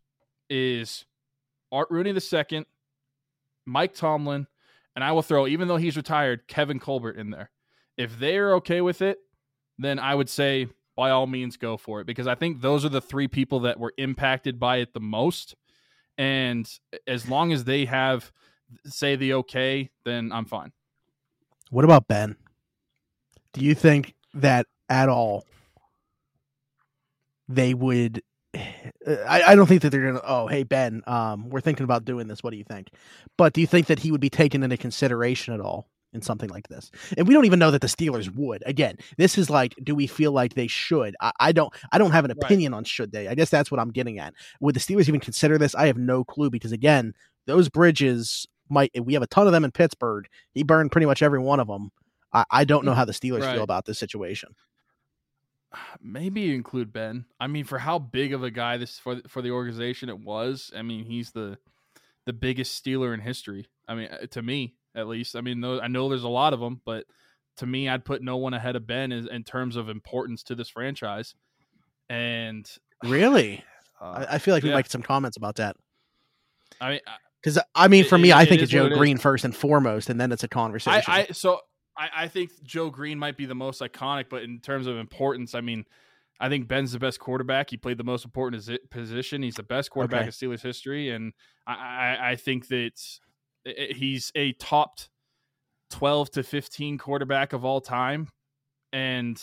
is 0.50 1.06
Art 1.72 1.90
Rooney 1.90 2.12
the 2.12 2.22
second, 2.22 2.66
Mike 3.66 3.94
Tomlin, 3.94 4.48
and 4.96 5.04
I 5.04 5.12
will 5.12 5.22
throw, 5.22 5.48
even 5.48 5.68
though 5.68 5.78
he's 5.78 5.98
retired, 5.98 6.48
Kevin 6.48 6.80
Colbert 6.80 7.18
in 7.18 7.32
there. 7.32 7.50
If 7.98 8.20
they're 8.20 8.56
okay 8.56 8.82
with 8.82 9.02
it, 9.02 9.20
then 9.78 10.00
I 10.00 10.16
would 10.16 10.30
say 10.30 10.68
by 10.96 11.10
all 11.12 11.28
means 11.28 11.58
go 11.58 11.78
for 11.78 12.02
it 12.02 12.08
because 12.08 12.28
I 12.28 12.36
think 12.36 12.62
those 12.62 12.84
are 12.86 12.90
the 12.90 13.02
three 13.02 13.28
people 13.28 13.62
that 13.62 13.80
were 13.80 13.94
impacted 13.98 14.60
by 14.60 14.78
it 14.78 14.94
the 14.94 15.00
most. 15.00 15.56
And 16.18 16.70
as 17.08 17.30
long 17.30 17.52
as 17.52 17.64
they 17.64 17.86
have 17.86 18.32
say 18.86 19.16
the 19.16 19.34
okay, 19.34 19.90
then 20.06 20.32
I'm 20.32 20.46
fine. 20.46 20.72
What 21.70 21.86
about 21.86 22.08
Ben? 22.08 22.36
Do 23.54 23.64
you 23.64 23.76
think 23.76 24.14
that 24.34 24.68
at 24.90 25.10
all 25.10 25.46
they 27.56 27.74
would? 27.74 28.22
I, 28.56 29.44
I 29.48 29.56
don't 29.56 29.68
think 29.68 29.82
that 29.82 29.90
they're 29.92 30.06
gonna. 30.06 30.22
Oh, 30.26 30.48
hey 30.48 30.64
Ben, 30.64 31.02
um, 31.08 31.50
we're 31.50 31.62
thinking 31.62 31.84
about 31.84 32.06
doing 32.06 32.28
this. 32.28 32.44
What 32.44 32.52
do 32.52 32.58
you 32.58 32.64
think? 32.66 32.90
But 33.38 33.54
do 33.54 33.62
you 33.62 33.68
think 33.68 33.88
that 33.88 34.00
he 34.00 34.12
would 34.12 34.22
be 34.22 34.30
taken 34.30 34.64
into 34.64 34.78
consideration 34.78 35.54
at 35.54 35.62
all 35.62 35.90
in 36.14 36.22
something 36.22 36.50
like 36.50 36.68
this? 36.68 36.92
And 37.18 37.28
we 37.28 37.34
don't 37.34 37.46
even 37.46 37.60
know 37.60 37.72
that 37.72 37.82
the 37.82 37.88
Steelers 37.88 38.34
would. 38.36 38.62
Again, 38.66 38.98
this 39.18 39.38
is 39.38 39.50
like, 39.50 39.74
do 39.84 39.96
we 39.96 40.06
feel 40.08 40.34
like 40.34 40.54
they 40.54 40.68
should? 40.68 41.16
I, 41.22 41.32
I 41.40 41.52
don't. 41.54 41.74
I 41.92 41.98
don't 41.98 42.12
have 42.12 42.26
an 42.26 42.32
Right. 42.32 42.44
opinion 42.44 42.74
on 42.74 42.84
should 42.84 43.12
they. 43.12 43.28
I 43.30 43.36
guess 43.36 43.50
that's 43.50 43.72
what 43.72 43.80
I'm 43.80 43.92
getting 43.92 44.20
at. 44.20 44.34
Would 44.60 44.76
the 44.76 44.80
Steelers 44.82 45.08
even 45.08 45.22
consider 45.22 45.58
this? 45.58 45.74
I 45.74 45.88
have 45.88 45.98
no 45.98 46.24
clue 46.26 46.50
because 46.50 46.72
again, 46.74 47.14
those 47.48 47.70
bridges 47.70 48.46
might. 48.70 48.92
We 49.02 49.14
have 49.14 49.24
a 49.24 49.28
ton 49.28 49.48
of 49.48 49.54
them 49.54 49.64
in 49.64 49.72
Pittsburgh. 49.72 50.26
He 50.54 50.64
burned 50.64 50.92
pretty 50.92 51.06
much 51.08 51.24
every 51.24 51.40
one 51.40 51.60
of 51.62 51.68
them. 51.68 51.92
I, 52.34 52.44
I 52.52 52.64
don't 52.66 52.86
know 52.86 52.94
how 52.94 53.06
the 53.06 53.14
Steelers 53.14 53.42
Right. 53.42 53.54
feel 53.54 53.64
about 53.64 53.86
this 53.86 53.98
situation. 54.00 54.50
Maybe 56.02 56.54
include 56.54 56.92
Ben. 56.92 57.26
I 57.40 57.48
mean, 57.48 57.64
for 57.64 57.80
how 57.80 58.00
big 58.00 58.34
of 58.34 58.44
a 58.44 58.52
guy 58.52 58.78
this 58.78 59.00
for 59.00 59.22
for 59.28 59.42
the 59.42 59.52
organization 59.52 60.10
it 60.10 60.20
was. 60.20 60.72
I 60.76 60.82
mean, 60.82 61.06
he's 61.06 61.32
the 61.32 61.58
the 62.26 62.34
biggest 62.34 62.84
Steeler 62.84 63.14
in 63.14 63.20
history. 63.20 63.68
I 63.88 63.96
mean, 63.96 64.10
uh, 64.10 64.26
to 64.32 64.42
me, 64.42 64.76
at 64.96 65.08
least. 65.08 65.36
I 65.36 65.42
mean, 65.42 65.64
I 65.64 65.88
know 65.88 66.10
there's 66.10 66.24
a 66.24 66.30
lot 66.30 66.54
of 66.54 66.60
them, 66.60 66.82
but 66.86 67.06
to 67.58 67.66
me, 67.66 67.90
I'd 67.90 68.06
put 68.06 68.22
no 68.22 68.38
one 68.38 68.54
ahead 68.54 68.76
of 68.76 68.88
Ben 68.88 69.12
in 69.12 69.44
terms 69.44 69.76
of 69.76 69.90
importance 69.90 70.44
to 70.44 70.56
this 70.56 70.70
franchise. 70.70 71.36
And 72.10 72.70
really, 73.04 73.64
uh, 74.02 74.26
I, 74.30 74.38
feel 74.38 74.54
like 74.54 74.64
we 74.64 74.70
yeah. 74.70 74.76
might 74.76 74.84
get 74.84 74.92
some 74.92 75.04
comments 75.04 75.38
about 75.38 75.56
that. 75.56 75.76
I 76.80 76.92
mean, 76.92 77.00
because 77.42 77.60
I 77.76 77.88
mean, 77.88 78.06
for 78.06 78.16
it, 78.16 78.20
me, 78.20 78.32
it, 78.32 78.36
I 78.36 78.46
think 78.46 78.62
it's 78.62 78.72
Joe 78.72 78.90
Greene 78.90 79.18
is. 79.18 79.22
first 79.22 79.46
and 79.46 79.56
foremost, 79.56 80.10
and 80.10 80.20
then 80.20 80.32
it's 80.32 80.44
a 80.44 80.48
conversation. 80.48 81.04
I, 81.08 81.28
I 81.30 81.34
so 81.34 81.62
I, 82.02 82.24
I 82.24 82.28
think 82.28 82.64
Joe 82.64 82.90
Greene 82.90 83.20
might 83.20 83.38
be 83.38 83.46
the 83.46 83.56
most 83.56 83.80
iconic, 83.82 84.26
but 84.30 84.42
in 84.42 84.60
terms 84.60 84.88
of 84.88 84.98
importance, 84.98 85.54
I 85.54 85.62
mean, 85.62 85.86
I 86.40 86.50
think 86.50 86.68
Ben's 86.68 86.94
the 86.94 87.00
best 87.00 87.20
quarterback. 87.20 87.70
He 87.70 87.78
played 87.78 88.00
the 88.00 88.04
most 88.04 88.26
important 88.26 88.68
position. 88.90 89.44
He's 89.44 89.56
the 89.56 89.64
best 89.64 89.92
quarterback 89.92 90.22
okay. 90.22 90.28
in 90.28 90.32
Steelers 90.32 90.62
history, 90.62 91.12
and 91.12 91.34
I, 91.68 91.74
I, 91.74 92.32
I 92.32 92.36
think 92.36 92.70
that 92.70 93.00
eh, 93.68 93.74
eh, 93.78 93.94
he's 93.94 94.32
a 94.34 94.54
top 94.54 95.00
twelve 95.92 96.32
to 96.32 96.42
fifteen 96.42 96.98
quarterback 96.98 97.54
of 97.54 97.64
all 97.64 97.82
time, 97.82 98.30
and 98.92 99.40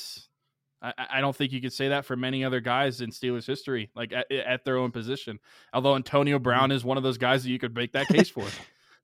I, 0.82 0.92
I, 1.12 1.20
don't 1.20 1.36
think 1.36 1.52
you 1.52 1.60
could 1.60 1.72
say 1.72 1.88
that 1.90 2.04
for 2.04 2.16
many 2.16 2.44
other 2.44 2.58
guys 2.58 3.00
in 3.00 3.10
Steelers 3.10 3.46
history, 3.46 3.90
like 3.94 4.12
at, 4.12 4.26
eh, 4.32 4.42
at, 4.44 4.64
their 4.64 4.78
own 4.78 4.90
position. 4.90 5.38
Although 5.72 5.94
Antonio 5.94 6.38
mm-hmm. 6.38 6.42
Brown 6.42 6.72
is 6.72 6.84
one 6.84 6.96
of 6.96 7.04
those 7.04 7.18
guys 7.18 7.44
that 7.44 7.50
you 7.50 7.60
could 7.60 7.76
make 7.76 7.92
that 7.92 8.08
case 8.08 8.28
for. 8.28 8.44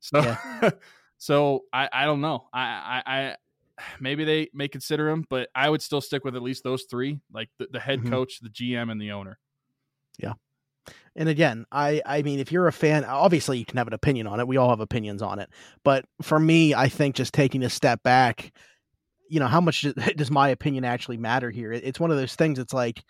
So, 0.00 0.36
so 1.16 1.64
I, 1.72 1.88
I 1.90 2.04
don't 2.04 2.20
know. 2.20 2.46
I, 2.52 2.60
I, 2.60 3.02
I, 3.06 3.36
maybe 4.00 4.24
they 4.24 4.48
may 4.52 4.68
consider 4.68 5.08
him, 5.08 5.24
but 5.28 5.48
I 5.54 5.68
would 5.68 5.82
still 5.82 6.00
stick 6.00 6.24
with 6.24 6.36
at 6.36 6.42
least 6.42 6.64
those 6.64 6.84
three, 6.90 7.20
like 7.32 7.48
the, 7.58 7.68
the 7.70 7.80
head 7.80 8.00
mm-hmm. 8.00 8.10
coach, 8.10 8.40
the 8.40 8.48
GM, 8.48 8.90
and 8.90 9.00
the 9.00 9.12
owner. 9.12 9.38
Yeah. 10.18 10.34
And 11.16 11.28
again, 11.28 11.64
I 11.72 12.02
I 12.04 12.22
mean, 12.22 12.40
if 12.40 12.52
you're 12.52 12.66
a 12.66 12.72
fan, 12.72 13.04
obviously 13.04 13.58
you 13.58 13.64
can 13.64 13.78
have 13.78 13.86
an 13.86 13.94
opinion 13.94 14.26
on 14.26 14.40
it. 14.40 14.48
We 14.48 14.56
all 14.56 14.70
have 14.70 14.80
opinions 14.80 15.22
on 15.22 15.38
it. 15.38 15.48
But 15.84 16.04
for 16.22 16.38
me, 16.38 16.74
I 16.74 16.88
think 16.88 17.14
just 17.14 17.32
taking 17.32 17.62
a 17.62 17.70
step 17.70 18.02
back, 18.02 18.52
you 19.28 19.40
know, 19.40 19.46
how 19.46 19.60
much 19.60 19.82
does 20.16 20.30
my 20.30 20.48
opinion 20.48 20.84
actually 20.84 21.16
matter 21.16 21.50
here? 21.50 21.72
It's 21.72 22.00
one 22.00 22.10
of 22.10 22.16
those 22.16 22.34
things. 22.34 22.58
It's 22.58 22.74
like 22.74 23.02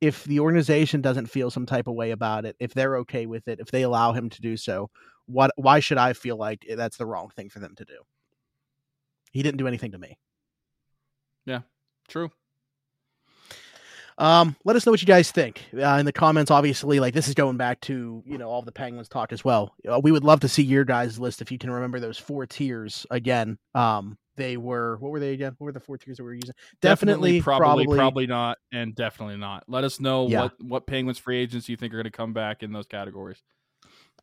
if 0.00 0.24
the 0.24 0.40
organization 0.40 1.00
doesn't 1.00 1.26
feel 1.26 1.50
some 1.50 1.66
type 1.66 1.88
of 1.88 1.94
way 1.94 2.12
about 2.12 2.44
it, 2.44 2.56
if 2.60 2.72
they're 2.72 2.98
okay 2.98 3.26
with 3.26 3.48
it, 3.48 3.60
if 3.60 3.70
they 3.70 3.82
allow 3.82 4.12
him 4.12 4.30
to 4.30 4.40
do 4.40 4.56
so, 4.56 4.90
what? 5.26 5.50
Why 5.56 5.80
should 5.80 5.98
I 5.98 6.12
feel 6.12 6.36
like 6.36 6.64
that's 6.76 6.96
the 6.96 7.06
wrong 7.06 7.28
thing 7.34 7.50
for 7.50 7.58
them 7.58 7.74
to 7.76 7.84
do? 7.84 7.98
He 9.38 9.44
didn't 9.44 9.58
do 9.58 9.68
anything 9.68 9.92
to 9.92 9.98
me. 9.98 10.18
Yeah, 11.46 11.60
true. 12.08 12.32
Um, 14.18 14.56
let 14.64 14.74
us 14.74 14.84
know 14.84 14.90
what 14.90 15.00
you 15.00 15.06
guys 15.06 15.30
think 15.30 15.62
uh, 15.80 15.96
in 16.00 16.06
the 16.06 16.12
comments. 16.12 16.50
Obviously, 16.50 16.98
like 16.98 17.14
this 17.14 17.28
is 17.28 17.34
going 17.34 17.56
back 17.56 17.80
to 17.82 18.20
you 18.26 18.36
know 18.36 18.48
all 18.48 18.62
the 18.62 18.72
Penguins 18.72 19.08
talk 19.08 19.32
as 19.32 19.44
well. 19.44 19.76
Uh, 19.88 20.00
we 20.02 20.10
would 20.10 20.24
love 20.24 20.40
to 20.40 20.48
see 20.48 20.64
your 20.64 20.84
guys' 20.84 21.20
list 21.20 21.40
if 21.40 21.52
you 21.52 21.58
can 21.58 21.70
remember 21.70 22.00
those 22.00 22.18
four 22.18 22.46
tiers 22.46 23.06
again. 23.12 23.58
Um, 23.76 24.18
they 24.36 24.56
were 24.56 24.96
what 24.96 25.12
were 25.12 25.20
they 25.20 25.34
again? 25.34 25.54
What 25.58 25.66
were 25.66 25.72
the 25.72 25.78
four 25.78 25.98
tiers 25.98 26.16
that 26.16 26.24
we 26.24 26.30
were 26.30 26.34
using? 26.34 26.56
Definitely, 26.82 27.38
definitely 27.38 27.42
probably, 27.42 27.84
probably, 27.84 27.96
probably 27.96 28.26
not, 28.26 28.58
and 28.72 28.92
definitely 28.92 29.36
not. 29.36 29.62
Let 29.68 29.84
us 29.84 30.00
know 30.00 30.26
yeah. 30.26 30.42
what 30.42 30.64
what 30.64 30.86
Penguins 30.88 31.18
free 31.18 31.38
agents 31.38 31.68
you 31.68 31.76
think 31.76 31.94
are 31.94 31.98
going 31.98 32.10
to 32.10 32.10
come 32.10 32.32
back 32.32 32.64
in 32.64 32.72
those 32.72 32.86
categories 32.86 33.40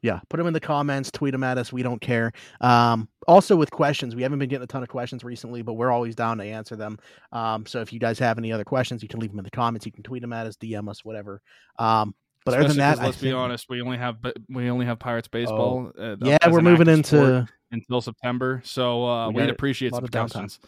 yeah 0.06 0.20
put 0.30 0.38
them 0.38 0.47
in 0.47 0.53
the 0.53 0.60
comments 0.60 1.12
tweet 1.12 1.32
them 1.32 1.43
at 1.43 1.58
us 1.58 1.74
we 1.74 1.84
don't 1.84 1.99
care. 1.99 2.32
Um, 2.62 3.10
also 3.28 3.56
with 3.56 3.72
questions 3.72 4.16
we 4.16 4.22
haven't 4.24 4.39
been 4.39 4.49
getting 4.49 4.64
a 4.64 4.68
ton 4.68 4.84
of 4.84 4.89
questions 4.89 5.24
recently 5.24 5.62
but 5.62 5.74
we're 5.74 5.91
always 5.91 6.16
down 6.16 6.38
to 6.38 6.43
answer 6.43 6.76
them. 6.76 6.97
Um, 7.32 7.66
so 7.66 7.82
if 7.82 7.91
you 7.91 7.99
guys 7.99 8.20
have 8.20 8.38
any 8.38 8.51
other 8.51 8.64
questions 8.64 9.01
you 9.01 9.10
can 9.10 9.20
leave 9.20 9.32
them 9.32 9.39
in 9.39 9.45
the 9.45 9.51
comments 9.51 9.86
you 9.86 9.91
can 9.91 10.03
tweet 10.03 10.22
them 10.22 10.34
at 10.34 10.47
us 10.47 10.56
dm 10.56 10.89
us 10.89 11.03
whatever. 11.03 11.41
Um, 11.80 12.14
but 12.45 12.51
Especially 12.51 12.66
other 12.66 12.74
than 12.74 12.78
that 12.78 13.03
let's 13.03 13.18
be 13.18 13.32
honest 13.32 13.68
we 13.70 13.82
only 13.82 13.97
have 13.97 14.18
we 14.49 14.70
only 14.70 14.86
have 14.86 14.99
pirates 14.99 15.28
baseball 15.28 15.91
oh. 15.97 16.14
uh, 16.14 16.16
yeah 16.22 16.38
we're 16.47 16.62
moving 16.62 16.88
into 16.88 17.47
until 17.72 18.01
september 18.01 18.62
so 18.64 19.03
uh, 19.03 19.30
we 19.30 19.41
would 19.41 19.49
appreciate 19.49 19.93
some 19.93 20.08
questions 20.08 20.60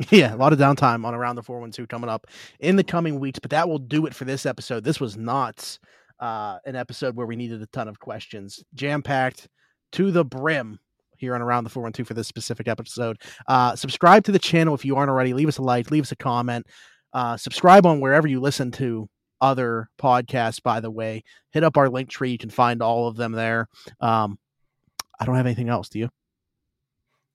Yeah, 0.10 0.34
a 0.34 0.36
lot 0.36 0.52
of 0.52 0.58
downtime 0.58 1.04
on 1.04 1.14
around 1.14 1.36
the 1.36 1.42
412 1.42 1.88
coming 1.88 2.08
up 2.08 2.26
in 2.58 2.76
the 2.76 2.84
coming 2.84 3.20
weeks, 3.20 3.38
but 3.38 3.50
that 3.50 3.68
will 3.68 3.78
do 3.78 4.06
it 4.06 4.14
for 4.14 4.24
this 4.24 4.46
episode. 4.46 4.82
This 4.82 4.98
was 4.98 5.16
nuts 5.16 5.78
uh, 6.20 6.58
an 6.64 6.76
episode 6.76 7.16
where 7.16 7.26
we 7.26 7.36
needed 7.36 7.62
a 7.62 7.66
ton 7.66 7.88
of 7.88 7.98
questions, 7.98 8.62
jam 8.74 9.02
packed 9.02 9.48
to 9.92 10.10
the 10.10 10.24
brim 10.24 10.78
here 11.16 11.34
on 11.34 11.42
Around 11.42 11.64
the 11.64 11.70
412 11.70 12.06
for 12.08 12.14
this 12.14 12.28
specific 12.28 12.68
episode. 12.68 13.18
Uh, 13.46 13.76
subscribe 13.76 14.24
to 14.24 14.32
the 14.32 14.38
channel 14.38 14.74
if 14.74 14.84
you 14.84 14.96
aren't 14.96 15.10
already. 15.10 15.34
Leave 15.34 15.48
us 15.48 15.58
a 15.58 15.62
like, 15.62 15.90
leave 15.90 16.04
us 16.04 16.12
a 16.12 16.16
comment. 16.16 16.66
Uh, 17.12 17.36
subscribe 17.36 17.86
on 17.86 18.00
wherever 18.00 18.26
you 18.26 18.40
listen 18.40 18.70
to 18.70 19.08
other 19.40 19.88
podcasts, 20.00 20.62
by 20.62 20.80
the 20.80 20.90
way. 20.90 21.22
Hit 21.52 21.64
up 21.64 21.76
our 21.76 21.88
link 21.88 22.08
tree. 22.08 22.30
You 22.30 22.38
can 22.38 22.50
find 22.50 22.82
all 22.82 23.08
of 23.08 23.16
them 23.16 23.32
there. 23.32 23.68
Um, 24.00 24.38
I 25.18 25.24
don't 25.24 25.36
have 25.36 25.46
anything 25.46 25.68
else. 25.68 25.88
Do 25.88 25.98
you? 25.98 26.08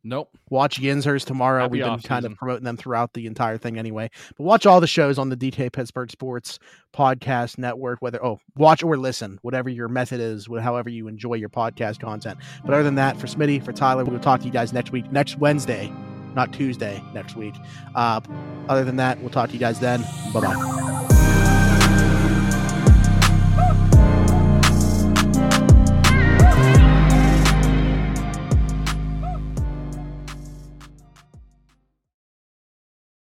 Nope. 0.06 0.30
Watch 0.52 0.80
Yinzers 0.80 1.26
tomorrow. 1.26 1.64
Happy 1.64 1.80
We've 1.80 1.84
been 1.84 2.00
kind 2.00 2.26
of 2.26 2.36
promoting 2.36 2.64
them 2.64 2.78
throughout 2.78 3.14
the 3.14 3.26
entire 3.26 3.58
thing 3.58 3.80
anyway. 3.80 4.12
But 4.38 4.44
watch 4.44 4.68
all 4.68 4.80
the 4.80 4.86
shows 4.88 5.18
on 5.18 5.30
the 5.30 5.36
DK 5.36 5.74
Pittsburgh 5.74 6.12
Sports 6.12 6.60
Podcast 6.94 7.58
Network, 7.58 8.04
whether, 8.04 8.24
oh, 8.24 8.40
watch 8.56 8.84
or 8.84 8.98
listen, 8.98 9.40
whatever 9.42 9.68
your 9.68 9.88
method 9.88 10.22
is, 10.22 10.48
however 10.62 10.92
you 10.92 11.08
enjoy 11.08 11.34
your 11.34 11.50
podcast 11.50 12.00
content. 12.00 12.38
But 12.64 12.76
other 12.76 12.84
than 12.84 12.96
that, 12.96 13.20
for 13.20 13.26
Smitty, 13.26 13.66
for 13.66 13.74
Tyler, 13.74 14.06
we'll 14.06 14.20
talk 14.20 14.42
to 14.42 14.46
you 14.46 14.54
guys 14.54 14.72
next 14.72 14.92
week, 14.92 15.12
next 15.12 15.40
Wednesday, 15.40 15.92
not 16.36 16.54
Tuesday, 16.54 17.02
next 17.16 17.36
week. 17.36 17.56
Uh, 17.96 18.22
other 18.70 18.84
than 18.84 18.98
that, 18.98 19.20
we'll 19.22 19.32
talk 19.32 19.50
to 19.50 19.54
you 19.54 19.60
guys 19.60 19.80
then. 19.80 20.02
Bye 20.32 20.42
bye. 20.42 21.15